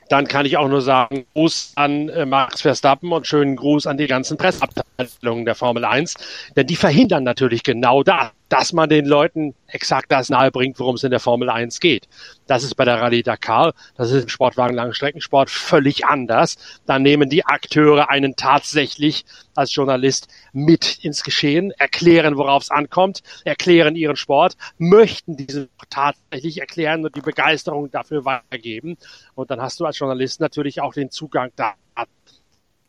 dann 0.08 0.26
kann 0.26 0.46
ich 0.46 0.56
auch 0.56 0.68
nur 0.68 0.82
sagen, 0.82 1.26
Gruß 1.34 1.72
an 1.76 2.08
äh, 2.08 2.26
Max 2.26 2.62
Verstappen 2.62 3.12
und 3.12 3.26
schönen 3.26 3.56
Gruß 3.56 3.86
an 3.86 3.96
die 3.96 4.06
ganzen 4.06 4.36
Presseabteilungen 4.36 5.44
der 5.44 5.54
Formel 5.54 5.84
1, 5.84 6.14
denn 6.56 6.66
die 6.66 6.76
verhindern 6.76 7.24
natürlich 7.24 7.62
genau 7.62 8.02
das 8.02 8.30
dass 8.48 8.72
man 8.72 8.88
den 8.88 9.06
Leuten 9.06 9.54
exakt 9.66 10.12
das 10.12 10.28
nahebringt, 10.28 10.78
worum 10.78 10.96
es 10.96 11.04
in 11.04 11.10
der 11.10 11.20
Formel 11.20 11.50
1 11.50 11.80
geht. 11.80 12.08
Das 12.46 12.62
ist 12.62 12.74
bei 12.74 12.84
der 12.84 13.00
Rallye 13.00 13.22
Dakar, 13.22 13.74
das 13.96 14.10
ist 14.10 14.24
im 14.24 14.28
Sportwagen 14.28 14.74
Langstreckensport 14.74 15.50
völlig 15.50 16.06
anders. 16.06 16.56
Da 16.86 16.98
nehmen 16.98 17.28
die 17.28 17.44
Akteure 17.44 18.08
einen 18.10 18.36
tatsächlich 18.36 19.24
als 19.54 19.74
Journalist 19.74 20.28
mit 20.52 21.04
ins 21.04 21.24
Geschehen, 21.24 21.72
erklären, 21.72 22.36
worauf 22.36 22.64
es 22.64 22.70
ankommt, 22.70 23.22
erklären 23.44 23.96
ihren 23.96 24.16
Sport, 24.16 24.56
möchten 24.78 25.36
diesen 25.36 25.68
tatsächlich 25.90 26.60
erklären 26.60 27.04
und 27.04 27.16
die 27.16 27.20
Begeisterung 27.20 27.90
dafür 27.90 28.24
weitergeben. 28.24 28.96
Und 29.34 29.50
dann 29.50 29.60
hast 29.60 29.80
du 29.80 29.86
als 29.86 29.98
Journalist 29.98 30.40
natürlich 30.40 30.80
auch 30.80 30.94
den 30.94 31.10
Zugang 31.10 31.50
da 31.56 31.74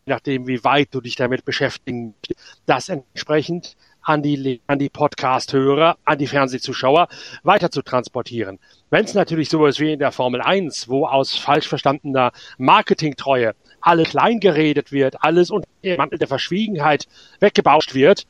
nachdem, 0.08 0.46
wie 0.46 0.64
weit 0.64 0.88
du 0.92 1.00
dich 1.00 1.14
damit 1.14 1.44
beschäftigen, 1.44 2.14
das 2.66 2.88
entsprechend 2.88 3.76
an 4.08 4.22
die, 4.22 4.62
an 4.66 4.78
die 4.78 4.88
Podcast-Hörer, 4.88 5.98
an 6.04 6.18
die 6.18 6.26
Fernsehzuschauer 6.26 7.08
weiter 7.42 7.70
zu 7.70 7.82
transportieren. 7.82 8.58
Wenn 8.88 9.04
es 9.04 9.12
natürlich 9.12 9.50
so 9.50 9.66
ist 9.66 9.80
wie 9.80 9.92
in 9.92 9.98
der 9.98 10.12
Formel 10.12 10.40
1, 10.40 10.88
wo 10.88 11.06
aus 11.06 11.36
falsch 11.36 11.68
verstandener 11.68 12.32
Marketingtreue 12.56 13.54
alles 13.82 14.10
klein 14.10 14.40
geredet 14.40 14.92
wird, 14.92 15.22
alles 15.22 15.50
unter 15.50 15.68
dem 15.84 15.98
Mantel 15.98 16.18
der 16.18 16.26
Verschwiegenheit 16.26 17.06
weggebauscht 17.40 17.94
wird, 17.94 18.26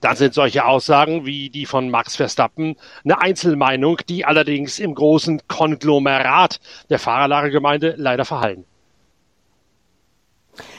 dann 0.00 0.16
sind 0.16 0.34
solche 0.34 0.64
Aussagen 0.64 1.24
wie 1.24 1.50
die 1.50 1.64
von 1.64 1.88
Max 1.88 2.16
Verstappen 2.16 2.76
eine 3.04 3.20
Einzelmeinung, 3.20 3.98
die 4.08 4.24
allerdings 4.24 4.80
im 4.80 4.94
großen 4.94 5.40
Konglomerat 5.46 6.60
der 6.90 6.98
Fahrerlagergemeinde 6.98 7.94
leider 7.96 8.24
verhallen. 8.24 8.64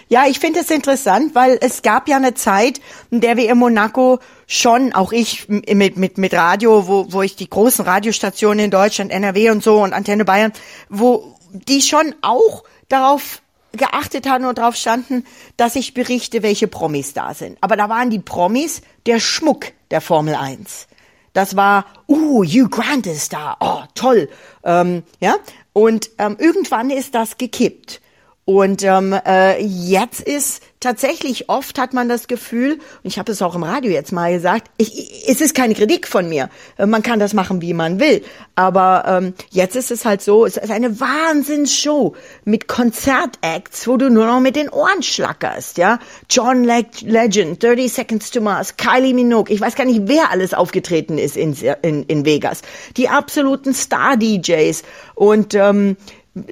Ja, 0.08 0.26
ich 0.28 0.40
finde 0.40 0.62
es 0.62 0.70
interessant, 0.70 1.36
weil 1.36 1.58
es 1.62 1.82
gab 1.82 2.08
ja 2.08 2.18
eine 2.18 2.34
Zeit, 2.34 2.82
in 3.12 3.22
der 3.22 3.38
wir 3.38 3.50
in 3.50 3.58
Monaco 3.58 4.20
schon, 4.48 4.94
auch 4.94 5.12
ich 5.12 5.48
mit, 5.48 5.98
mit, 5.98 6.18
mit 6.18 6.34
Radio, 6.34 6.88
wo, 6.88 7.12
wo 7.12 7.22
ich 7.22 7.36
die 7.36 7.50
großen 7.50 7.86
Radiostationen 7.86 8.66
in 8.66 8.72
Deutschland, 8.72 9.12
NRW 9.12 9.52
und 9.52 9.64
so 9.64 9.82
und 9.82 9.94
Antenne 9.94 10.26
Bayern, 10.26 10.54
wo 10.90 11.36
die 11.52 11.82
schon 11.82 12.16
auch 12.22 12.64
darauf 12.88 13.42
geachtet 13.72 14.28
haben 14.28 14.46
und 14.46 14.58
darauf 14.58 14.76
standen, 14.76 15.26
dass 15.58 15.76
ich 15.76 15.94
berichte, 15.94 16.42
welche 16.42 16.68
Promis 16.68 17.14
da 17.14 17.34
sind. 17.34 17.58
Aber 17.62 17.76
da 17.76 17.90
waren 17.90 18.10
die 18.10 18.20
Promis 18.20 18.82
der 19.06 19.20
Schmuck 19.20 19.68
der 19.92 20.02
Formel 20.02 20.36
1. 20.36 20.88
Das 21.34 21.56
war, 21.56 21.86
uh, 22.08 22.44
Hugh 22.44 22.70
Grant 22.70 23.06
ist 23.06 23.34
da, 23.34 23.58
oh, 23.60 23.84
toll, 23.94 24.30
ähm, 24.64 25.04
ja. 25.20 25.36
Und 25.74 26.10
ähm, 26.18 26.36
irgendwann 26.40 26.90
ist 26.90 27.14
das 27.14 27.38
gekippt. 27.38 28.02
Und 28.46 28.84
ähm, 28.84 29.14
äh, 29.28 29.62
jetzt 29.62 30.22
ist 30.22 30.64
tatsächlich 30.80 31.50
oft 31.50 31.78
hat 31.78 31.94
man 31.94 32.10
das 32.10 32.28
Gefühl, 32.28 32.74
und 32.74 32.82
ich 33.04 33.20
habe 33.20 33.32
es 33.32 33.44
auch 33.44 33.54
im 33.54 33.62
Radio 33.62 33.92
jetzt 33.92 34.12
mal 34.12 34.32
gesagt, 34.32 34.72
ich, 34.78 35.28
es 35.30 35.40
ist 35.40 35.54
keine 35.54 35.76
Kritik 35.76 36.08
von 36.08 36.28
mir. 36.28 36.50
Äh, 36.78 36.88
man 36.88 37.04
kann 37.04 37.20
das 37.20 37.34
machen, 37.34 37.62
wie 37.62 37.76
man 37.76 38.00
will. 38.00 38.24
Aber 38.56 39.04
ähm, 39.08 39.34
jetzt 39.52 39.76
ist 39.76 39.92
es 39.92 40.04
halt 40.04 40.24
so, 40.24 40.48
es 40.48 40.58
ist 40.58 40.72
eine 40.72 41.00
Wahnsinnsshow 41.00 42.16
mit 42.44 42.68
Konzertacts, 42.68 43.88
wo 43.88 43.98
du 43.98 44.10
nur 44.10 44.26
noch 44.26 44.40
mit 44.40 44.56
den 44.56 44.70
Ohren 44.70 45.04
schlackerst, 45.04 45.78
ja. 45.78 46.00
John 46.28 46.64
Le 46.64 46.86
Legend, 47.02 47.62
30 47.62 47.94
Seconds 47.94 48.32
to 48.32 48.42
Mars, 48.42 48.78
Kylie 48.78 49.14
Minogue, 49.14 49.54
ich 49.54 49.62
weiß 49.62 49.76
gar 49.76 49.86
nicht, 49.86 50.02
wer 50.06 50.32
alles 50.32 50.56
aufgetreten 50.56 51.20
ist 51.20 51.38
in, 51.38 51.56
in, 51.84 52.04
in 52.04 52.26
Vegas. 52.26 52.64
Die 52.98 53.10
absoluten 53.10 53.76
Star-DJs 53.76 54.82
und 55.14 55.54
ähm, 55.54 55.98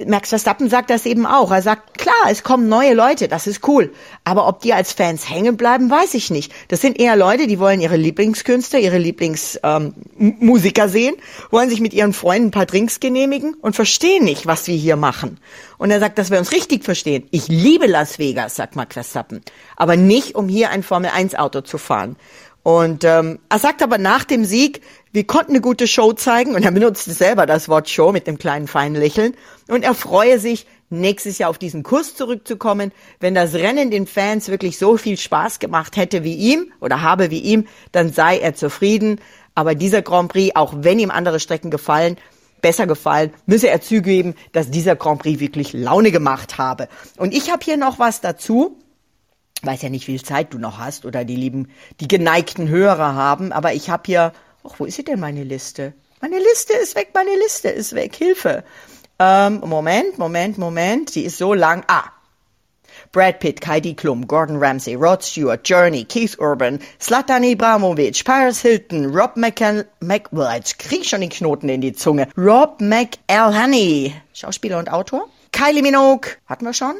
Max 0.06 0.30
Verstappen 0.30 0.68
sagt 0.68 0.90
das 0.90 1.06
eben 1.06 1.26
auch. 1.26 1.50
Er 1.50 1.62
sagt, 1.62 1.98
klar, 1.98 2.14
es 2.30 2.42
kommen 2.42 2.68
neue 2.68 2.94
Leute, 2.94 3.28
das 3.28 3.46
ist 3.46 3.66
cool. 3.68 3.92
Aber 4.24 4.48
ob 4.48 4.60
die 4.60 4.72
als 4.72 4.92
Fans 4.92 5.28
hängen 5.28 5.56
bleiben, 5.56 5.90
weiß 5.90 6.14
ich 6.14 6.30
nicht. 6.30 6.52
Das 6.68 6.80
sind 6.80 6.98
eher 6.98 7.16
Leute, 7.16 7.46
die 7.46 7.58
wollen 7.58 7.80
ihre 7.80 7.96
Lieblingskünstler, 7.96 8.78
ihre 8.78 8.98
Lieblingsmusiker 8.98 10.84
ähm, 10.84 10.88
sehen, 10.88 11.14
wollen 11.50 11.70
sich 11.70 11.80
mit 11.80 11.94
ihren 11.94 12.12
Freunden 12.12 12.48
ein 12.48 12.52
paar 12.52 12.66
Drinks 12.66 13.00
genehmigen 13.00 13.54
und 13.54 13.76
verstehen 13.76 14.24
nicht, 14.24 14.46
was 14.46 14.66
wir 14.66 14.76
hier 14.76 14.96
machen. 14.96 15.38
Und 15.78 15.90
er 15.90 16.00
sagt, 16.00 16.18
dass 16.18 16.30
wir 16.30 16.38
uns 16.38 16.52
richtig 16.52 16.84
verstehen. 16.84 17.28
Ich 17.30 17.48
liebe 17.48 17.86
Las 17.86 18.18
Vegas, 18.18 18.56
sagt 18.56 18.76
Max 18.76 18.94
Verstappen. 18.94 19.42
Aber 19.76 19.96
nicht, 19.96 20.34
um 20.34 20.48
hier 20.48 20.70
ein 20.70 20.82
Formel-1-Auto 20.82 21.60
zu 21.60 21.78
fahren. 21.78 22.16
Und 22.62 23.04
ähm, 23.04 23.38
er 23.48 23.58
sagt 23.58 23.82
aber 23.82 23.98
nach 23.98 24.24
dem 24.24 24.44
Sieg, 24.44 24.82
wir 25.12 25.26
konnten 25.26 25.52
eine 25.52 25.60
gute 25.60 25.86
Show 25.86 26.12
zeigen 26.12 26.54
und 26.54 26.64
er 26.64 26.70
benutzt 26.70 27.04
selber 27.04 27.46
das 27.46 27.68
Wort 27.68 27.88
Show 27.88 28.12
mit 28.12 28.26
dem 28.26 28.38
kleinen 28.38 28.66
feinen 28.66 29.00
Lächeln 29.00 29.34
und 29.68 29.84
er 29.84 29.94
freue 29.94 30.38
sich, 30.38 30.66
nächstes 30.90 31.38
Jahr 31.38 31.50
auf 31.50 31.58
diesen 31.58 31.82
Kurs 31.82 32.14
zurückzukommen. 32.14 32.92
Wenn 33.20 33.34
das 33.34 33.54
Rennen 33.54 33.90
den 33.90 34.06
Fans 34.06 34.48
wirklich 34.48 34.78
so 34.78 34.96
viel 34.96 35.18
Spaß 35.18 35.58
gemacht 35.58 35.96
hätte 35.96 36.24
wie 36.24 36.34
ihm 36.34 36.72
oder 36.80 37.02
habe 37.02 37.30
wie 37.30 37.40
ihm, 37.40 37.66
dann 37.92 38.12
sei 38.12 38.38
er 38.38 38.54
zufrieden. 38.54 39.20
Aber 39.54 39.74
dieser 39.74 40.02
Grand 40.02 40.32
Prix, 40.32 40.56
auch 40.56 40.74
wenn 40.78 40.98
ihm 40.98 41.10
andere 41.10 41.40
Strecken 41.40 41.70
gefallen, 41.70 42.16
besser 42.60 42.86
gefallen, 42.86 43.32
müsse 43.46 43.68
er 43.68 43.80
zugeben, 43.80 44.34
dass 44.52 44.70
dieser 44.70 44.96
Grand 44.96 45.20
Prix 45.20 45.40
wirklich 45.40 45.72
Laune 45.72 46.10
gemacht 46.10 46.58
habe. 46.58 46.88
Und 47.16 47.34
ich 47.34 47.50
habe 47.50 47.64
hier 47.64 47.76
noch 47.76 47.98
was 47.98 48.20
dazu 48.20 48.78
weiß 49.62 49.82
ja 49.82 49.88
nicht, 49.88 50.06
wie 50.06 50.12
viel 50.12 50.24
Zeit 50.24 50.54
du 50.54 50.58
noch 50.58 50.78
hast 50.78 51.04
oder 51.04 51.24
die 51.24 51.36
lieben, 51.36 51.70
die 52.00 52.08
geneigten 52.08 52.68
Hörer 52.68 53.14
haben, 53.14 53.52
aber 53.52 53.74
ich 53.74 53.90
habe 53.90 54.02
hier, 54.06 54.32
ach, 54.64 54.74
wo 54.78 54.84
ist 54.84 54.96
sie 54.96 55.04
denn 55.04 55.20
meine 55.20 55.44
Liste? 55.44 55.94
Meine 56.20 56.38
Liste 56.38 56.74
ist 56.74 56.96
weg, 56.96 57.10
meine 57.14 57.36
Liste 57.36 57.68
ist 57.68 57.94
weg, 57.94 58.14
Hilfe. 58.14 58.64
Ähm, 59.18 59.60
Moment, 59.64 60.18
Moment, 60.18 60.58
Moment, 60.58 61.14
die 61.14 61.24
ist 61.24 61.38
so 61.38 61.54
lang. 61.54 61.84
Ah, 61.88 62.04
Brad 63.12 63.40
Pitt, 63.40 63.66
Heidi 63.66 63.94
Klum, 63.94 64.26
Gordon 64.26 64.58
Ramsay, 64.58 64.94
Rod 64.94 65.22
Stewart, 65.22 65.68
Journey, 65.68 66.04
Keith 66.04 66.36
Urban, 66.38 66.80
Slatan 67.00 67.44
Ibrahimovic, 67.44 68.24
Paris 68.24 68.60
Hilton, 68.60 69.06
Rob 69.06 69.36
well, 69.36 70.54
jetzt 70.54 70.78
krieg 70.78 71.00
ich 71.00 71.08
schon 71.08 71.20
den 71.20 71.30
Knoten 71.30 71.68
in 71.68 71.80
die 71.80 71.92
Zunge. 71.92 72.28
Rob 72.36 72.80
McElhenney, 72.80 74.14
Schauspieler 74.34 74.78
und 74.78 74.90
Autor. 74.90 75.28
Kylie 75.52 75.82
Minogue, 75.82 76.28
hatten 76.46 76.64
wir 76.64 76.74
schon 76.74 76.96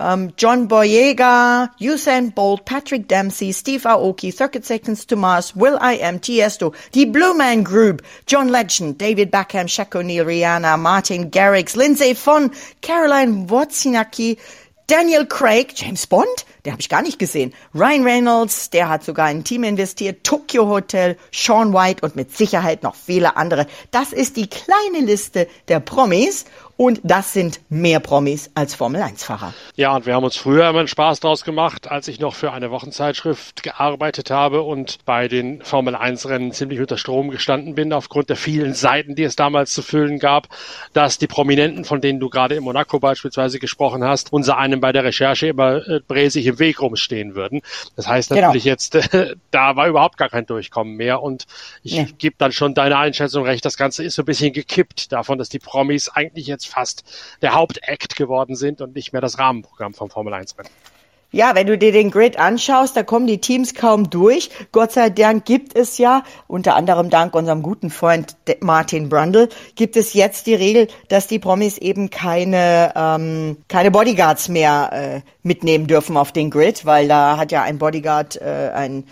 um, 0.00 0.32
John 0.36 0.66
Boyega, 0.68 1.70
Usain 1.78 2.34
Bolt, 2.34 2.64
Patrick 2.64 3.06
Dempsey, 3.06 3.52
Steve 3.52 3.82
Aoki, 3.82 4.32
30 4.32 4.64
Seconds 4.64 5.06
to 5.06 5.16
Mars, 5.16 5.54
Will 5.54 5.76
I 5.80 6.00
Am, 6.00 6.20
Tiesto, 6.20 6.74
die 6.94 7.06
Blue 7.06 7.34
Man 7.34 7.62
Group, 7.62 8.02
John 8.26 8.48
Legend, 8.48 8.98
David 8.98 9.30
Beckham, 9.30 9.68
Shaq 9.68 9.94
O'Neal, 9.94 10.24
Rihanna, 10.24 10.78
Martin 10.78 11.30
Garrix, 11.30 11.76
Lindsay 11.76 12.14
Vonn, 12.14 12.50
Caroline 12.80 13.48
Wozniacki, 13.48 14.38
Daniel 14.90 15.24
Craig, 15.24 15.72
James 15.76 16.08
Bond, 16.08 16.44
der 16.64 16.72
habe 16.72 16.80
ich 16.80 16.88
gar 16.88 17.00
nicht 17.00 17.20
gesehen. 17.20 17.54
Ryan 17.72 18.02
Reynolds, 18.02 18.70
der 18.70 18.88
hat 18.88 19.04
sogar 19.04 19.30
in 19.30 19.38
ein 19.38 19.44
Team 19.44 19.62
investiert, 19.62 20.24
Tokyo 20.24 20.66
Hotel, 20.66 21.16
Sean 21.30 21.72
White 21.72 22.04
und 22.04 22.16
mit 22.16 22.36
Sicherheit 22.36 22.82
noch 22.82 22.96
viele 22.96 23.36
andere. 23.36 23.68
Das 23.92 24.12
ist 24.12 24.36
die 24.36 24.50
kleine 24.50 25.06
Liste 25.06 25.46
der 25.68 25.78
Promis 25.78 26.44
und 26.80 26.98
das 27.04 27.34
sind 27.34 27.60
mehr 27.68 28.00
Promis 28.00 28.50
als 28.54 28.74
Formel-1-Fahrer. 28.74 29.52
Ja, 29.76 29.94
und 29.94 30.06
wir 30.06 30.14
haben 30.14 30.24
uns 30.24 30.38
früher 30.38 30.66
immer 30.66 30.78
einen 30.78 30.88
Spaß 30.88 31.20
draus 31.20 31.44
gemacht, 31.44 31.90
als 31.90 32.08
ich 32.08 32.20
noch 32.20 32.34
für 32.34 32.52
eine 32.52 32.70
Wochenzeitschrift 32.70 33.62
gearbeitet 33.62 34.30
habe 34.30 34.62
und 34.62 35.04
bei 35.04 35.28
den 35.28 35.60
Formel-1-Rennen 35.60 36.52
ziemlich 36.52 36.80
unter 36.80 36.96
Strom 36.96 37.28
gestanden 37.28 37.74
bin, 37.74 37.92
aufgrund 37.92 38.30
der 38.30 38.36
vielen 38.36 38.72
Seiten, 38.72 39.14
die 39.14 39.24
es 39.24 39.36
damals 39.36 39.74
zu 39.74 39.82
füllen 39.82 40.18
gab, 40.18 40.48
dass 40.94 41.18
die 41.18 41.26
Prominenten, 41.26 41.84
von 41.84 42.00
denen 42.00 42.18
du 42.18 42.30
gerade 42.30 42.54
in 42.54 42.64
Monaco 42.64 42.98
beispielsweise 42.98 43.58
gesprochen 43.58 44.02
hast, 44.02 44.32
unser 44.32 44.56
einem 44.56 44.80
bei 44.80 44.92
der 44.92 45.04
Recherche 45.04 45.48
immer 45.48 45.86
äh, 45.86 46.00
bräsig 46.08 46.46
im 46.46 46.58
Weg 46.60 46.80
rumstehen 46.80 47.34
würden. 47.34 47.60
Das 47.94 48.08
heißt 48.08 48.30
genau. 48.30 48.40
natürlich 48.40 48.64
genau. 48.64 48.72
jetzt, 48.72 48.94
äh, 48.94 49.36
da 49.50 49.76
war 49.76 49.86
überhaupt 49.86 50.16
gar 50.16 50.30
kein 50.30 50.46
Durchkommen 50.46 50.96
mehr 50.96 51.22
und 51.22 51.44
ich 51.82 51.92
nee. 51.92 52.08
gebe 52.16 52.36
dann 52.38 52.52
schon 52.52 52.72
deine 52.72 52.96
Einschätzung 52.96 53.44
recht, 53.44 53.66
das 53.66 53.76
Ganze 53.76 54.02
ist 54.02 54.14
so 54.14 54.22
ein 54.22 54.24
bisschen 54.24 54.54
gekippt 54.54 55.12
davon, 55.12 55.36
dass 55.36 55.50
die 55.50 55.58
Promis 55.58 56.08
eigentlich 56.08 56.46
jetzt 56.46 56.69
fast 56.70 57.04
der 57.42 57.54
Hauptakt 57.54 58.16
geworden 58.16 58.56
sind 58.56 58.80
und 58.80 58.94
nicht 58.94 59.12
mehr 59.12 59.20
das 59.20 59.38
Rahmenprogramm 59.38 59.94
vom 59.94 60.10
Formel 60.10 60.34
1 60.34 60.58
Rennen. 60.58 60.70
Ja, 61.32 61.54
wenn 61.54 61.68
du 61.68 61.78
dir 61.78 61.92
den 61.92 62.10
Grid 62.10 62.40
anschaust, 62.40 62.96
da 62.96 63.04
kommen 63.04 63.28
die 63.28 63.38
Teams 63.38 63.74
kaum 63.74 64.10
durch. 64.10 64.50
Gott 64.72 64.90
sei 64.90 65.10
Dank 65.10 65.44
gibt 65.44 65.76
es 65.76 65.96
ja, 65.96 66.24
unter 66.48 66.74
anderem 66.74 67.08
dank 67.08 67.36
unserem 67.36 67.62
guten 67.62 67.90
Freund 67.90 68.34
Martin 68.58 69.08
Brundle, 69.08 69.48
gibt 69.76 69.96
es 69.96 70.12
jetzt 70.12 70.48
die 70.48 70.56
Regel, 70.56 70.88
dass 71.06 71.28
die 71.28 71.38
Promis 71.38 71.78
eben 71.78 72.10
keine, 72.10 72.92
ähm, 72.96 73.58
keine 73.68 73.92
Bodyguards 73.92 74.48
mehr 74.48 74.90
äh, 74.92 75.20
mitnehmen 75.44 75.86
dürfen 75.86 76.16
auf 76.16 76.32
den 76.32 76.50
Grid, 76.50 76.84
weil 76.84 77.06
da 77.06 77.36
hat 77.36 77.52
ja 77.52 77.62
ein 77.62 77.78
Bodyguard 77.78 78.40
äh, 78.40 78.72
ein 78.74 79.04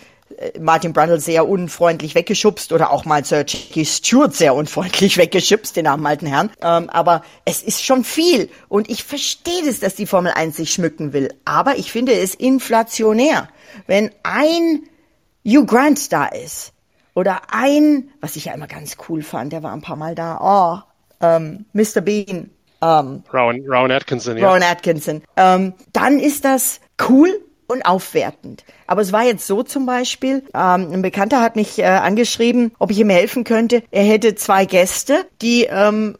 Martin 0.61 0.93
Brundle 0.93 1.20
sehr 1.20 1.49
unfreundlich 1.49 2.14
weggeschubst 2.14 2.72
oder 2.72 2.91
auch 2.91 3.05
mal 3.05 3.24
Sir 3.24 3.45
Jackie 3.47 3.85
Stewart 3.85 4.35
sehr 4.35 4.55
unfreundlich 4.55 5.16
weggeschubst, 5.18 5.76
den 5.76 5.87
armen 5.87 6.07
alten 6.07 6.26
Herrn. 6.26 6.51
Ähm, 6.62 6.91
aber 6.91 7.22
es 7.45 7.62
ist 7.62 7.85
schon 7.85 8.05
viel 8.05 8.49
und 8.68 8.91
ich 8.91 9.05
verstehe 9.05 9.64
das, 9.64 9.81
dass 9.81 9.95
die 9.95 10.07
Formel 10.07 10.33
1 10.33 10.57
sich 10.57 10.72
schmücken 10.72 11.12
will. 11.12 11.33
Aber 11.45 11.76
ich 11.76 11.91
finde 11.91 12.12
es 12.12 12.35
inflationär, 12.35 13.49
wenn 13.87 14.11
ein 14.22 14.83
Hugh 15.45 15.66
Grant 15.66 16.12
da 16.12 16.26
ist 16.26 16.72
oder 17.14 17.41
ein, 17.51 18.11
was 18.20 18.37
ich 18.37 18.47
ja 18.47 18.55
immer 18.55 18.68
ganz 18.68 18.97
cool 19.09 19.22
fand, 19.22 19.53
der 19.53 19.62
war 19.62 19.72
ein 19.72 19.83
paar 19.83 19.97
Mal 19.97 20.14
da, 20.14 20.39
oh, 20.41 21.24
ähm, 21.24 21.64
Mr. 21.72 22.01
Bean. 22.01 22.51
Ähm, 22.81 23.24
Rowan, 23.33 23.61
Rowan 23.66 23.91
Atkinson, 23.91 24.37
ja. 24.37 24.47
Rowan 24.47 24.62
Atkinson. 24.62 25.22
Ähm, 25.37 25.74
dann 25.93 26.20
ist 26.20 26.45
das 26.45 26.81
cool 27.09 27.29
und 27.69 27.83
aufwertend. 27.83 28.64
Aber 28.87 29.03
es 29.03 29.12
war 29.12 29.25
jetzt 29.25 29.47
so 29.47 29.62
zum 29.62 29.87
Beispiel, 29.87 30.43
ähm, 30.55 30.93
ein 30.93 31.03
Bekannter 31.03 31.41
hat 31.41 31.55
mich 31.55 31.79
äh, 31.79 31.85
angeschrieben, 31.85 32.73
ob 32.79 32.91
ich 32.91 32.99
ihm 32.99 33.11
helfen 33.11 33.45
könnte. 33.45 33.83
Er 33.91 34.05
hätte 34.05 34.35
zwei 34.35 34.64
Gäste, 34.64 35.27
die 35.41 35.69
ähm, 35.71 36.16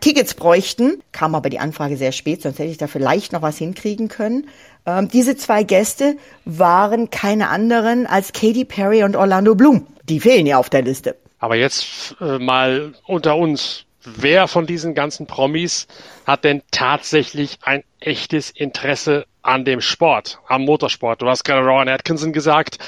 Tickets 0.00 0.34
bräuchten, 0.34 1.02
kam 1.12 1.34
aber 1.34 1.50
die 1.50 1.58
Anfrage 1.58 1.96
sehr 1.96 2.12
spät, 2.12 2.42
sonst 2.42 2.58
hätte 2.58 2.70
ich 2.70 2.78
da 2.78 2.86
vielleicht 2.86 3.32
noch 3.32 3.42
was 3.42 3.58
hinkriegen 3.58 4.08
können. 4.08 4.46
Ähm, 4.86 5.08
diese 5.08 5.36
zwei 5.36 5.64
Gäste 5.64 6.16
waren 6.44 7.10
keine 7.10 7.48
anderen 7.48 8.06
als 8.06 8.32
Katy 8.32 8.64
Perry 8.64 9.02
und 9.02 9.16
Orlando 9.16 9.54
Bloom. 9.54 9.86
Die 10.04 10.20
fehlen 10.20 10.46
ja 10.46 10.58
auf 10.58 10.70
der 10.70 10.82
Liste. 10.82 11.16
Aber 11.38 11.56
jetzt 11.56 12.14
äh, 12.20 12.38
mal 12.38 12.94
unter 13.06 13.36
uns. 13.36 13.83
Wer 14.04 14.48
von 14.48 14.66
diesen 14.66 14.94
ganzen 14.94 15.26
Promis 15.26 15.86
hat 16.26 16.44
denn 16.44 16.62
tatsächlich 16.70 17.58
ein 17.62 17.84
echtes 18.00 18.50
Interesse 18.50 19.24
an 19.40 19.64
dem 19.64 19.80
Sport, 19.80 20.40
am 20.46 20.64
Motorsport. 20.64 21.22
Du 21.22 21.28
hast 21.28 21.44
gerade 21.44 21.66
Rowan 21.66 21.88
Atkinson 21.88 22.32
gesagt, 22.32 22.78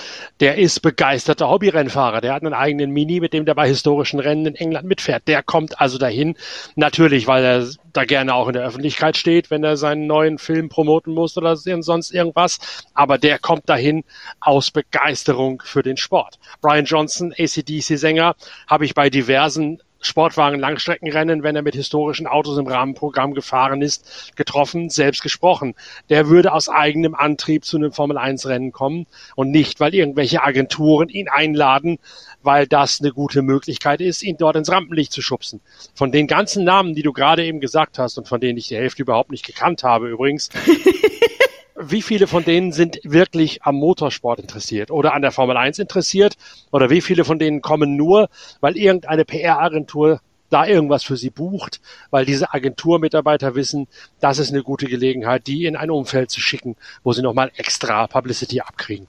der 0.40 0.56
ist 0.56 0.80
begeisterter 0.80 1.48
Hobbyrennfahrer. 1.48 2.20
Der 2.20 2.34
hat 2.34 2.42
einen 2.42 2.54
eigenen 2.54 2.90
Mini, 2.90 3.20
mit 3.20 3.32
dem 3.32 3.44
der 3.44 3.54
bei 3.54 3.68
historischen 3.68 4.20
Rennen 4.20 4.46
in 4.46 4.54
England 4.54 4.86
mitfährt. 4.86 5.26
Der 5.26 5.42
kommt 5.42 5.80
also 5.80 5.98
dahin, 5.98 6.36
natürlich, 6.74 7.26
weil 7.26 7.44
er 7.44 7.68
da 7.92 8.04
gerne 8.04 8.34
auch 8.34 8.46
in 8.48 8.54
der 8.54 8.64
Öffentlichkeit 8.64 9.16
steht, 9.16 9.50
wenn 9.50 9.64
er 9.64 9.76
seinen 9.76 10.06
neuen 10.06 10.38
Film 10.38 10.68
promoten 10.68 11.14
muss 11.14 11.36
oder 11.36 11.56
sonst 11.56 12.10
irgendwas. 12.10 12.58
Aber 12.94 13.16
der 13.16 13.38
kommt 13.38 13.68
dahin 13.68 14.04
aus 14.40 14.70
Begeisterung 14.70 15.62
für 15.64 15.82
den 15.82 15.96
Sport. 15.96 16.38
Brian 16.60 16.84
Johnson, 16.84 17.32
ACDC-Sänger, 17.32 18.34
habe 18.66 18.84
ich 18.84 18.94
bei 18.94 19.08
diversen 19.10 19.80
Sportwagen 20.00 20.60
Langstreckenrennen, 20.60 21.42
wenn 21.42 21.56
er 21.56 21.62
mit 21.62 21.74
historischen 21.74 22.26
Autos 22.26 22.58
im 22.58 22.66
Rahmenprogramm 22.66 23.34
gefahren 23.34 23.82
ist, 23.82 24.36
getroffen, 24.36 24.90
selbst 24.90 25.22
gesprochen. 25.22 25.74
Der 26.10 26.28
würde 26.28 26.52
aus 26.52 26.68
eigenem 26.68 27.14
Antrieb 27.14 27.64
zu 27.64 27.76
einem 27.76 27.92
Formel 27.92 28.18
1 28.18 28.46
Rennen 28.46 28.72
kommen 28.72 29.06
und 29.34 29.50
nicht, 29.50 29.80
weil 29.80 29.94
irgendwelche 29.94 30.42
Agenturen 30.42 31.08
ihn 31.08 31.28
einladen, 31.28 31.98
weil 32.42 32.66
das 32.66 33.00
eine 33.00 33.12
gute 33.12 33.42
Möglichkeit 33.42 34.00
ist, 34.00 34.22
ihn 34.22 34.36
dort 34.36 34.56
ins 34.56 34.70
Rampenlicht 34.70 35.12
zu 35.12 35.22
schubsen. 35.22 35.60
Von 35.94 36.12
den 36.12 36.26
ganzen 36.26 36.64
Namen, 36.64 36.94
die 36.94 37.02
du 37.02 37.12
gerade 37.12 37.44
eben 37.44 37.60
gesagt 37.60 37.98
hast 37.98 38.18
und 38.18 38.28
von 38.28 38.40
denen 38.40 38.58
ich 38.58 38.68
die 38.68 38.76
Hälfte 38.76 39.02
überhaupt 39.02 39.30
nicht 39.30 39.44
gekannt 39.44 39.82
habe 39.82 40.08
übrigens, 40.08 40.50
wie 41.78 42.02
viele 42.02 42.26
von 42.26 42.44
denen 42.44 42.72
sind 42.72 42.98
wirklich 43.04 43.62
am 43.62 43.76
Motorsport 43.76 44.40
interessiert 44.40 44.90
oder 44.90 45.12
an 45.14 45.22
der 45.22 45.32
Formel 45.32 45.56
1 45.56 45.78
interessiert? 45.78 46.36
Oder 46.72 46.90
wie 46.90 47.00
viele 47.00 47.24
von 47.24 47.38
denen 47.38 47.60
kommen 47.60 47.96
nur, 47.96 48.28
weil 48.60 48.76
irgendeine 48.76 49.24
PR-Agentur 49.24 50.20
da 50.48 50.66
irgendwas 50.66 51.02
für 51.02 51.16
sie 51.16 51.30
bucht, 51.30 51.80
weil 52.10 52.24
diese 52.24 52.54
Agenturmitarbeiter 52.54 53.54
wissen, 53.54 53.88
das 54.20 54.38
ist 54.38 54.52
eine 54.52 54.62
gute 54.62 54.86
Gelegenheit, 54.86 55.46
die 55.46 55.64
in 55.64 55.76
ein 55.76 55.90
Umfeld 55.90 56.30
zu 56.30 56.40
schicken, 56.40 56.76
wo 57.02 57.12
sie 57.12 57.22
nochmal 57.22 57.50
extra 57.56 58.06
Publicity 58.06 58.60
abkriegen. 58.60 59.08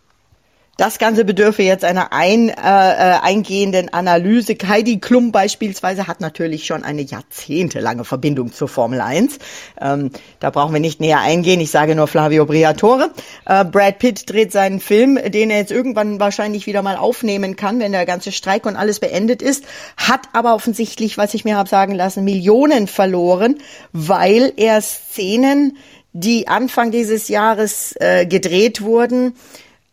Das 0.78 1.00
Ganze 1.00 1.26
bedürfe 1.26 1.64
jetzt 1.64 1.84
einer 1.84 2.14
ein, 2.14 2.50
äh, 2.50 2.54
äh, 2.54 3.20
eingehenden 3.24 3.92
Analyse. 3.92 4.56
Heidi 4.68 5.00
Klum 5.00 5.32
beispielsweise 5.32 6.06
hat 6.06 6.22
natürlich 6.22 6.68
schon 6.68 6.84
eine 6.84 7.02
jahrzehntelange 7.02 8.06
Verbindung 8.06 8.54
zur 8.54 8.68
Formel 8.68 9.02
1. 9.02 9.40
Ähm, 9.82 10.12
da 10.40 10.52
brauchen 10.52 10.74
wir 10.74 10.80
nicht 10.80 11.02
näher 11.02 11.20
eingehen. 11.20 11.60
Ich 11.62 11.72
sage 11.72 11.96
nur 11.96 12.06
Flavio 12.06 12.46
Briatore. 12.46 13.10
Äh, 13.48 13.66
Brad 13.66 13.98
Pitt 13.98 14.30
dreht 14.30 14.52
seinen 14.52 14.80
Film, 14.80 15.18
den 15.32 15.50
er 15.50 15.58
jetzt 15.58 15.72
irgendwann 15.72 16.20
wahrscheinlich 16.20 16.68
wieder 16.68 16.84
mal 16.84 16.96
aufnehmen 16.96 17.56
kann, 17.56 17.80
wenn 17.80 17.92
der 17.92 18.06
ganze 18.06 18.32
Streik 18.32 18.68
und 18.68 18.76
alles 18.76 19.00
beendet 19.00 19.42
ist, 19.42 19.64
hat 19.98 20.22
aber 20.34 20.54
offensichtlich, 20.54 21.18
was 21.18 21.34
ich 21.34 21.44
mir 21.44 21.58
habe 21.58 21.68
sagen 21.68 21.96
lassen, 21.96 22.24
Millionen 22.24 22.86
verloren, 22.86 23.58
weil 23.94 24.54
er 24.58 24.80
Szenen, 24.82 25.78
die 26.14 26.48
Anfang 26.48 26.92
dieses 26.92 27.30
Jahres 27.30 27.96
äh, 28.00 28.28
gedreht 28.28 28.82
wurden, 28.82 29.34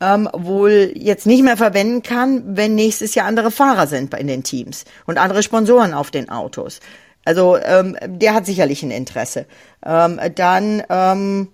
ähm, 0.04 0.28
wohl 0.32 0.92
jetzt 0.94 1.26
nicht 1.26 1.42
mehr 1.42 1.56
verwenden 1.56 2.02
kann, 2.02 2.56
wenn 2.56 2.74
nächstes 2.74 3.14
Jahr 3.14 3.26
andere 3.26 3.50
Fahrer 3.50 3.86
sind 3.86 4.12
in 4.14 4.26
den 4.26 4.42
Teams 4.42 4.84
und 5.06 5.18
andere 5.18 5.42
Sponsoren 5.42 5.94
auf 5.94 6.10
den 6.10 6.28
Autos. 6.28 6.80
Also 7.24 7.56
ähm, 7.56 7.96
der 8.04 8.34
hat 8.34 8.46
sicherlich 8.46 8.82
ein 8.82 8.90
Interesse. 8.90 9.46
Ähm, 9.84 10.20
dann 10.34 10.82
ähm, 10.90 11.48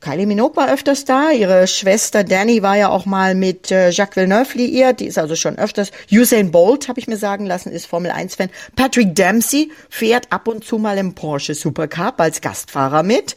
Kylie 0.00 0.26
Minogue 0.26 0.56
war 0.56 0.72
öfters 0.72 1.04
da. 1.04 1.30
Ihre 1.30 1.68
Schwester 1.68 2.24
Danny 2.24 2.60
war 2.62 2.76
ja 2.76 2.88
auch 2.88 3.06
mal 3.06 3.36
mit 3.36 3.70
äh, 3.70 3.90
Jacques 3.90 4.16
Villeneuve 4.16 4.58
liiert. 4.58 4.98
Die 4.98 5.06
ist 5.06 5.18
also 5.18 5.36
schon 5.36 5.58
öfters. 5.58 5.92
Usain 6.10 6.50
Bolt, 6.50 6.88
habe 6.88 6.98
ich 6.98 7.06
mir 7.06 7.16
sagen 7.16 7.46
lassen, 7.46 7.70
ist 7.70 7.86
Formel 7.86 8.10
1-Fan. 8.10 8.50
Patrick 8.74 9.14
Dempsey 9.14 9.70
fährt 9.88 10.26
ab 10.30 10.48
und 10.48 10.64
zu 10.64 10.78
mal 10.78 10.98
im 10.98 11.14
Porsche 11.14 11.54
Supercup 11.54 12.20
als 12.20 12.40
Gastfahrer 12.40 13.04
mit. 13.04 13.36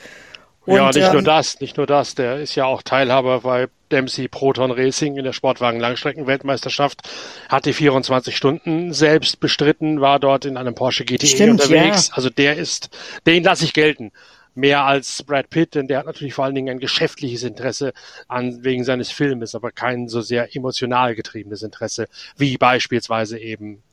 Und, 0.66 0.78
ja, 0.78 0.88
nicht 0.88 0.98
ähm, 0.98 1.14
nur 1.14 1.22
das, 1.22 1.60
nicht 1.60 1.78
nur 1.78 1.86
das. 1.86 2.16
Der 2.16 2.40
ist 2.40 2.56
ja 2.56 2.66
auch 2.66 2.82
Teilhaber 2.82 3.42
bei 3.42 3.68
Dempsey 3.92 4.28
Proton 4.28 4.72
Racing 4.72 5.18
in 5.18 5.24
der 5.24 5.34
Sportwagen 5.34 5.80
Langstreckenweltmeisterschaft, 5.80 7.02
hat 7.50 7.66
die 7.66 7.74
24 7.74 8.36
Stunden 8.36 8.94
selbst 8.94 9.40
bestritten, 9.40 10.02
war 10.02 10.20
dort 10.20 10.46
in 10.46 10.58
einem 10.58 10.76
Porsche 10.76 11.06
GTE 11.06 11.28
Stimmt, 11.28 11.62
unterwegs. 11.62 12.08
Ja. 12.10 12.14
Also 12.16 12.30
der 12.30 12.56
ist, 12.56 12.90
den 13.26 13.44
lasse 13.44 13.66
ich 13.66 13.74
gelten. 13.74 14.12
Mehr 14.58 14.86
als 14.86 15.22
Brad 15.24 15.50
Pitt, 15.50 15.76
denn 15.76 15.88
der 15.88 16.00
hat 16.00 16.06
natürlich 16.06 16.34
vor 16.34 16.46
allen 16.46 16.56
Dingen 16.56 16.70
ein 16.70 16.80
geschäftliches 16.80 17.44
Interesse 17.44 17.92
an, 18.30 18.64
wegen 18.64 18.86
seines 18.86 19.12
Filmes, 19.12 19.54
aber 19.54 19.72
kein 19.72 20.08
so 20.08 20.22
sehr 20.22 20.56
emotional 20.56 21.14
getriebenes 21.14 21.62
Interesse, 21.62 22.08
wie 22.38 22.58
beispielsweise 22.58 23.38
eben 23.38 23.84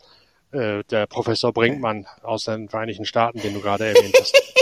äh, 0.53 0.84
der 0.84 1.09
Professor 1.09 1.53
Brinkmann 1.53 2.07
aus 2.22 2.45
den 2.45 2.68
Vereinigten 2.68 3.07
Staaten, 3.07 3.40
den 3.40 3.55
du 3.55 3.61
gerade 3.61 3.86
erwähnt 3.86 4.14
hast. 4.20 4.40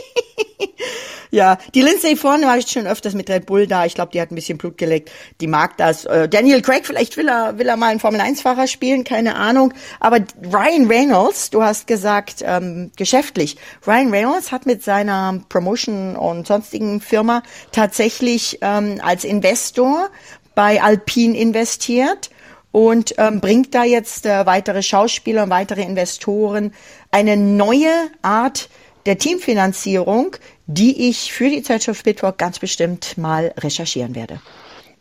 Ja, 1.31 1.59
die 1.75 1.83
Lindsay 1.83 2.17
vorne 2.17 2.47
war 2.47 2.59
ich 2.59 2.69
schon 2.69 2.87
öfters 2.87 3.15
mit 3.15 3.31
Red 3.31 3.47
Bull 3.47 3.67
da. 3.67 3.85
Ich 3.85 3.95
glaube, 3.95 4.13
die 4.13 4.21
hat 4.21 4.31
ein 4.31 4.35
bisschen 4.35 4.59
Blut 4.59 4.77
geleckt. 4.79 5.11
Die 5.41 5.47
mag 5.47 5.77
das. 5.77 6.05
Äh, 6.05 6.29
Daniel 6.29 6.61
Craig, 6.61 6.87
vielleicht 6.87 7.17
will 7.17 7.29
er, 7.29 7.59
will 7.59 7.69
er 7.69 7.77
mal 7.77 7.89
einen 7.89 8.01
Formel-1-Fahrer 8.01 8.67
spielen, 8.67 9.05
keine 9.05 9.37
Ahnung. 9.37 9.73
Aber 10.01 10.19
Ryan 10.43 10.87
Reynolds, 10.89 11.51
du 11.51 11.63
hast 11.63 11.87
gesagt, 11.87 12.43
ähm, 12.45 12.91
geschäftlich. 12.97 13.57
Ryan 13.87 14.11
Reynolds 14.11 14.51
hat 14.51 14.67
mit 14.67 14.83
seiner 14.83 15.41
Promotion 15.49 16.17
und 16.17 16.47
sonstigen 16.47 17.01
Firma 17.01 17.43
tatsächlich 17.71 18.59
ähm, 18.61 19.01
als 19.03 19.25
Investor 19.25 20.11
bei 20.55 20.83
Alpine 20.83 21.39
investiert 21.39 22.31
und 22.73 23.15
ähm, 23.19 23.41
bringt 23.41 23.75
da 23.75 23.85
jetzt 23.85 24.27
äh, 24.27 24.47
weitere 24.47 24.83
Schauspieler 24.83 25.45
und 25.45 25.51
weitere 25.51 25.83
Investoren 25.83 26.73
eine 27.11 27.37
neue 27.37 27.93
Art 28.23 28.69
der 29.07 29.19
Teamfinanzierung, 29.19 30.37
die 30.73 31.09
ich 31.09 31.33
für 31.33 31.51
die 31.51 31.63
Zeitschrift 31.63 32.05
Bitwalk 32.05 32.39
ganz 32.39 32.61
bestimmt 32.61 33.19
mal 33.19 33.53
recherchieren 33.59 34.15
werde. 34.15 34.41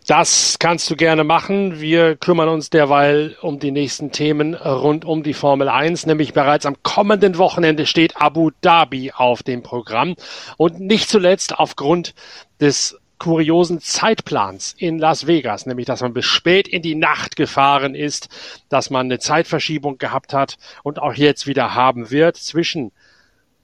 Das 0.07 0.57
kannst 0.57 0.89
du 0.89 0.95
gerne 0.95 1.23
machen. 1.23 1.79
Wir 1.79 2.15
kümmern 2.15 2.49
uns 2.49 2.71
derweil 2.71 3.37
um 3.43 3.59
die 3.59 3.69
nächsten 3.69 4.11
Themen 4.11 4.55
rund 4.55 5.05
um 5.05 5.21
die 5.21 5.35
Formel 5.35 5.69
1, 5.69 6.07
nämlich 6.07 6.33
bereits 6.33 6.65
am 6.65 6.81
kommenden 6.81 7.37
Wochenende 7.37 7.85
steht 7.85 8.19
Abu 8.19 8.49
Dhabi 8.61 9.11
auf 9.11 9.43
dem 9.43 9.61
Programm 9.61 10.15
und 10.57 10.79
nicht 10.79 11.07
zuletzt 11.07 11.59
aufgrund 11.59 12.15
des 12.59 12.97
kuriosen 13.19 13.79
Zeitplans 13.79 14.73
in 14.75 14.97
Las 14.97 15.27
Vegas, 15.27 15.67
nämlich 15.67 15.85
dass 15.85 16.01
man 16.01 16.13
bis 16.13 16.25
spät 16.25 16.67
in 16.67 16.81
die 16.81 16.95
Nacht 16.95 17.35
gefahren 17.35 17.93
ist, 17.93 18.29
dass 18.69 18.89
man 18.89 19.05
eine 19.05 19.19
Zeitverschiebung 19.19 19.99
gehabt 19.99 20.33
hat 20.33 20.57
und 20.81 20.99
auch 20.99 21.13
jetzt 21.13 21.45
wieder 21.45 21.75
haben 21.75 22.09
wird 22.09 22.37
zwischen 22.37 22.91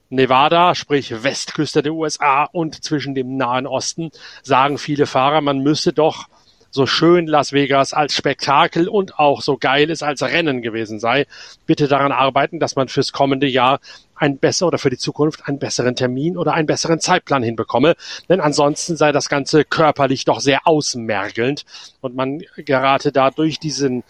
Nevada, 0.08 0.74
sprich 0.74 1.22
Westküste 1.22 1.82
der 1.82 1.92
USA 1.92 2.44
und 2.44 2.84
zwischen 2.84 3.14
dem 3.14 3.36
Nahen 3.36 3.66
Osten, 3.66 4.10
sagen 4.42 4.78
viele 4.78 5.06
Fahrer, 5.06 5.40
man 5.40 5.58
müsse 5.58 5.92
doch 5.92 6.28
so 6.70 6.86
schön 6.86 7.26
Las 7.26 7.52
Vegas 7.52 7.94
als 7.94 8.14
Spektakel 8.14 8.86
und 8.86 9.18
auch 9.18 9.40
so 9.40 9.56
geil 9.56 9.90
es 9.90 10.02
als 10.02 10.22
Rennen 10.22 10.62
gewesen 10.62 11.00
sei, 11.00 11.26
bitte 11.64 11.88
daran 11.88 12.12
arbeiten, 12.12 12.60
dass 12.60 12.76
man 12.76 12.88
fürs 12.88 13.12
kommende 13.12 13.46
Jahr 13.46 13.80
ein 14.14 14.38
besser 14.38 14.66
oder 14.66 14.78
für 14.78 14.90
die 14.90 14.98
Zukunft 14.98 15.48
einen 15.48 15.58
besseren 15.58 15.96
Termin 15.96 16.36
oder 16.36 16.52
einen 16.52 16.66
besseren 16.66 17.00
Zeitplan 17.00 17.42
hinbekomme. 17.42 17.96
Denn 18.28 18.40
ansonsten 18.40 18.96
sei 18.96 19.10
das 19.10 19.28
Ganze 19.28 19.64
körperlich 19.64 20.24
doch 20.24 20.40
sehr 20.40 20.66
ausmergelnd 20.66 21.64
und 22.00 22.14
man 22.14 22.42
gerate 22.56 23.10
da 23.10 23.30
durch 23.30 23.58
diesen 23.58 24.04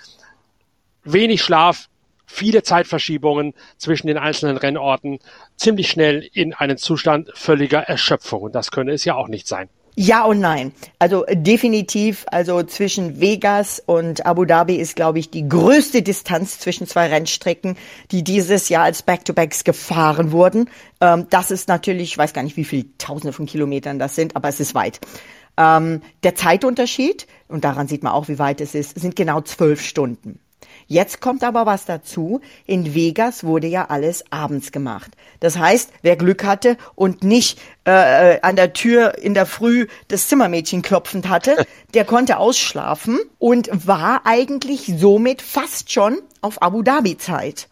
wenig 1.05 1.43
Schlaf, 1.43 1.89
viele 2.27 2.63
Zeitverschiebungen 2.63 3.55
zwischen 3.79 4.09
den 4.09 4.19
einzelnen 4.19 4.57
Rennorten 4.57 5.19
ziemlich 5.57 5.89
schnell 5.89 6.29
in 6.33 6.53
einen 6.53 6.77
Zustand 6.77 7.31
völliger 7.35 7.81
Erschöpfung. 7.81 8.43
Und 8.43 8.55
das 8.55 8.71
könne 8.71 8.93
es 8.93 9.05
ja 9.05 9.15
auch 9.15 9.29
nicht 9.29 9.49
sein. 9.49 9.69
Ja 9.99 10.25
und 10.25 10.41
nein. 10.41 10.73
Also 10.99 11.25
definitiv, 11.31 12.27
also 12.31 12.63
zwischen 12.63 13.19
Vegas 13.19 13.83
und 13.87 14.27
Abu 14.27 14.45
Dhabi 14.45 14.77
ist, 14.77 14.95
glaube 14.95 15.19
ich, 15.19 15.31
die 15.31 15.49
größte 15.49 16.03
Distanz 16.03 16.59
zwischen 16.59 16.87
zwei 16.87 17.07
Rennstrecken, 17.07 17.79
die 18.11 18.23
dieses 18.23 18.69
Jahr 18.69 18.85
als 18.85 19.03
Back-to-Backs 19.03 19.65
gefahren 19.65 20.33
wurden. 20.33 20.69
Ähm, 21.01 21.29
das 21.31 21.51
ist 21.51 21.69
natürlich, 21.69 22.11
ich 22.11 22.19
weiß 22.19 22.35
gar 22.35 22.43
nicht, 22.43 22.59
wie 22.59 22.65
viele 22.65 22.85
Tausende 22.99 23.33
von 23.33 23.47
Kilometern 23.47 23.99
das 23.99 24.15
sind, 24.15 24.37
aber 24.37 24.51
es 24.51 24.61
ist 24.61 24.75
weit. 24.75 25.01
Ähm, 25.57 26.03
der 26.23 26.35
Zeitunterschied, 26.35 27.27
und 27.49 27.65
daran 27.65 27.89
sieht 27.89 28.03
man 28.03 28.13
auch, 28.13 28.29
wie 28.29 28.39
weit 28.39 28.61
es 28.61 28.75
ist, 28.75 29.01
sind 29.01 29.17
genau 29.17 29.41
zwölf 29.41 29.81
Stunden. 29.81 30.41
Jetzt 30.87 31.21
kommt 31.21 31.43
aber 31.43 31.67
was 31.67 31.85
dazu. 31.85 32.41
In 32.65 32.95
Vegas 32.95 33.43
wurde 33.43 33.67
ja 33.67 33.87
alles 33.87 34.25
abends 34.31 34.71
gemacht. 34.71 35.11
Das 35.41 35.59
heißt, 35.59 35.91
wer 36.03 36.17
Glück 36.17 36.45
hatte 36.45 36.77
und 36.95 37.25
nicht 37.25 37.59
äh, 37.87 38.35
äh 38.35 38.41
an 38.43 38.57
der 38.57 38.73
Tür 38.73 39.19
in 39.19 39.35
der 39.35 39.47
Früh 39.47 39.89
das 40.09 40.29
Zimmermädchen 40.29 40.83
klopfend 40.83 41.29
hatte, 41.29 41.67
der 41.95 42.05
konnte 42.05 42.39
ausschlafen 42.39 43.19
und 43.39 43.69
war 43.87 44.23
eigentlich 44.25 44.93
somit 44.97 45.43
fast 45.43 45.93
schon 45.93 46.19
auf 46.41 46.63
Abu 46.63 46.83
Dhabi 46.83 47.19
Zeit. 47.19 47.69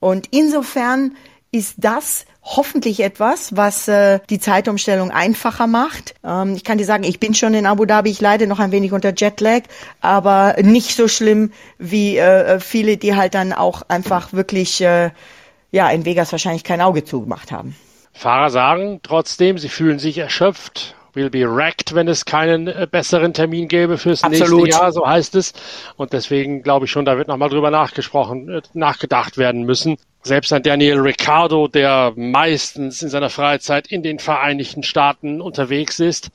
Und 0.00 0.28
insofern 0.30 1.16
ist 1.50 1.74
das 1.78 2.24
hoffentlich 2.42 3.00
etwas, 3.00 3.56
was 3.56 3.88
äh, 3.88 4.20
die 4.30 4.38
Zeitumstellung 4.38 5.10
einfacher 5.10 5.66
macht. 5.66 6.14
Ähm, 6.24 6.54
ich 6.54 6.64
kann 6.64 6.78
dir 6.78 6.84
sagen, 6.84 7.04
ich 7.04 7.20
bin 7.20 7.34
schon 7.34 7.54
in 7.54 7.66
Abu 7.66 7.84
Dhabi, 7.84 8.10
ich 8.10 8.20
leide 8.20 8.46
noch 8.46 8.58
ein 8.58 8.72
wenig 8.72 8.92
unter 8.92 9.12
Jetlag, 9.14 9.62
aber 10.00 10.56
nicht 10.62 10.96
so 10.96 11.08
schlimm 11.08 11.52
wie 11.78 12.16
äh, 12.16 12.60
viele, 12.60 12.96
die 12.96 13.14
halt 13.14 13.34
dann 13.34 13.52
auch 13.52 13.82
einfach 13.88 14.32
wirklich 14.32 14.80
äh, 14.80 15.10
ja 15.70 15.90
in 15.90 16.04
Vegas 16.04 16.32
wahrscheinlich 16.32 16.64
kein 16.64 16.80
Auge 16.80 17.04
zugemacht 17.04 17.52
haben. 17.52 17.76
Fahrer 18.12 18.50
sagen 18.50 19.00
trotzdem, 19.02 19.58
sie 19.58 19.68
fühlen 19.68 19.98
sich 19.98 20.18
erschöpft, 20.18 20.96
will 21.14 21.30
be 21.30 21.48
wrecked, 21.48 21.94
wenn 21.94 22.08
es 22.08 22.24
keinen 22.24 22.66
äh, 22.66 22.86
besseren 22.90 23.34
Termin 23.34 23.68
gäbe 23.68 23.98
fürs 23.98 24.24
Absolut. 24.24 24.64
nächste 24.64 24.80
Jahr, 24.80 24.92
so 24.92 25.06
heißt 25.06 25.34
es. 25.34 25.52
Und 25.96 26.12
deswegen 26.12 26.62
glaube 26.62 26.86
ich 26.86 26.90
schon, 26.90 27.04
da 27.04 27.16
wird 27.16 27.28
nochmal 27.28 27.48
drüber 27.48 27.70
nachgesprochen, 27.70 28.48
äh, 28.48 28.62
nachgedacht 28.72 29.36
werden 29.38 29.64
müssen. 29.64 29.98
Selbst 30.28 30.52
ein 30.52 30.62
Daniel 30.62 30.98
Ricciardo, 30.98 31.68
der 31.68 32.12
meistens 32.14 33.00
in 33.00 33.08
seiner 33.08 33.30
Freizeit 33.30 33.86
in 33.86 34.02
den 34.02 34.18
Vereinigten 34.18 34.82
Staaten 34.82 35.40
unterwegs 35.40 36.00
ist, 36.00 36.28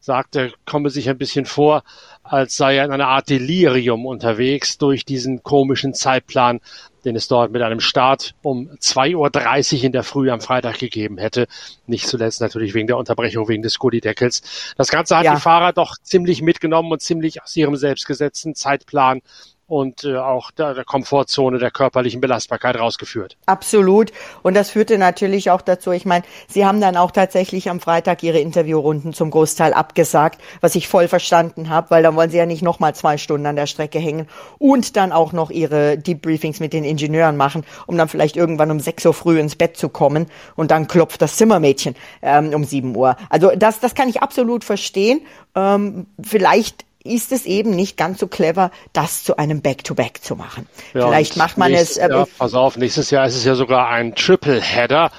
sagte, 0.00 0.54
komme 0.64 0.88
sich 0.88 1.10
ein 1.10 1.18
bisschen 1.18 1.44
vor, 1.44 1.82
als 2.22 2.56
sei 2.56 2.76
er 2.76 2.86
in 2.86 2.90
einer 2.90 3.08
Art 3.08 3.28
Delirium 3.28 4.06
unterwegs 4.06 4.78
durch 4.78 5.04
diesen 5.04 5.42
komischen 5.42 5.92
Zeitplan, 5.92 6.60
den 7.04 7.16
es 7.16 7.28
dort 7.28 7.52
mit 7.52 7.60
einem 7.60 7.80
Start 7.80 8.34
um 8.40 8.70
2.30 8.80 9.76
Uhr 9.76 9.84
in 9.84 9.92
der 9.92 10.04
Früh 10.04 10.30
am 10.30 10.40
Freitag 10.40 10.78
gegeben 10.78 11.18
hätte. 11.18 11.46
Nicht 11.86 12.08
zuletzt 12.08 12.40
natürlich 12.40 12.72
wegen 12.72 12.86
der 12.86 12.96
Unterbrechung, 12.96 13.46
wegen 13.46 13.62
des 13.62 13.78
Gully-Deckels. 13.78 14.74
Das 14.78 14.88
Ganze 14.88 15.18
hat 15.18 15.26
ja. 15.26 15.34
die 15.34 15.40
Fahrer 15.42 15.74
doch 15.74 15.96
ziemlich 16.02 16.40
mitgenommen 16.40 16.90
und 16.90 17.02
ziemlich 17.02 17.42
aus 17.42 17.54
ihrem 17.56 17.76
selbstgesetzten 17.76 18.54
Zeitplan 18.54 19.20
und 19.66 20.04
äh, 20.04 20.16
auch 20.16 20.50
der, 20.50 20.74
der 20.74 20.84
Komfortzone 20.84 21.58
der 21.58 21.70
körperlichen 21.70 22.20
Belastbarkeit 22.20 22.78
rausgeführt. 22.78 23.36
Absolut. 23.46 24.12
Und 24.42 24.54
das 24.54 24.70
führte 24.70 24.98
natürlich 24.98 25.50
auch 25.50 25.62
dazu, 25.62 25.90
ich 25.92 26.04
meine, 26.04 26.24
Sie 26.48 26.66
haben 26.66 26.80
dann 26.80 26.96
auch 26.96 27.10
tatsächlich 27.10 27.70
am 27.70 27.80
Freitag 27.80 28.22
Ihre 28.22 28.38
Interviewrunden 28.38 29.12
zum 29.12 29.30
Großteil 29.30 29.72
abgesagt, 29.72 30.40
was 30.60 30.74
ich 30.74 30.88
voll 30.88 31.08
verstanden 31.08 31.68
habe, 31.68 31.90
weil 31.90 32.02
dann 32.02 32.16
wollen 32.16 32.30
Sie 32.30 32.36
ja 32.36 32.46
nicht 32.46 32.62
nochmal 32.62 32.94
zwei 32.94 33.16
Stunden 33.16 33.46
an 33.46 33.56
der 33.56 33.66
Strecke 33.66 33.98
hängen 33.98 34.28
und 34.58 34.96
dann 34.96 35.12
auch 35.12 35.32
noch 35.32 35.50
Ihre 35.50 35.96
Debriefings 35.98 36.60
mit 36.60 36.72
den 36.72 36.84
Ingenieuren 36.84 37.36
machen, 37.36 37.64
um 37.86 37.96
dann 37.96 38.08
vielleicht 38.08 38.36
irgendwann 38.36 38.70
um 38.70 38.80
sechs 38.80 39.06
Uhr 39.06 39.14
früh 39.14 39.38
ins 39.38 39.56
Bett 39.56 39.76
zu 39.76 39.88
kommen 39.88 40.26
und 40.56 40.70
dann 40.70 40.88
klopft 40.88 41.22
das 41.22 41.36
Zimmermädchen 41.36 41.94
ähm, 42.22 42.52
um 42.52 42.64
sieben 42.64 42.94
Uhr. 42.94 43.16
Also 43.30 43.52
das, 43.56 43.80
das 43.80 43.94
kann 43.94 44.08
ich 44.08 44.22
absolut 44.22 44.64
verstehen. 44.64 45.22
Ähm, 45.54 46.06
vielleicht 46.22 46.84
ist 47.04 47.32
es 47.32 47.44
eben 47.44 47.70
nicht 47.70 47.98
ganz 47.98 48.18
so 48.18 48.26
clever, 48.26 48.70
das 48.94 49.24
zu 49.24 49.36
einem 49.36 49.60
Back-to-Back 49.60 50.16
-Back 50.16 50.22
zu 50.22 50.36
machen. 50.36 50.66
Ja, 50.94 51.06
Vielleicht 51.06 51.36
macht 51.36 51.58
man 51.58 51.72
es. 51.74 51.98
Äh, 51.98 52.08
Jahr, 52.08 52.26
pass 52.38 52.54
auf, 52.54 52.78
nächstes 52.78 53.10
Jahr 53.10 53.26
ist 53.26 53.36
es 53.36 53.44
ja 53.44 53.54
sogar 53.54 53.90
ein 53.90 54.14
Triple-Header. 54.14 55.10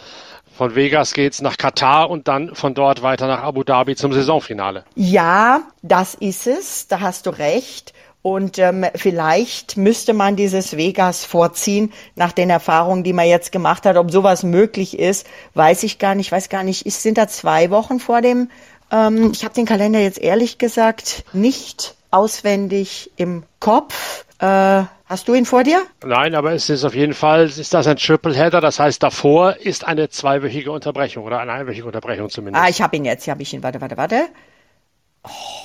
Von 0.57 0.73
Vegas 0.73 1.13
geht's 1.13 1.41
nach 1.41 1.57
Katar 1.57 2.09
und 2.09 2.27
dann 2.27 2.55
von 2.55 2.73
dort 2.73 3.03
weiter 3.03 3.27
nach 3.27 3.43
Abu 3.43 3.63
Dhabi 3.63 3.95
zum 3.95 4.13
Saisonfinale. 4.13 4.83
Ja, 4.95 5.61
das 5.83 6.15
ist 6.15 6.47
es. 6.47 6.88
Da 6.88 7.01
hast 7.01 7.27
du 7.27 7.29
recht. 7.29 7.93
Und 8.23 8.57
ähm, 8.57 8.86
vielleicht 8.95 9.77
müsste 9.77 10.13
man 10.13 10.36
dieses 10.36 10.75
Vegas 10.75 11.25
vorziehen 11.25 11.93
nach 12.15 12.31
den 12.31 12.49
Erfahrungen, 12.49 13.03
die 13.03 13.13
man 13.13 13.27
jetzt 13.27 13.51
gemacht 13.51 13.86
hat. 13.86 13.97
Ob 13.97 14.09
sowas 14.09 14.41
möglich 14.41 14.97
ist, 14.97 15.27
weiß 15.53 15.83
ich 15.83 15.99
gar 15.99 16.15
nicht. 16.15 16.27
Ich 16.27 16.31
weiß 16.31 16.49
gar 16.49 16.63
nicht, 16.63 16.88
ist, 16.88 17.03
sind 17.03 17.19
da 17.19 17.27
zwei 17.27 17.69
Wochen 17.69 17.99
vor 17.99 18.21
dem 18.21 18.49
ähm, 18.91 19.31
ich 19.31 19.43
habe 19.43 19.53
den 19.53 19.65
Kalender 19.65 19.99
jetzt 19.99 20.19
ehrlich 20.19 20.57
gesagt 20.57 21.23
nicht 21.33 21.95
auswendig 22.11 23.11
im 23.17 23.43
Kopf. 23.59 24.25
Äh, 24.39 24.83
hast 25.05 25.27
du 25.27 25.33
ihn 25.33 25.45
vor 25.45 25.63
dir? 25.63 25.81
Nein, 26.05 26.36
aber 26.36 26.53
es 26.53 26.69
ist 26.69 26.83
auf 26.83 26.95
jeden 26.95 27.13
Fall, 27.13 27.45
ist 27.45 27.73
das 27.73 27.88
ein 27.88 27.97
Triple 27.97 28.36
Header, 28.36 28.61
das 28.61 28.79
heißt 28.79 29.01
davor 29.01 29.57
ist 29.57 29.86
eine 29.86 30.09
zweiwöchige 30.09 30.71
Unterbrechung 30.71 31.23
oder 31.23 31.39
eine 31.39 31.51
einwöchige 31.51 31.86
Unterbrechung 31.86 32.29
zumindest. 32.29 32.63
Ah, 32.63 32.69
ich 32.69 32.81
habe 32.81 32.95
ihn 32.95 33.05
jetzt, 33.05 33.27
habe 33.27 33.41
ich 33.41 33.53
ihn, 33.53 33.63
warte, 33.63 33.81
warte, 33.81 33.97
warte. 33.97 34.27
Oh. 35.23 35.64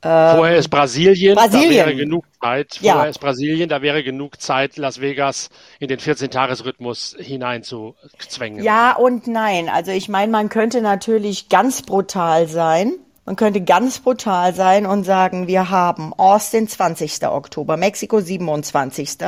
Vorher 0.00 0.56
ist 0.56 0.68
Brasilien, 0.68 1.34
Brasilien, 1.34 1.70
da 1.70 1.86
wäre 1.86 1.96
genug 1.96 2.24
Zeit. 2.40 2.74
Vorher 2.80 3.02
ja. 3.02 3.04
ist 3.06 3.18
Brasilien, 3.18 3.68
da 3.68 3.82
wäre 3.82 4.04
genug 4.04 4.40
Zeit, 4.40 4.76
Las 4.76 5.00
Vegas 5.00 5.50
in 5.80 5.88
den 5.88 5.98
14-Tages-Rhythmus 5.98 7.16
hineinzuzwängen. 7.18 8.62
Ja 8.62 8.94
und 8.94 9.26
nein. 9.26 9.68
Also 9.68 9.90
ich 9.90 10.08
meine, 10.08 10.30
man 10.30 10.50
könnte 10.50 10.82
natürlich 10.82 11.48
ganz 11.48 11.82
brutal 11.82 12.46
sein. 12.46 12.92
Man 13.24 13.34
könnte 13.34 13.60
ganz 13.60 13.98
brutal 13.98 14.54
sein 14.54 14.86
und 14.86 15.02
sagen, 15.02 15.48
wir 15.48 15.68
haben 15.68 16.14
Austin 16.14 16.68
20. 16.68 17.26
Oktober, 17.26 17.76
Mexiko 17.76 18.20
27. 18.20 19.18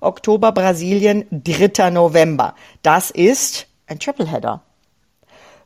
Oktober, 0.00 0.52
Brasilien 0.52 1.26
3. 1.30 1.90
November. 1.90 2.54
Das 2.82 3.10
ist 3.10 3.66
ein 3.86 3.98
Tripleheader. 4.00 4.62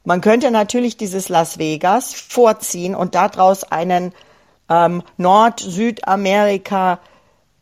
Man 0.04 0.20
könnte 0.20 0.50
natürlich 0.50 0.96
dieses 0.96 1.28
Las 1.28 1.59
Vegas 1.59 2.12
vorziehen 2.12 2.94
und 2.94 3.14
daraus 3.14 3.62
einen 3.62 4.12
ähm, 4.68 5.02
Nord-Südamerika 5.16 7.00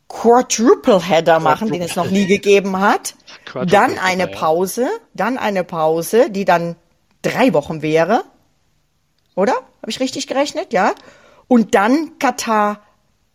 Quadruple 0.09 1.02
Header 1.02 1.40
machen, 1.40 1.70
den 1.72 1.82
es 1.82 1.96
noch 1.96 2.11
nie 2.11 2.26
gegeben 2.26 2.80
hat. 2.80 3.14
Dann 3.66 3.98
eine 3.98 4.28
Pause, 4.28 4.88
dann 5.14 5.36
eine 5.36 5.64
Pause, 5.64 6.30
die 6.30 6.44
dann 6.44 6.76
drei 7.22 7.52
Wochen 7.52 7.82
wäre. 7.82 8.22
Oder? 9.34 9.54
Habe 9.54 9.90
ich 9.90 10.00
richtig 10.00 10.26
gerechnet? 10.26 10.72
Ja. 10.72 10.94
Und 11.48 11.74
dann 11.74 12.18
Katar 12.18 12.80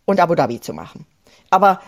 und 0.04 0.20
Abu 0.20 0.34
Dhabi 0.34 0.60
zu 0.60 0.72
machen. 0.72 1.06
Aber 1.50 1.80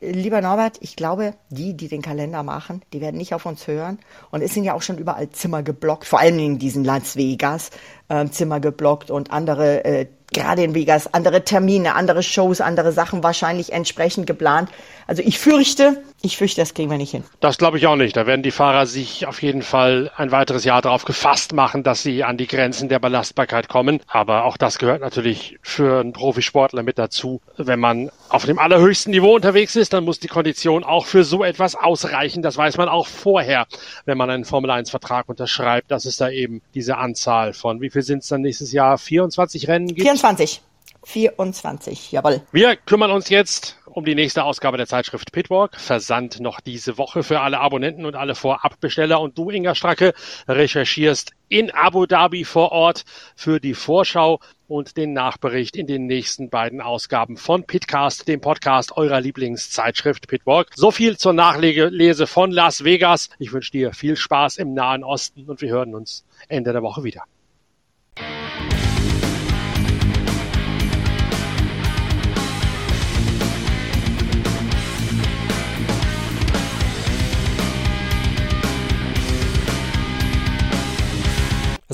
lieber 0.00 0.40
Norbert, 0.40 0.78
ich 0.80 0.96
glaube, 0.96 1.34
die, 1.48 1.74
die 1.74 1.88
den 1.88 2.02
Kalender 2.02 2.42
machen, 2.42 2.82
die 2.92 3.00
werden 3.00 3.16
nicht 3.16 3.34
auf 3.34 3.46
uns 3.46 3.66
hören. 3.66 3.98
Und 4.30 4.42
es 4.42 4.52
sind 4.52 4.64
ja 4.64 4.74
auch 4.74 4.82
schon 4.82 4.98
überall 4.98 5.30
Zimmer 5.30 5.62
geblockt, 5.62 6.04
vor 6.04 6.20
allem 6.20 6.38
in 6.38 6.58
diesen 6.58 6.84
Las 6.84 7.16
Vegas 7.16 7.70
äh, 8.08 8.26
Zimmer 8.28 8.60
geblockt 8.60 9.10
und 9.10 9.30
andere 9.32 9.84
äh, 9.84 10.06
gerade 10.32 10.62
in 10.64 10.74
Vegas 10.74 11.12
andere 11.14 11.44
Termine, 11.44 11.94
andere 11.94 12.22
Shows, 12.22 12.60
andere 12.60 12.92
Sachen 12.92 13.22
wahrscheinlich 13.22 13.72
entsprechend 13.72 14.26
geplant. 14.26 14.70
Also 15.06 15.22
ich 15.22 15.38
fürchte, 15.38 16.02
ich 16.22 16.36
fürchte, 16.36 16.60
das 16.60 16.74
kriegen 16.74 16.90
wir 16.90 16.98
nicht 16.98 17.10
hin. 17.10 17.24
Das 17.40 17.58
glaube 17.58 17.78
ich 17.78 17.86
auch 17.86 17.96
nicht. 17.96 18.16
Da 18.16 18.26
werden 18.26 18.42
die 18.42 18.50
Fahrer 18.50 18.86
sich 18.86 19.26
auf 19.26 19.42
jeden 19.42 19.62
Fall 19.62 20.10
ein 20.16 20.32
weiteres 20.32 20.64
Jahr 20.64 20.82
darauf 20.82 21.04
gefasst 21.04 21.52
machen, 21.52 21.82
dass 21.82 22.02
sie 22.02 22.24
an 22.24 22.36
die 22.36 22.46
Grenzen 22.46 22.88
der 22.88 22.98
Belastbarkeit 22.98 23.68
kommen. 23.68 24.00
Aber 24.06 24.44
auch 24.44 24.56
das 24.56 24.78
gehört 24.78 25.02
natürlich 25.02 25.58
für 25.62 26.00
einen 26.00 26.12
Profisportler 26.12 26.82
mit 26.82 26.98
dazu. 26.98 27.40
Wenn 27.56 27.80
man 27.80 28.10
auf 28.28 28.44
dem 28.44 28.58
allerhöchsten 28.58 29.12
Niveau 29.12 29.34
unterwegs 29.36 29.76
ist, 29.76 29.92
dann 29.92 30.04
muss 30.04 30.18
die 30.18 30.28
Kondition 30.28 30.84
auch 30.84 31.06
für 31.06 31.22
so 31.22 31.44
etwas 31.44 31.74
ausreichen. 31.74 32.42
Das 32.42 32.56
weiß 32.56 32.76
man 32.76 32.88
auch 32.88 33.06
vorher, 33.06 33.66
wenn 34.04 34.18
man 34.18 34.30
einen 34.30 34.44
Formel 34.44 34.70
1 34.70 34.90
Vertrag 34.90 35.28
unterschreibt, 35.28 35.90
dass 35.90 36.06
es 36.06 36.16
da 36.16 36.30
eben 36.30 36.62
diese 36.74 36.96
Anzahl 36.96 37.52
von, 37.52 37.80
wie 37.80 37.90
viel 37.90 38.02
sind 38.02 38.22
es 38.22 38.28
dann 38.28 38.40
nächstes 38.40 38.72
Jahr? 38.72 38.98
24 38.98 39.68
Rennen 39.68 39.88
gibt? 39.88 40.00
24. 40.00 40.62
24, 41.04 42.10
jawohl. 42.10 42.42
Wir 42.50 42.74
kümmern 42.74 43.12
uns 43.12 43.28
jetzt 43.28 43.78
um 43.96 44.04
die 44.04 44.14
nächste 44.14 44.44
Ausgabe 44.44 44.76
der 44.76 44.86
Zeitschrift 44.86 45.32
Pitwalk. 45.32 45.74
Versand 45.80 46.38
noch 46.38 46.60
diese 46.60 46.98
Woche 46.98 47.22
für 47.22 47.40
alle 47.40 47.60
Abonnenten 47.60 48.04
und 48.04 48.14
alle 48.14 48.34
Vorabbesteller. 48.34 49.18
Und 49.18 49.38
du, 49.38 49.48
Inga 49.48 49.74
Stracke, 49.74 50.12
recherchierst 50.46 51.32
in 51.48 51.70
Abu 51.70 52.04
Dhabi 52.04 52.44
vor 52.44 52.72
Ort 52.72 53.06
für 53.36 53.58
die 53.58 53.72
Vorschau 53.72 54.40
und 54.68 54.98
den 54.98 55.14
Nachbericht 55.14 55.76
in 55.76 55.86
den 55.86 56.04
nächsten 56.04 56.50
beiden 56.50 56.82
Ausgaben 56.82 57.38
von 57.38 57.64
Pitcast, 57.64 58.28
dem 58.28 58.42
Podcast 58.42 58.94
eurer 58.98 59.22
Lieblingszeitschrift 59.22 60.28
Pitwalk. 60.28 60.68
So 60.74 60.90
viel 60.90 61.16
zur 61.16 61.32
Nachlese 61.32 62.26
von 62.26 62.50
Las 62.50 62.84
Vegas. 62.84 63.30
Ich 63.38 63.54
wünsche 63.54 63.72
dir 63.72 63.94
viel 63.94 64.16
Spaß 64.16 64.58
im 64.58 64.74
Nahen 64.74 65.04
Osten 65.04 65.48
und 65.48 65.62
wir 65.62 65.70
hören 65.70 65.94
uns 65.94 66.26
Ende 66.48 66.74
der 66.74 66.82
Woche 66.82 67.02
wieder. 67.02 67.22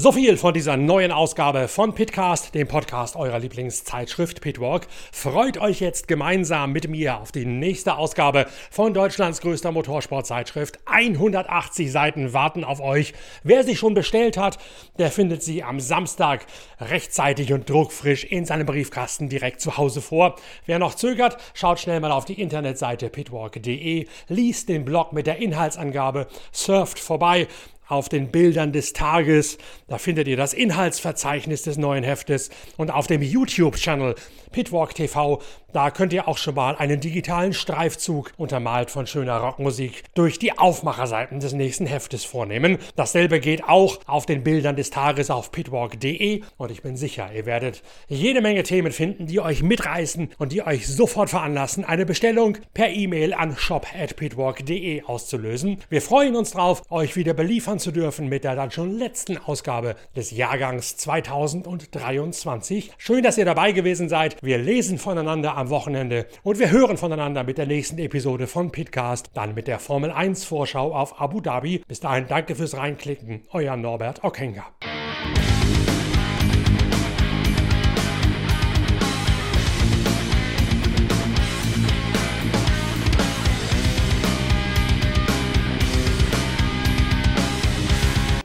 So 0.03 0.11
viel 0.11 0.36
von 0.36 0.53
dieser 0.53 0.76
neuen 0.76 1.12
Ausgabe 1.12 1.68
von 1.68 1.94
Pitcast, 1.94 2.57
dem 2.57 2.66
Podcast 2.66 3.14
eurer 3.14 3.38
Lieblingszeitschrift 3.38 4.40
Pitwalk. 4.40 4.88
Freut 5.12 5.59
euch 5.59 5.78
jetzt 5.78 6.09
gemeinsam 6.09 6.72
mit 6.72 6.88
mir 6.88 7.20
auf 7.20 7.30
die 7.30 7.44
nächste 7.44 7.96
Ausgabe 7.96 8.46
von 8.72 8.94
Deutschlands 8.94 9.40
größter 9.40 9.70
Motorsportzeitschrift. 9.70 10.80
180 10.86 11.92
Seiten 11.92 12.32
warten 12.32 12.64
auf 12.64 12.80
euch. 12.80 13.14
Wer 13.44 13.62
sie 13.62 13.76
schon 13.76 13.94
bestellt 13.94 14.36
hat, 14.36 14.59
der 14.98 15.12
findet 15.12 15.44
sie 15.44 15.62
am 15.62 15.78
Samstag 15.78 16.46
rechtzeitig 16.80 17.53
und 17.53 17.70
druckfrisch 17.70 18.24
in 18.24 18.44
seinem 18.44 18.66
Briefkasten 18.66 19.28
direkt 19.28 19.61
zu 19.61 19.76
Hause 19.76 20.00
vor. 20.00 20.34
Wer 20.66 20.80
noch 20.80 20.96
zögert, 20.96 21.36
schaut 21.55 21.78
schnell 21.78 22.00
mal 22.00 22.11
auf 22.11 22.24
die 22.24 22.40
Internetseite 22.40 23.09
pitwalk.de, 23.09 24.09
liest 24.26 24.68
den 24.68 24.84
Blog 24.84 25.12
mit 25.12 25.28
der 25.28 25.36
Inhaltsangabe, 25.36 26.26
surft 26.50 26.98
vorbei 26.98 27.46
auf 27.93 28.09
den 28.09 28.30
Bildern 28.30 28.72
des 28.72 28.95
Tages. 28.95 29.59
Da 29.86 29.99
findet 29.99 30.26
ihr 30.26 30.38
das 30.38 30.55
Inhaltsverzeichnis 30.55 31.62
des 31.62 31.76
neuen 31.76 32.03
Heftes 32.03 32.49
und 32.78 32.90
auf 32.90 33.07
dem 33.07 33.20
YouTube-Channel 33.20 34.14
Pitwalk 34.53 34.95
TV. 34.95 35.40
Da 35.72 35.90
könnt 35.90 36.12
ihr 36.12 36.28
auch 36.28 36.36
schon 36.36 36.55
mal 36.55 36.76
einen 36.76 37.01
digitalen 37.01 37.55
Streifzug 37.55 38.32
untermalt 38.36 38.90
von 38.90 39.07
schöner 39.07 39.38
Rockmusik 39.38 40.05
durch 40.14 40.38
die 40.38 40.59
Aufmacherseiten 40.59 41.40
des 41.40 41.55
nächsten 41.55 41.86
Heftes 41.86 42.24
vornehmen. 42.24 42.76
Dasselbe 42.95 43.40
geht 43.40 43.64
auch 43.64 43.99
auf 44.07 44.26
den 44.26 44.45
Bildern 44.45 44.76
des 44.76 44.90
Tages 44.90 45.30
auf 45.30 45.51
pitwalk.de 45.51 46.43
und 46.59 46.70
ich 46.70 46.82
bin 46.82 46.97
sicher, 46.97 47.30
ihr 47.34 47.47
werdet 47.47 47.82
jede 48.09 48.43
Menge 48.43 48.64
Themen 48.64 48.93
finden, 48.93 49.26
die 49.26 49.40
euch 49.40 49.62
mitreißen 49.62 50.32
und 50.38 50.53
die 50.53 50.62
euch 50.62 50.86
sofort 50.86 51.30
veranlassen, 51.30 51.86
eine 51.86 52.05
Bestellung 52.05 52.59
per 52.74 52.90
E-Mail 52.90 53.32
an 53.32 53.57
shop@pitwalk.de 53.57 55.05
auszulösen. 55.05 55.78
Wir 55.88 56.03
freuen 56.03 56.36
uns 56.36 56.51
drauf, 56.51 56.82
euch 56.90 57.16
wieder 57.16 57.32
beliefern 57.32 57.78
zu 57.83 57.91
dürfen 57.91 58.28
mit 58.28 58.45
der 58.45 58.55
dann 58.55 58.70
schon 58.70 58.97
letzten 58.97 59.37
Ausgabe 59.37 59.97
des 60.16 60.30
Jahrgangs 60.30 60.97
2023. 60.97 62.93
Schön, 62.97 63.22
dass 63.22 63.39
ihr 63.39 63.45
dabei 63.45 63.72
gewesen 63.72 64.09
seid. 64.09 64.37
Wir 64.43 64.59
lesen 64.59 64.99
voneinander 64.99 65.57
am 65.57 65.68
Wochenende 65.68 66.26
und 66.43 66.59
wir 66.59 66.70
hören 66.70 66.97
voneinander 66.97 67.45
mit 67.45 67.59
der 67.59 67.66
nächsten 67.66 67.99
Episode 67.99 68.47
von 68.47 68.70
Pitcast, 68.70 69.30
dann 69.35 69.55
mit 69.55 69.66
der 69.66 69.80
Formel 69.80 70.11
1 70.11 70.45
Vorschau 70.45 70.95
auf 70.95 71.20
Abu 71.20 71.41
Dhabi. 71.41 71.83
Bis 71.87 72.01
dahin 72.01 72.26
danke 72.28 72.55
fürs 72.55 72.76
Reinklicken. 72.76 73.43
Euer 73.53 73.76
Norbert 73.76 74.22
Okenga. 74.24 74.64